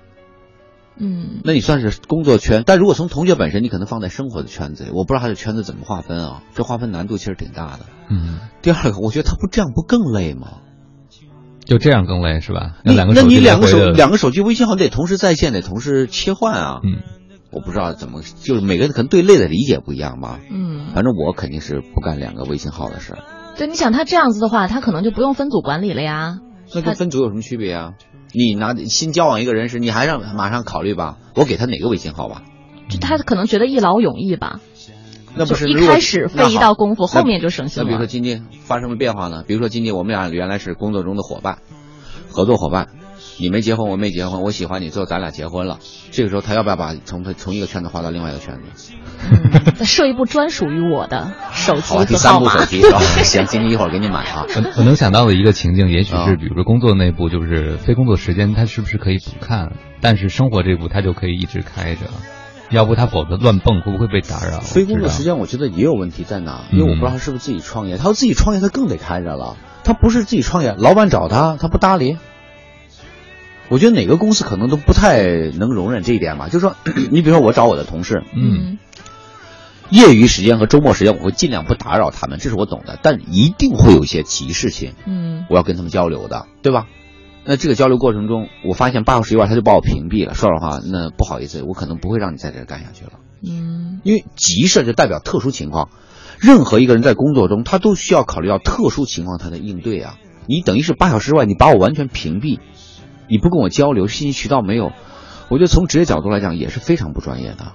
[0.97, 7.81] 嗯，那你算是工作圈，但如果从同学本身，你可能放在生活的圈子里，我不知道他的圈子怎么划分啊，这划分难度其实挺大的。
[8.09, 10.61] 嗯，第二个，我觉得他不这样不更累吗？
[11.67, 12.77] 就这样更累是吧？
[12.85, 16.81] 那两个手机你两个手来回的两个手机微信号得同时在线，得同时切换啊。
[16.85, 17.03] 嗯，
[17.55, 20.41] 我不知道怎么，就是每个人可能对累的理解不一样吧。
[20.51, 23.19] 嗯，反正我肯定是不干两个微信号的事儿。
[23.57, 26.39] 对，你想他这样子的话，他可能就不用分组管理了呀。
[26.75, 27.93] 那跟分组有什么区别啊？
[28.33, 32.43] 你拿新交往一个人时，你还让马上考虑吧，我给他哪个微信号吧？
[32.89, 34.61] 就他可能觉得一劳永逸吧。
[35.37, 38.07] 那不是一开始费一道功夫，后面就省心那比如说。
[38.07, 39.45] 今天发生了变化呢？
[39.47, 41.59] 比如说今天我们俩原来是工作中的伙伴，
[42.31, 42.89] 合作伙伴，
[43.39, 45.79] 你没结婚，我没结婚，我喜欢你，最后咱俩结婚了。
[46.11, 48.93] 这个时候他要不要把从他从一个圈子划到另外一个圈子？
[49.77, 52.65] 再设一部专属于我的手机第三部手。
[52.65, 52.83] 机？
[53.25, 54.47] 行，今天一会儿给你买啊。
[54.49, 59.73] 我我能想到的一个情境，也许啊是比如说工作那部，就是非工作时间，他是不是可以不看？
[60.01, 62.07] 但是生活这部，他就可以一直开着，
[62.71, 64.61] 要不他否则乱蹦会不会被打扰？
[64.61, 66.65] 非工作时间，间，我觉得也有问题在哪？
[66.71, 67.97] 因为我不知道他是不是自己创业。
[67.97, 69.57] 他要自己创业，他更得开着了。
[69.83, 72.17] 他不是自己创业，老板找他，他不搭理。
[73.69, 76.49] 我觉得哪个公司可能都不太能容忍这一点吧。
[76.49, 76.77] 就是说，
[77.11, 78.79] 你比如说我找我的同事，嗯，
[79.91, 82.99] 业余时间和周末时间，我会尽量不打扰他们，这是我懂的。
[83.03, 86.87] 但一定会有一些急事情，嗯我要跟他们交流的，对吧？
[87.47, 90.35] 那这个交流过程中，我发现八小时以外他就把我屏蔽了。
[90.35, 93.13] 说实话，那不好意思，我可能不会让你在这儿干下去了。
[93.47, 95.91] 嗯因为急事就代表特殊情况，
[96.41, 100.17] 任何一个人在工作中，他都需要考虑到特殊情况他的应对啊。
[100.47, 102.59] 你等于是八小时外，你把我完全屏蔽，
[103.29, 104.93] 你不跟我交流，信息渠道没有，
[105.49, 107.73] 我觉得从职业角度来讲也是非常不专业的。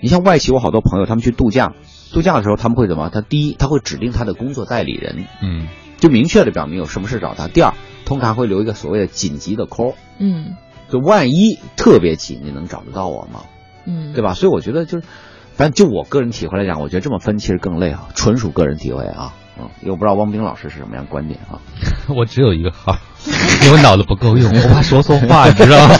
[0.00, 1.74] 你像外企，我好多朋友他们去度假，
[2.12, 3.08] 度假的时候他们会怎么？
[3.10, 5.68] 他第一他会指定他的工作代理人，嗯，
[5.98, 7.46] 就明确的表明有什么事找他。
[7.48, 7.74] 第二，
[8.04, 10.56] 通常会留一个所谓的紧急的 call，嗯
[10.88, 13.44] 就万一特别急，你能找得到我吗？
[13.86, 14.34] 嗯，对吧？
[14.34, 15.06] 所以我觉得就是，
[15.54, 19.34] 反正就我个人体会来讲，我觉得这么分其实更累啊，纯属个人体会啊。
[19.58, 21.60] 嗯，因为我不知道汪冰老师是什么样观点啊。
[22.14, 22.96] 我只有一个号，
[23.64, 25.94] 因为我脑子不够用，我怕说错话， 你知道吗？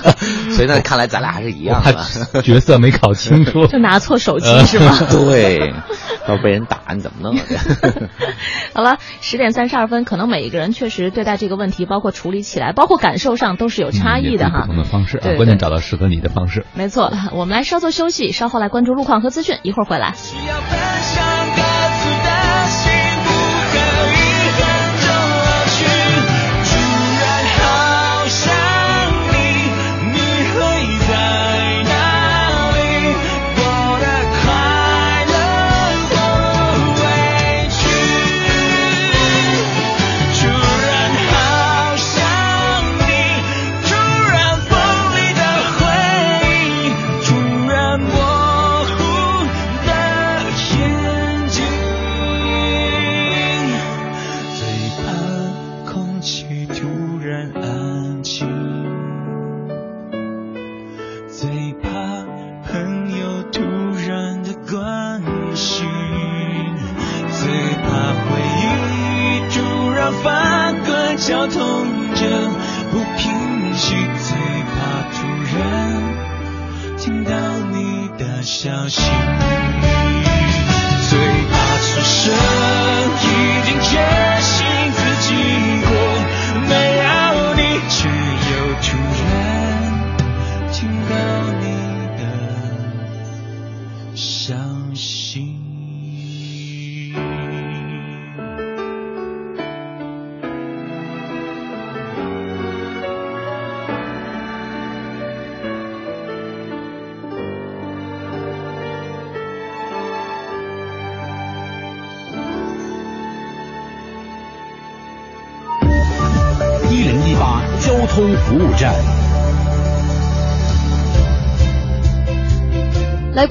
[0.50, 2.42] 所以那看来咱俩还是一样的。
[2.42, 4.98] 角色没搞清楚， 就拿错手机呃是吗？
[5.10, 5.72] 对，
[6.28, 7.42] 要被人打，你怎么弄啊？
[8.74, 14.66] 好了，十点三十二分，可能每一个人确实对待这个问题，包括处理起来，包括感受上都是有差异的哈嗯不。
[14.74, 16.66] 同的方式关键找到适合你的方式。
[16.74, 20.10] 没错，我们来稍作休息，稍后来关注路况和资讯，一会儿回来。
[20.10, 21.21] 好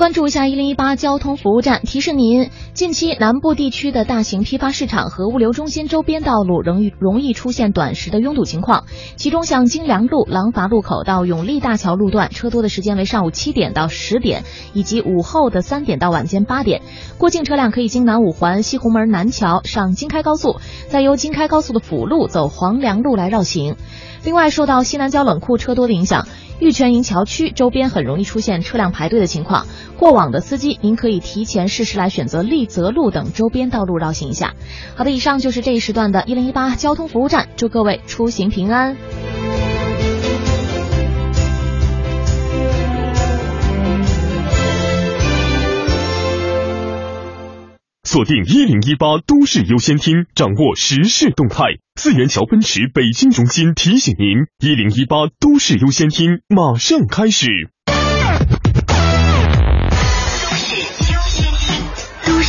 [0.01, 8.85] 关注下一零一八交通服务站，提示您，近期南部地区的大型批发市场和物流中心周边道路容易容易出现短时的拥堵情况。
[9.17, 16.81] 其中，像京良路廊坊路口到永利大桥路段，车多的时间为上午七点到十点，以及午后的三点到晚间八点。
[17.17, 23.75] 过境车辆可以经南五环西红门南桥上京开高速，再由京开高速的辅路走黄梁路来绕行。
[24.23, 26.27] 另外，受到西南交冷库车多的影响，
[26.59, 29.65] 玉泉营桥区周边很容易出现车辆排队的情况。
[29.97, 34.53] 过往的司机，您可以提前适时来选择丽泽路等周边道路绕行一下。
[34.95, 38.95] 好的，以上就是这一时段的一零一八交通服务站，祝各位出行平安。
[48.03, 51.63] 锁定一零一八都市优先厅，掌握时事动态。
[51.95, 54.27] 四元桥奔驰北京中心提醒您：
[54.59, 57.47] 一零一八都市优先厅马上开始。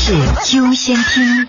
[0.03, 1.47] 都市优先厅。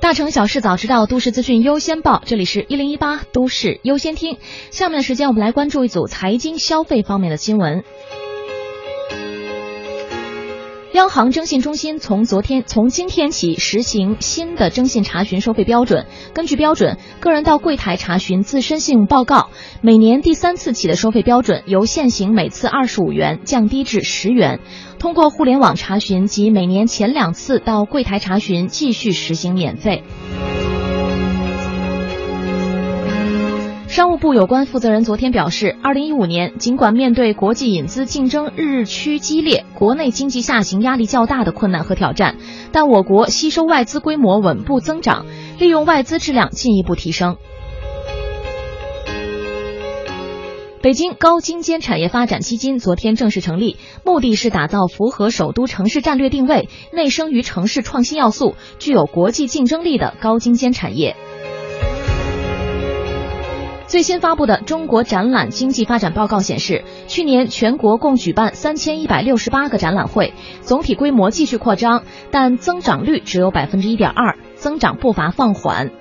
[0.00, 2.20] 大城小事早知道，都市资讯优先报。
[2.26, 4.38] 这里是一零一八都市优先厅。
[4.72, 7.84] 下面的时间，我们来关注一组财经消费方面的新闻。
[10.94, 16.06] 央行征信中心从昨天从今天起实行新的征信查询收费标准。
[16.34, 19.48] 根据标准，个人到柜台查询自身信用报告，
[19.80, 24.60] 每年第三次起的收费标准由现行每次二十五元降低至十元。
[25.02, 30.04] 通过互联网查询及每年前两次到柜台查询继续实行免费。
[33.88, 42.36] 商务部有关负责人昨天表示，二零一五年尽管面对国际引资竞争日趋激烈、国内经济下行压力较大的困难和挑战，
[42.70, 45.26] 但我国吸收外资规模稳步增长，
[45.58, 47.38] 利用外资质量进一步提升。
[50.82, 61.14] 北京高精尖产业发展基金昨天正式成立，目的是打造符合首都城市战略定位、内生于城市创新要素、具有国际竞争力的高精尖产业。
[63.86, 72.02] 最新发布的《中国展览经济发展报告》显示，去年全国共举办三千一百六十八个展览会，总体规模继续扩张，
[72.32, 75.92] 但增长率只有百分之一点二，增长步伐放缓。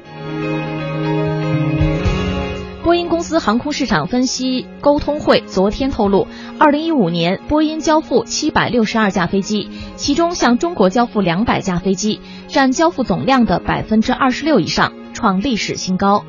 [2.83, 6.27] 波音公司航空市场分析沟通会昨天透露，
[6.57, 16.25] 二零一五年波音交付七百六十二架飞机，其中向中国交付两百架飞机，占交付总量的百分之二十六以上，创历史新高。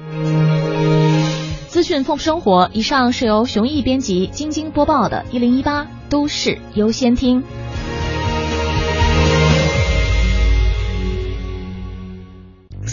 [1.69, 7.41] 资讯丰富生活，以上是由熊毅编辑、晶晶播报的《一零一八都市优先听》。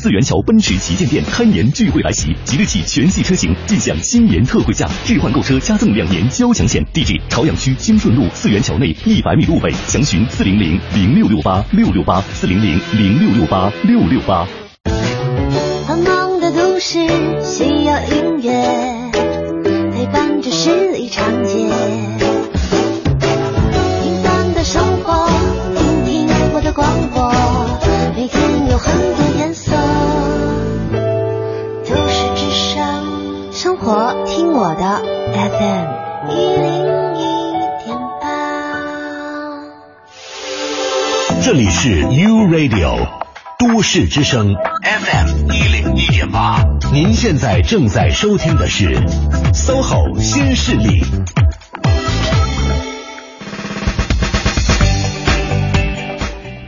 [0.01, 6.81] 四元桥奔驰旗舰店开年聚会来袭，即日起全系车型尽享新年特惠价，置换购车加赠两年交强险。
[6.93, 14.47] 地址：朝阳区金顺路四元桥内一百米路北，详询四零零零六六八六六八四零零零六六八六六八。
[15.85, 17.05] 繁忙的都市
[17.43, 18.98] 需要音乐
[33.89, 35.01] 活听我的
[35.33, 37.53] FM 一零一
[37.83, 38.27] 点八。
[41.43, 43.07] 这里是 U Radio
[43.57, 44.53] 都市之声
[44.83, 46.63] FM 一零一点八，
[46.93, 48.95] 您现在正在收听的是
[49.55, 51.03] SOHO 新势力。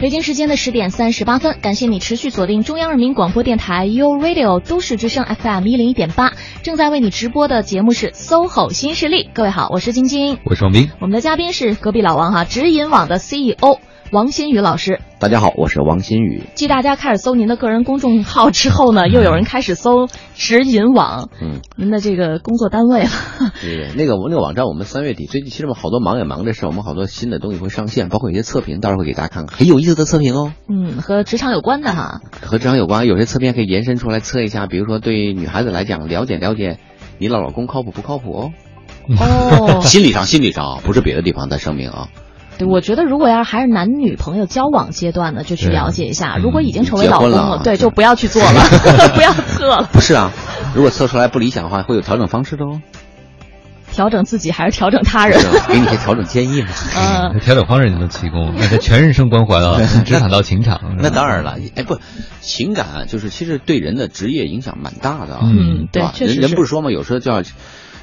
[0.01, 6.33] 北京时间的十点三十八分，感谢你持续锁定中央人民广播电台 u Radio 都市之声 FM 一零一点八，
[6.63, 9.29] 正在为你直播的节目是 SOHO 新势力。
[9.31, 13.77] 各位好，我是晶晶，我是王斌，我们的嘉宾是隔壁老王哈，直饮网的 CEO
[14.11, 14.99] 王新宇老师。
[15.19, 16.43] 大家好，我是王新宇。
[16.53, 23.09] 继大家开始搜您的个人公众号之后呢，又有人开始搜直饮网，嗯，您的这个工作单位了。
[23.61, 30.51] 对，那个那个网站，我们三月底最近其实我们好多忙也忙这事，我们好多新的东西会上线，包括一些测评，到时候会给大家看看，很有意思的测评哦。
[30.67, 32.19] 嗯，和职场有关的哈。
[32.41, 36.79] 和职场有关，有些测评可以延伸出来测一下，比如说对女孩子来讲，了解了解
[37.17, 38.51] 你老老公靠谱不靠谱哦。
[39.17, 42.09] 哦 心理上心理上啊，不是别的地方的声明啊。
[42.65, 48.61] 对，我觉得如果要是还是男女朋友交往阶段呢，就去了解一下；如果已经成为老公婚了啊对，就不要去做了，
[49.15, 49.89] 不要测了。
[49.91, 50.31] 不是啊，
[50.75, 52.81] 如果测出来不理想的话，会有调整方式的哦。
[53.91, 55.37] 调整自己还是调整他人？
[55.67, 56.69] 给你些调整建议嘛。
[57.33, 60.95] 嗯，调整方式你能提供，那这全人生关怀了， 从职场到情场。
[60.99, 61.99] 那当然了，哎不，
[62.39, 65.41] 情感啊，就是其实对人的职业影响蛮大的啊。
[65.43, 67.41] 嗯，对，确实是人人不是说嘛，有时候叫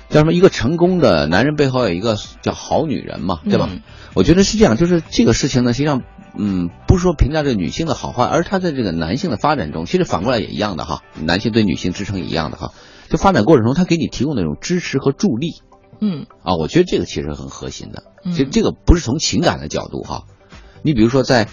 [0.08, 0.32] 叫什么？
[0.32, 3.68] 一个成功的男人背后有一个叫好女人嘛，对吧？
[3.70, 3.82] 嗯
[4.14, 6.02] 我觉得是这样，就是这个事情呢，实际上，
[6.36, 12.72] 嗯，不是说评价这个女性的好坏，而她在这个男性的发展中，其实反过来也一样的哈，男性对女性支撑也一样的哈，
[13.08, 15.60] 就发展过程中，他给你提供那种支持和助力
[16.00, 18.04] 嗯啊，我觉得这个其实很核心的。
[18.24, 20.24] 嗯其实这个不是从情感的角度哈，
[20.82, 21.46] 你比如说在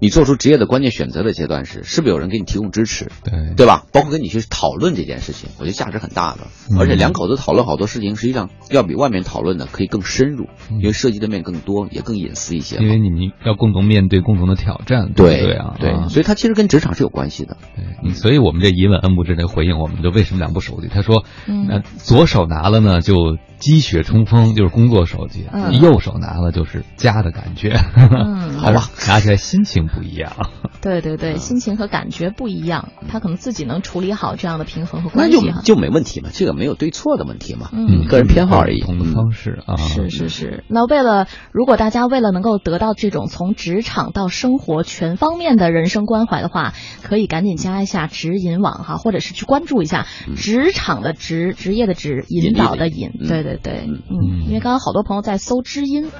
[0.00, 3.10] 你做出职业的关键选择的阶段是，是不是有人给你提供支持？
[3.24, 3.84] 对对吧？
[3.92, 6.40] 包括跟你去讨论这件事情，我觉得价值很大的。
[6.70, 12.76] 嗯而且两口子讨论好多事情，实际上要比外面讨论的可以更深入，因为涉及的面更多，也更隐私一些。
[12.76, 15.74] 因为你们要共同面对共同的挑战，对不对啊？
[15.80, 17.56] 对，啊所以它其实跟职场是有关系的。
[18.04, 20.88] 嗯所以我们这一问恩不知的回应，我们就为什么两部手机？
[20.88, 25.78] 他说，嗯那左手拿了呢，就积雪冲锋，就是工作手机；嗯。
[25.80, 27.76] 右手拿了就是家的感觉。
[27.96, 28.58] 嗯。
[28.58, 30.32] 好吧，拿起来心情不一样。
[30.80, 35.62] 对对对，心情和感觉不一样，他可能自己能处理好这样的平衡和关系那。
[35.62, 38.06] 就没问题嘛，这个没有对错的问题嘛，嗯。
[38.06, 38.80] 个人偏好而已。
[38.80, 50.06] 不同的方式啊，是是是，那为了如果大家为了能够得到这种从职场到生活全方面的人生关怀的话，可以赶紧加一下指引网哈，或者是去关注一下
[50.36, 53.28] 职场的职、职业的职、引导的引，嗯。
[53.28, 56.10] 对对对，嗯，因为刚刚好多朋友在搜知音，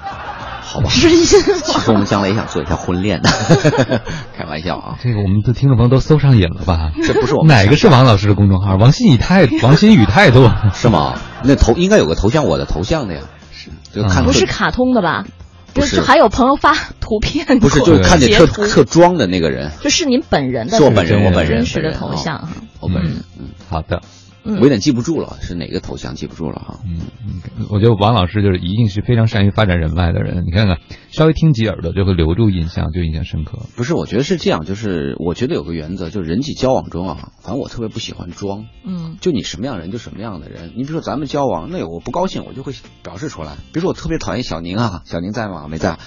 [0.62, 3.28] 好吧，知音，其实我们将来也想做一下婚恋的，
[4.36, 4.98] 开玩笑啊。
[5.02, 6.92] 这个我们的听众朋友都搜上瘾了吧？
[7.02, 8.76] 这不是我们哪个是王老师的公众号？
[8.76, 11.18] 王新宇太 王新宇太多是吗？
[11.44, 13.20] 那头应该有个头像，我的头像的呀。
[13.52, 15.24] 是，就看特不是卡通的吧？
[15.74, 22.48] 不是还有朋友发图片，不是，就是看见特特装的那个人，就是您本人的，是我本人，我本人真实的头像哈。
[22.80, 24.00] 我本人，嗯，好的。
[24.48, 26.80] 嗯我有点记不住了，是哪个头像记不住了哈。
[26.86, 27.02] 嗯，
[27.70, 30.44] 我觉得王老师就是一定是非常善于发展人脉的人。
[30.46, 30.78] 你看看，
[31.10, 33.58] 稍微听几耳朵就会留住印象，就印象深刻。
[33.76, 38.64] 不是，我觉得是这样，就是我觉得有个原则，就是人际交往中啊，反正我特别不喜欢装。
[38.84, 40.72] 嗯，就你什么样人就什么样的人。
[40.76, 42.72] 你比如说咱们交往，那我不高兴，我就会
[43.02, 43.56] 表示出来。
[43.72, 45.68] 比如说我特别讨厌小宁啊，小宁在吗？
[45.68, 45.98] 没在。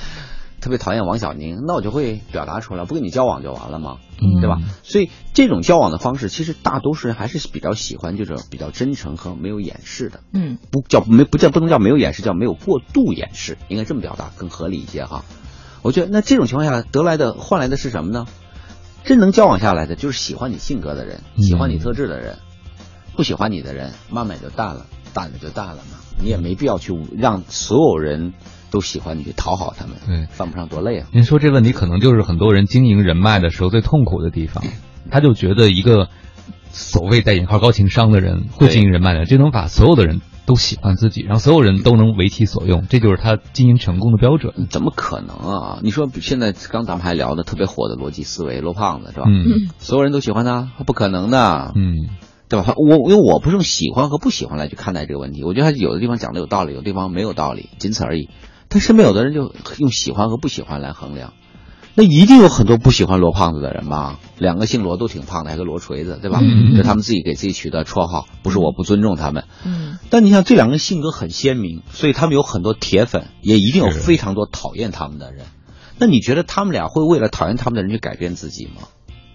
[0.62, 4.60] 特别讨厌王小宁，那我就会表达出来，不跟你交往就完了嘛，嗯对吧？
[4.84, 10.22] 所以这种交往的方式，其实大多数人还是比较喜欢这种比较真诚和没有掩饰的。
[10.32, 15.26] 嗯，不叫没不叫不能叫没有掩饰，叫没有过度掩饰，应该这么表达更合理一些哈。
[15.82, 18.28] 我觉得那这种情况下得来的换来的是什么呢？
[19.04, 22.38] 真能交往下来的就是喜欢你性格的人，喜欢你特质的人，
[23.16, 25.98] 不喜欢你的人慢慢也就淡了，淡了就淡了嘛。
[26.22, 28.34] 你也没必要去让所有人
[28.72, 31.08] 都喜欢你，去讨好他们，对，犯不上多累啊。
[31.12, 34.64] 您说这问题可能就是很多人经营人脉的时候最痛苦的地方，
[35.12, 36.08] 他就觉得一个
[36.72, 44.68] 所谓带引号高情商的人会经营人脉的人，就能把所有的人都喜欢自己，让所有人都能为其所用，这就是他经营成功的标准。
[44.70, 45.80] 怎么可能啊？
[45.84, 49.26] 你说现在刚咱们还聊的特别火的逻辑思维，罗胖子是吧？
[49.28, 51.74] 嗯，所有人都喜欢他，不可能的。
[51.76, 52.10] 嗯。
[52.48, 52.74] 对吧？
[52.76, 58.28] 我因为我不是用喜欢和不喜欢来去看待这个问题，我觉得他有的地方讲的有道理，有的地方没有道理，仅此而已。
[58.72, 61.34] 但身边有的人就用喜欢和不喜欢来衡量，
[61.94, 64.18] 那一定有很多不喜欢罗胖子的人吧？
[64.38, 66.40] 两个姓罗都挺胖的，还有个罗锤子，对吧？
[66.42, 69.44] 嗯这他们自己给自己取的绰号，不是我不尊重他们。
[69.66, 75.48] 嗯，但你想，这两个人性格很鲜明，所以他们有很多铁粉，也一定有非常多讨厌他们的人。
[76.00, 78.88] 那你觉得他们俩会为了讨厌他们的人去改变自己吗？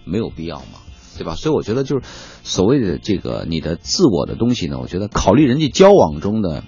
[0.03, 0.79] 没有必要嘛。
[1.17, 1.33] 对吧？
[1.33, 2.05] 所以我觉得就是
[2.43, 6.63] 所谓的这个你的自我的东西呢，我觉得考虑人际交往中的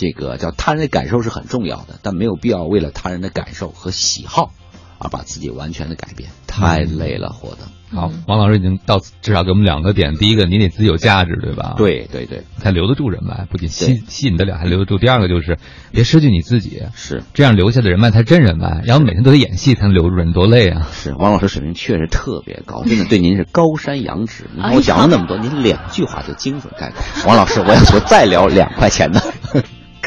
[0.00, 4.50] 这个叫他人的感受是很重要的，但没有必要为了他人的感受和喜好
[4.98, 7.68] 而把自己完全的改变，太累了，活的。
[7.92, 11.74] 好，王老师已经到至少给我们两个点，第一个你得自己有价值，对吧？
[11.76, 14.96] 对对对，才留得住人脉，不仅吸吸引得了，还留得住。
[14.96, 15.58] 第二个就是
[15.90, 18.80] 别失去你自己，是这样留下的人脉才真人脉。
[18.84, 20.86] 然后每天都得演戏才能留住人，多累啊！
[20.92, 24.44] 是王老师水平确实特别高， 真的对您是高山仰止。
[24.54, 27.02] 你哎看我讲了那么多，您两句话就精准概括。
[27.26, 29.20] 王老师，我要求再聊两块钱的。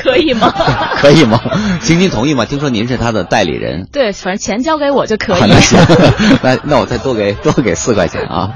[0.03, 0.51] 可以吗？
[0.99, 1.39] 可以吗？
[1.79, 2.43] 晶晶同意吗？
[2.45, 3.87] 听说您是他的代理人。
[3.93, 5.41] 对，反正钱交给我就可以。
[5.49, 5.79] 那行，
[6.43, 8.53] 那那我再多给多给四块钱啊。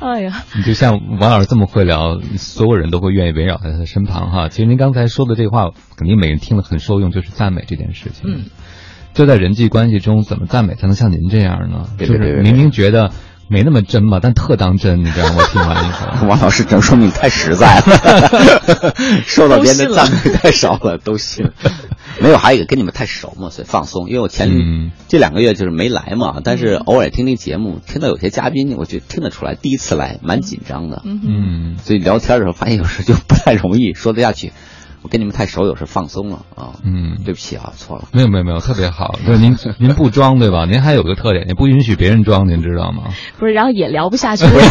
[0.00, 4.48] 哎呀，你就像王老师这么会聊，所有人都会愿意围绕在他的身旁哈。
[4.48, 8.30] 其实您刚才说的这话，肯定每人听了很受用，就是赞美这件事情。
[8.32, 8.44] 嗯，
[9.12, 11.86] 就在人际关系中，怎么赞美才能像您这样呢？
[11.98, 13.10] 对对对就是明明觉得。
[13.48, 15.36] 没那么真吧，但特当真，你知道吗？
[15.38, 18.94] 我听完以后， 王老师只能说明你太实在了，
[19.26, 21.50] 受到别人的赞美太少了，都信。
[22.20, 24.08] 没有，还有一个跟你们太熟嘛，所以放松。
[24.08, 31.02] 因为我前、嗯、这两个月就是没来嘛，但是偶尔听听节目，听到有些嘉宾，我就听得出来，第一次来蛮紧张的。
[31.04, 34.52] 嗯，所以聊天的时候发现有时候就不太容易说得下去。
[35.02, 36.74] 我跟你们太熟，有时放松了啊。
[36.84, 38.04] 嗯，对不起啊，错了。
[38.12, 39.18] 没有没有没有，特别好。
[39.24, 40.64] 对，您您不装对吧？
[40.66, 43.04] 您还有个特点，您不允许别人装，您知道吗？
[43.38, 44.62] 不是，然后也聊不下去， 因为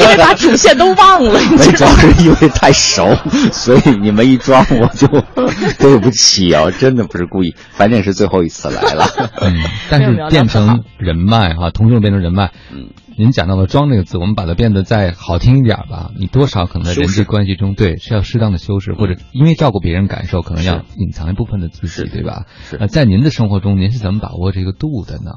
[0.00, 1.90] 因为把主线都忘了，你知主要？
[1.96, 3.16] 是因为太熟，
[3.52, 5.06] 所以你们一装我就
[5.78, 9.06] 对不起啊，真的不是故意，反正也是最后一次来了。
[9.40, 9.54] 嗯，
[9.90, 12.50] 但是变成人脉哈，同时变成人脉。
[12.72, 12.88] 嗯，
[13.18, 16.12] 您讲到了“装”这个字，我们把它变得再好听一点吧。
[16.16, 22.46] 你多少可能在人际关系中，对是要适当的修饰，或者因为照顾别人感受，可能要隐藏一部分的自己，对吧？
[22.62, 25.32] 是那在您的生活中，您是怎么把握这个度的呢？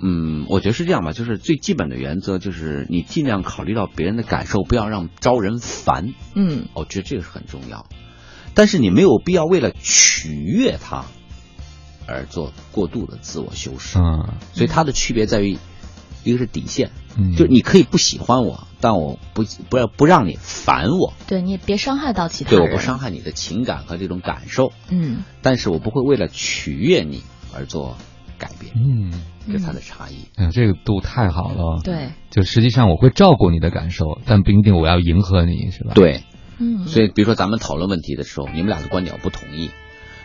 [0.00, 6.14] 嗯，我觉得是这样吧，就是最基本的原则就是你尽量考虑到别人的感受，不要让招人烦。
[6.36, 7.86] 嗯，我觉得这个是很重要，
[8.54, 11.04] 但是你没有必要为了取悦他
[12.06, 13.98] 而做过度的自我修饰。
[13.98, 15.58] 嗯，所以它的区别在于，
[16.28, 17.32] 一个是底线，嗯。
[17.32, 25.24] 就是你可以不喜欢我，但我不不要不让你烦我，对你也别伤害到其他人对，我不伤害你的情感和这种感受，嗯。
[25.42, 27.22] 但是我不会为了取悦你
[27.54, 27.96] 而做
[28.38, 28.72] 改变。
[28.76, 29.12] 嗯，
[29.46, 30.28] 这是它的差异。
[30.36, 31.80] 哎呀，这个度太好了。
[31.82, 35.92] 对，就实际上我会照顾你的感受，但不一定我要迎合你，是吧？
[35.94, 36.22] 对，
[36.58, 39.70] 嗯，所以比如说咱们讨论问题的时候，你们俩的观点我不同意，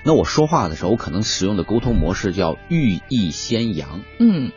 [0.05, 4.51] 那我说话的时候，我可能使用的沟通模式叫欲意先扬，嗯，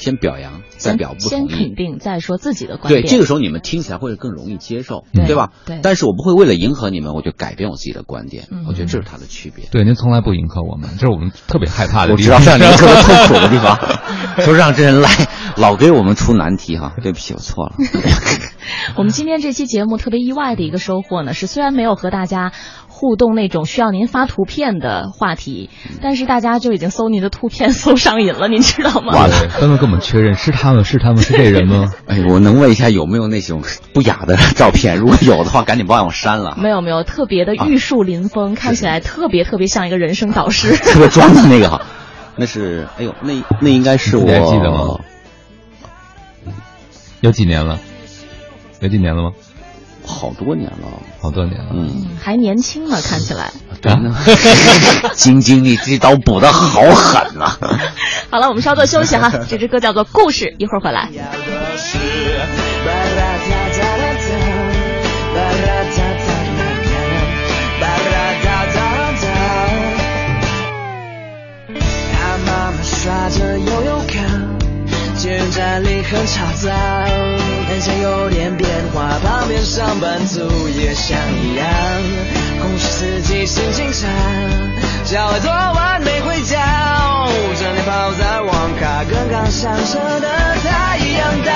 [0.00, 1.52] 先表扬，再先表不先同意。
[1.66, 5.50] 肯定，再说自己的观点对，这个时候你们听起来会更容易接受，对对吧？
[5.66, 8.48] 对但是我不会为了迎合你们，我就改变我自己的观点。
[8.50, 9.66] 嗯我觉得这是他的区别。
[9.70, 12.40] 对，您从来不迎合我们，这是我们特别害怕的地方。
[12.40, 13.78] 知道让您特别痛苦的地方，
[14.46, 15.10] 就让这人来
[15.56, 16.94] 老给我们出难题哈。
[17.02, 17.74] 对不起，我错了。
[18.96, 22.52] 我们今天这期节目特别意外的一个收获呢，是虽然没有和大家
[23.00, 25.70] 互动那种需要您发图片的话题，
[26.02, 29.14] 但是大家就已经搜您的图片搜上瘾了，您知道吗？
[29.14, 29.26] 哇，
[29.58, 31.90] 刚刚跟我们确认是他们，是他们，是这人吗？
[32.06, 33.62] 哎，我能问一下有没有那种
[33.94, 34.98] 不雅的照片？
[34.98, 36.58] 如果有的话，赶紧帮我删了。
[36.60, 40.76] 没有没有，特别的玉树临风，看起来特别特别像一个人生导师。
[40.92, 41.80] 特别装的那个哈，
[42.36, 43.32] 那是哎呦，那
[43.62, 45.00] 那应该是我你还记得吗？
[47.22, 47.78] 有几年了？
[48.80, 49.30] 有几年了吗？
[50.04, 51.70] 好多年了，好多年了。
[51.72, 53.50] 嗯，还年轻呢，看起来。
[53.80, 54.14] 对呢。
[55.14, 57.56] 晶晶，你这刀补的好狠呐、
[58.30, 61.08] 好了，我们稍作休息哈， 这支歌叫做《故事》，一会儿回来。
[72.12, 74.20] 他妈妈刷着悠悠卡，
[75.16, 76.70] 捷运站里很嘈杂，
[77.68, 79.09] 很想有点变化，
[79.70, 81.66] 上班族也像一样，
[82.60, 84.08] 空虚司机心情差，
[85.04, 86.58] 小孩昨晚没回家，
[87.56, 91.52] 整天泡在网咖，跟刚上车的太阳大，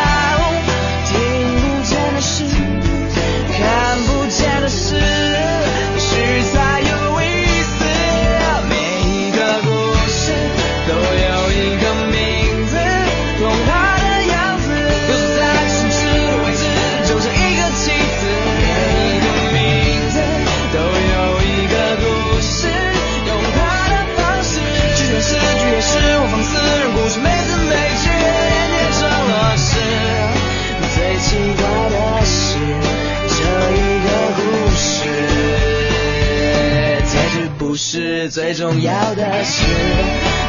[38.35, 39.62] 最重要的是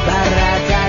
[0.04, 0.85] 把他带。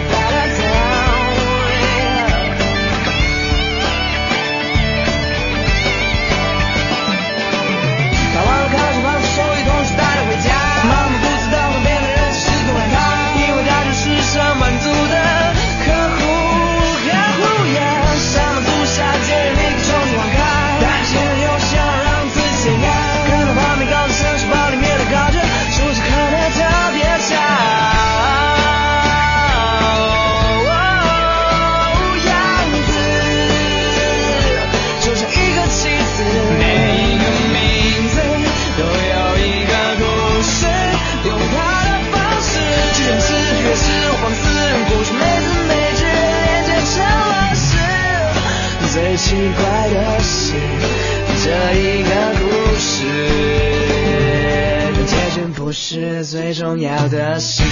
[55.89, 57.63] 是最重要的事。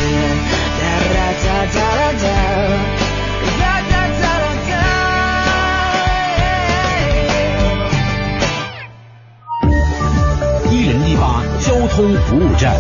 [10.72, 12.74] 一零一八交通服务站。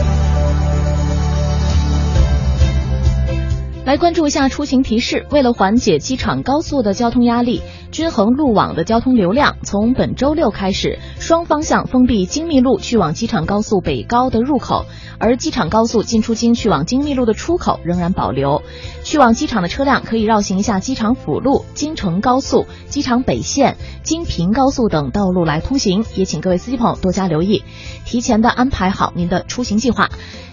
[3.85, 5.27] 来关注一下出行提示。
[5.29, 9.57] 为了缓解机场高速的交通压力，均衡路网的交通流量。
[9.61, 14.87] 从本周六开始，双方向封闭京密路去往机场高速北高的入口，
[15.19, 18.61] 而机场高速进出京去往京密路的出口仍然保留。
[19.03, 27.63] 去往机场的车辆可以绕行一下机场辅路、京承高速、机场北线、京平高速等道路来通行，也请各位司机朋友多加留意，
[28.05, 30.09] 提前的安排好您的出行计划。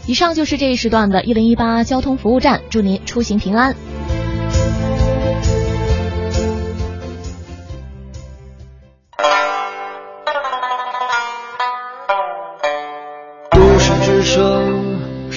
[0.07, 3.77] 以上就是这一时段的“一零一八”交通服务站，祝您出行平安。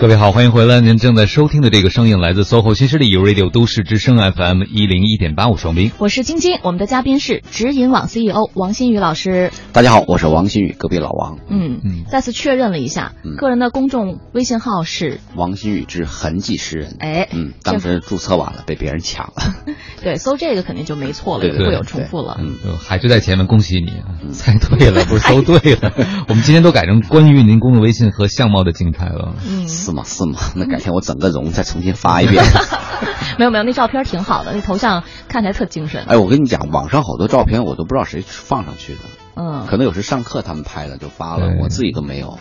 [0.00, 0.80] 各位好，欢迎回来！
[0.80, 5.90] 您正在收听的这个声音来自 SOHO 新势力 U Radio 都市之声 FM 一零一点八，我双冰。
[5.98, 9.50] 我是晶晶，我们的嘉宾是直银网 CEO 王新宇老师。
[9.72, 11.38] 大家好，我是王新宇，隔壁老王。
[11.48, 16.96] 嗯嗯，再次确认了一下，个人的公众微信号是王新宇之痕迹诗人。
[17.00, 19.56] 哎，嗯，当时注册晚了，被别人抢了。
[20.00, 22.38] 对，搜这个肯定就没错了，对不会有重复了。
[22.40, 25.92] 嗯，还是在前面，恭喜你啊，猜对了，不是搜对了。
[26.28, 29.34] 我们今天都改成关于您公众微信和相貌的竞猜了。
[29.44, 30.02] 嗯，是吗？
[30.04, 30.38] 是吗？
[30.54, 32.44] 那改天我整个容再重新发一遍。
[33.38, 36.04] 没有没有，那照片挺好的，那头像看起来特精神。
[36.08, 39.00] 哎，我跟你讲，网上好多照片我都不知道谁放上去的。
[39.36, 42.38] 嗯，可能有时上课他们拍的就发了，我自己都没有。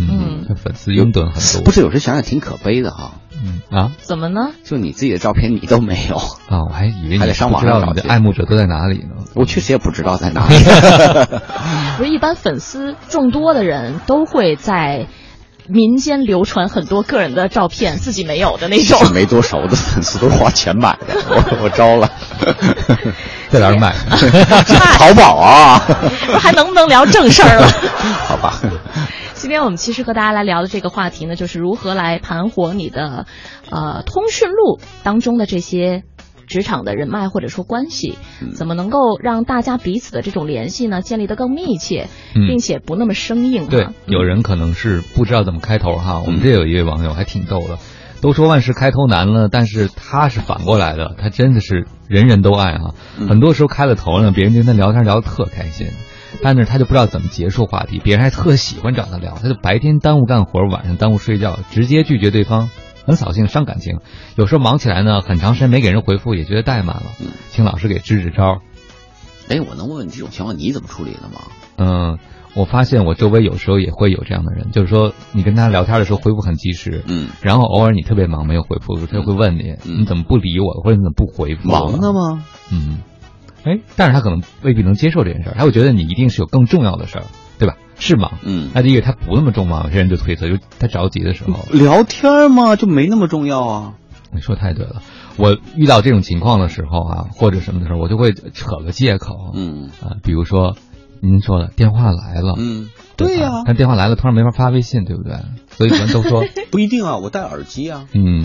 [0.00, 1.64] 嗯，这粉丝拥趸很多。
[1.64, 3.14] 不是，有时想想挺可悲的哈。
[3.42, 3.92] 嗯啊？
[4.00, 4.50] 怎么呢？
[4.62, 6.16] 就你自己的照片你都没有
[6.48, 6.64] 啊？
[6.68, 9.16] 我还以为还得上网上找的爱慕者都在哪里呢？
[9.34, 10.54] 我确实也不知道在哪里。
[11.98, 15.08] 不是，一般粉丝众多的人都会在。
[15.68, 18.98] 民间流传很多个人的照片，自己没有的那种。
[19.12, 22.10] 没多少，我的粉丝都是花钱买的， 我我招了，
[23.50, 23.94] 在哪儿买？
[24.98, 25.78] 淘宝啊！
[26.40, 27.68] 还能不能聊正事儿了？
[28.26, 28.60] 好吧。
[29.34, 33.26] 今天我们其实和大家来聊的这个话题呢，就是如何来盘活你的，
[33.70, 36.02] 呃，通讯录当中的这些。
[36.48, 38.18] 职场的人脉或者说关系，
[38.54, 43.68] 怎么能够让大家彼此的这种联系呢建立得更密切，并且不那么生硬？
[43.68, 46.20] 对，有人可能是不知道怎么开头哈。
[46.26, 47.78] 我们这有一位网友还挺逗的，
[48.20, 52.94] 都说万事开头难了，但是他是反过来的，他真的是人人都爱哈。
[53.28, 55.88] 很多时候开了头呢，别人跟他聊天聊得特开心，
[56.42, 62.70] 但是他就不知道怎么结束话题，别人还特喜欢找他聊，他就白天耽误干活，晚上耽误睡觉，直接拒绝对方。
[63.08, 64.00] 很扫兴，伤感情。
[64.36, 67.04] 有时候忙起来呢，很长时间没给人回复，也觉得怠慢了。
[67.22, 68.60] 嗯请老师给支支招。
[69.48, 71.40] 哎，我能问问这种情况你怎么处理的吗？
[71.78, 72.18] 嗯，
[72.54, 81.66] 我发现我周围有时候也会有这样的人，就是说你跟他聊天的时候回复很及时，嗯，然后偶尔你特别忙没有回复，他就会问你，你怎么不理我，或者你怎么不回复？
[81.66, 82.44] 忙的吗？
[82.70, 82.98] 嗯，
[83.64, 87.24] 哎，但是他可能未必能接受这件事儿，他会觉得你一定是有更重要的事儿。
[87.58, 87.74] 对吧？
[87.98, 91.58] 是吗，嗯，那第一个他不那么重嘛，有些人就推测，就他着急的时候。
[91.72, 93.94] 聊天嘛，就没那么重要啊。
[94.32, 95.02] 你说太对了，
[95.36, 99.90] 我遇到这种情况的时候啊，或者什么的时候，我就会扯个借口，嗯。
[100.02, 100.76] 啊，比如说
[101.20, 105.34] 您说的电话来了，嗯，对呀，但电话来了突然没法发微信，对不对？
[105.70, 108.44] 所以人都说 不一定啊，我戴耳机啊，嗯，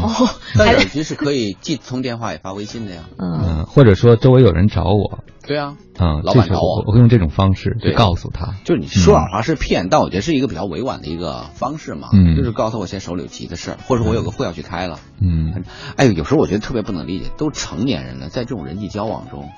[0.58, 5.20] 戴耳机是可以既通电话也发微信的呀，嗯，或者说周围有人找我。
[5.45, 15.64] 对啊，嗯，老板找我，我会用这种方式去告诉他，就是你说耳话是骗，但我觉得是一个比较委婉的一个方式嘛，嗯，就是告诉我现在手里有急的事儿，或者我有个会要去开了，嗯，
[15.98, 19.50] 哎，有时候我觉得特别不能理解，都成年人了，在这种人际交往中，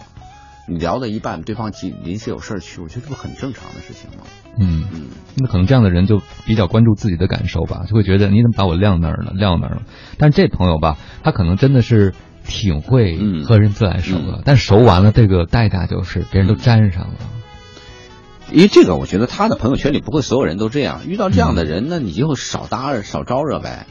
[0.68, 4.26] 你聊到一半，对方临临时有事儿去，我觉得这不很正常的事情吗？
[4.58, 5.02] 嗯嗯，
[5.38, 9.82] 那可能这样的人就比较关注自己的感受吧，就会觉得你怎么把我晾那儿了，晾那儿了，
[10.18, 12.14] 但这朋友吧，他可能真的是。
[12.48, 17.16] 挺会和人自来熟的，但熟完了，这个代价就是别人都粘上了。
[18.52, 21.08] 因为这个，我觉得他的朋友圈里不会所有人都这样。
[21.08, 23.88] 遇到这样的人，那你就少搭着，少招惹呗。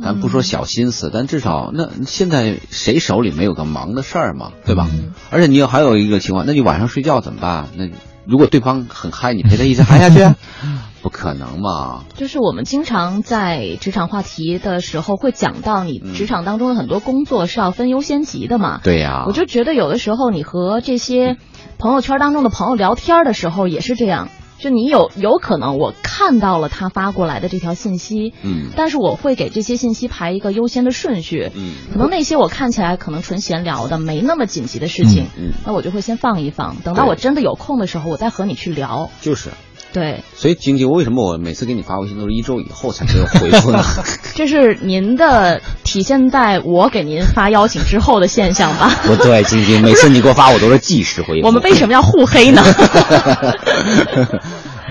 [0.00, 4.88] 咱不说小心思，但至少那现在谁手里没有个忙的事儿嘛，对吧？
[5.30, 7.68] 而且你有还有一个情况，那你晚上睡觉怎么办？
[7.76, 7.88] 那
[8.24, 10.34] 如果对方很嗨，你陪他一直嗨下去？
[11.02, 12.04] 不可能嘛！
[12.14, 18.78] 就是我们经常在职场话题的时候会讲到，你职场当中的很多工作是要分优先级的嘛？
[18.84, 19.24] 对呀。
[19.26, 21.38] 我就觉得有的时候你和这些
[21.78, 24.28] 朋友圈当中的朋友聊天的时候也是这样，
[24.62, 39.10] 就你有有可能我看到了他发过来的这条信息，嗯，但是我会给这些信息排一个优先的顺序，嗯，可能那些我看起来可能纯闲聊的没那么紧急的事情，嗯，那我就会先放一放，等到我真的有空的时候，我再和你去聊。
[39.20, 39.50] 就是。
[39.92, 43.82] 对，所以晶晶，为什么我每次给你发微信都是一周以后才给我回复呢？
[44.34, 48.88] 这是您的体现在我给您发邀请之后的现象吧？
[49.04, 51.46] 不对，晶晶，每次你给我发我都是即时回复。
[51.46, 52.62] 我们为什么要互黑呢？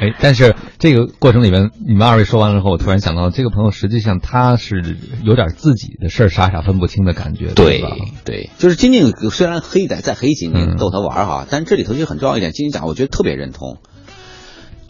[0.01, 7.89] 哎，但是这个过程里面，你们二位说完了之后，我突然想到，这个朋友实际上他是有点自己的事儿傻傻分不清的感觉，对吧？
[8.25, 13.77] 对，就是晶晶虽然黑在再黑晶嗯晶逗他玩儿哈，但是这里头就很重要一点，晶晶讲我觉得特别认同。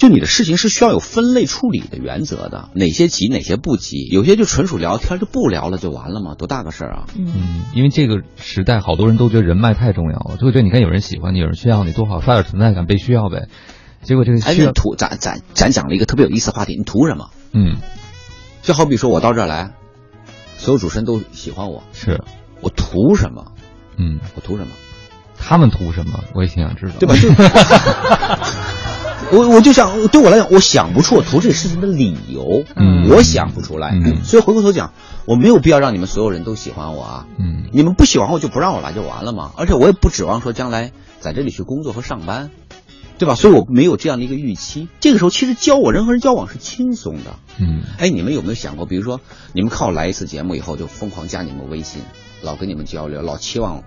[0.01, 7.05] 就你的事情是需要有分类处理的原则的，哪些急哪些不急，有些就纯属聊天就不聊了就完了嘛，多大个事儿啊！
[7.15, 13.47] 嗯，因为这个时代，好多人都觉得人脉太重要了，就会觉得你看有人喜欢你，有人需要你，多好，刷点存在感，被需要呗。
[14.01, 17.29] 结果这个哎，需要，你图咱咱咱讲了一个特别有意思的话题，你图什么？
[17.53, 17.77] 嗯，
[18.63, 19.73] 就好比说我到这儿来，
[20.57, 22.23] 所有主持人都喜欢我，是
[22.59, 23.51] 我图什么？
[23.97, 24.71] 嗯，我图什么？
[25.37, 26.23] 他们图什么？
[26.33, 27.13] 我也挺想知道，对吧？
[27.21, 27.29] 就
[29.31, 33.91] 我我就想，对我来讲，我想不出我投这个事情的理由，嗯我想不出来。
[33.91, 34.93] 嗯所以回过头讲，
[35.25, 37.27] 我没有必要让你们所有人都喜欢我啊。
[37.37, 39.51] 嗯，你们不喜欢我就不让我来就完了嘛。
[39.57, 42.51] 而且我也不指望说将来在这里去工作和上班，
[43.17, 43.35] 对吧？
[43.35, 44.87] 所以我没有这样的一个预期。
[44.99, 47.35] 这个时候其实交我人和人交往是轻松的。
[47.57, 49.21] 嗯，哎，你们有没有想过，比如说
[49.53, 52.01] 你们看我来一次节目以后就疯狂加你们微信，
[52.41, 53.83] 老跟你们交流，老期望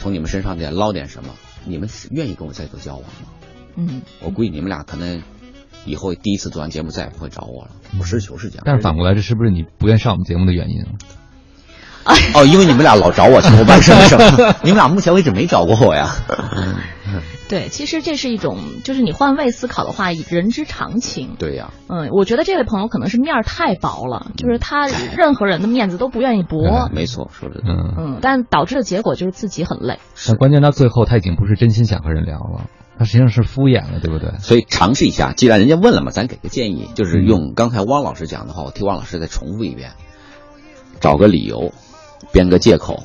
[0.00, 1.30] 从你们身上点捞点什么，
[1.64, 3.28] 你们是愿意跟我再做交往吗？
[3.76, 5.22] 嗯，我估计你们俩可能
[5.84, 7.70] 以后第一次做完节目再也不会找我了。
[8.00, 8.62] 我实事求是讲。
[8.64, 12.14] 但是反过来，这是不是你不愿上我们节目的原因啊？
[12.34, 16.14] 哦，因为你们俩老找我求办什么什么， 你们俩目前为止没找过我呀。
[17.48, 21.36] 对，其实这是一种，就是你换位思考的话，人之常情。
[21.38, 26.88] 对呀、嗯，我觉得这位朋友可能是面儿太薄了，就是他任何人的面子都不愿意驳。
[26.92, 30.00] 没错，说的嗯，嗯，但但导致的结果就是自己很累。
[30.26, 32.66] 但关键到最后，他已经不是真心想和人聊了，
[32.98, 34.38] 他实际上是敷衍了，对不对？
[34.40, 39.92] 所以尝试一下，既然人家问了嘛，咱给个建议，就是用刚才汪老师讲的话，我替汪老师再重复一遍，
[41.00, 41.72] 找个理由，
[42.32, 43.04] 编个借口，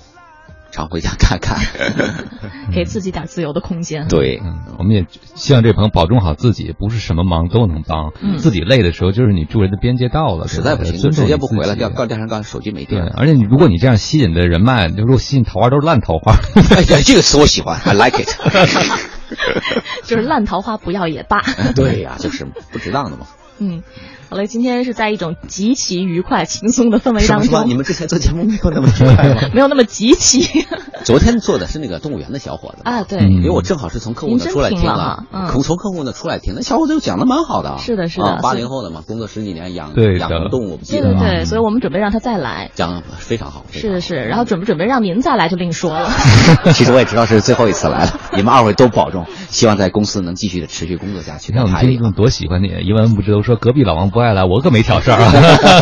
[0.71, 1.59] 常回家看看。
[2.73, 4.07] 给自己点自由的空间。
[4.07, 5.05] 对，嗯，我们也
[5.35, 8.13] 希望这朋友保重好自己，不是什么忙都能帮。
[8.21, 13.11] 嗯自己累的时候，就是你助人的边界到了，实在不行就直接不回了，你自己掉告电上告手机没电，了。
[13.17, 16.35] 而且你如果你这样吸引的人脉，就如果吸引桃花都是烂桃花，
[16.75, 18.29] 哎呀，这个词我喜欢，I like it。
[20.03, 21.41] 就是烂桃花不要也罢。
[21.75, 23.27] 对呀、就是不值当的嘛。
[23.59, 23.83] 嗯，
[24.31, 27.65] 好嘞，今天是在一种极其愉快、轻松的氛围当什么什么？
[27.67, 29.41] 你，们之前做节目没有那么愉快吗？
[29.53, 30.63] 没有那么极其
[31.03, 33.03] 昨天做的是那个动物园的小伙子，啊。
[33.03, 37.77] 对，因为我正好是从客户那出来听听了从从客户那出来听，那小伙子讲的蛮好的。
[37.79, 41.19] 是的是的啊八零后的嘛，工作十几年，养对养什么动物记对得了。
[41.19, 42.71] 对对，所以我们准备让他再来。
[42.73, 43.65] 讲的非常好。
[43.73, 46.09] 是是，然后准不准备让您再来就另说了。
[46.71, 51.51] 其实我也知道是最后一次来了，你们二位都保重，希望在公司能继续的持续工作下去。
[51.51, 55.31] 你看我们听众多喜欢你，一文不知都说隔壁老王不爱来，我可没挑事儿啊。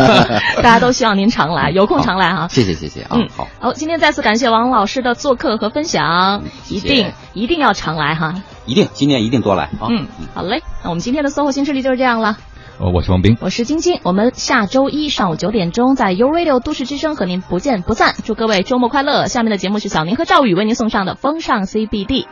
[0.62, 2.48] 大家都希望您常来，有空常来哈。
[2.52, 8.34] 谢谢谢谢啊嗯，好，好，今天再次感谢王老师的做客和分享，一谢定一定要常来哈。
[8.66, 9.88] 一定今年一定多来啊。
[9.90, 12.36] 嗯，好嘞，那我们今天的 SOHO 新势力就是这样了。
[12.82, 18.14] 哦我是王斌，我是晶晶，我们下周一上午九点钟在 U Radio 都市之声和您不见不散。
[18.24, 19.26] 祝各位周末快乐！
[19.26, 22.24] 下面的节目是小宁和赵宇为您送上的风尚 CBD。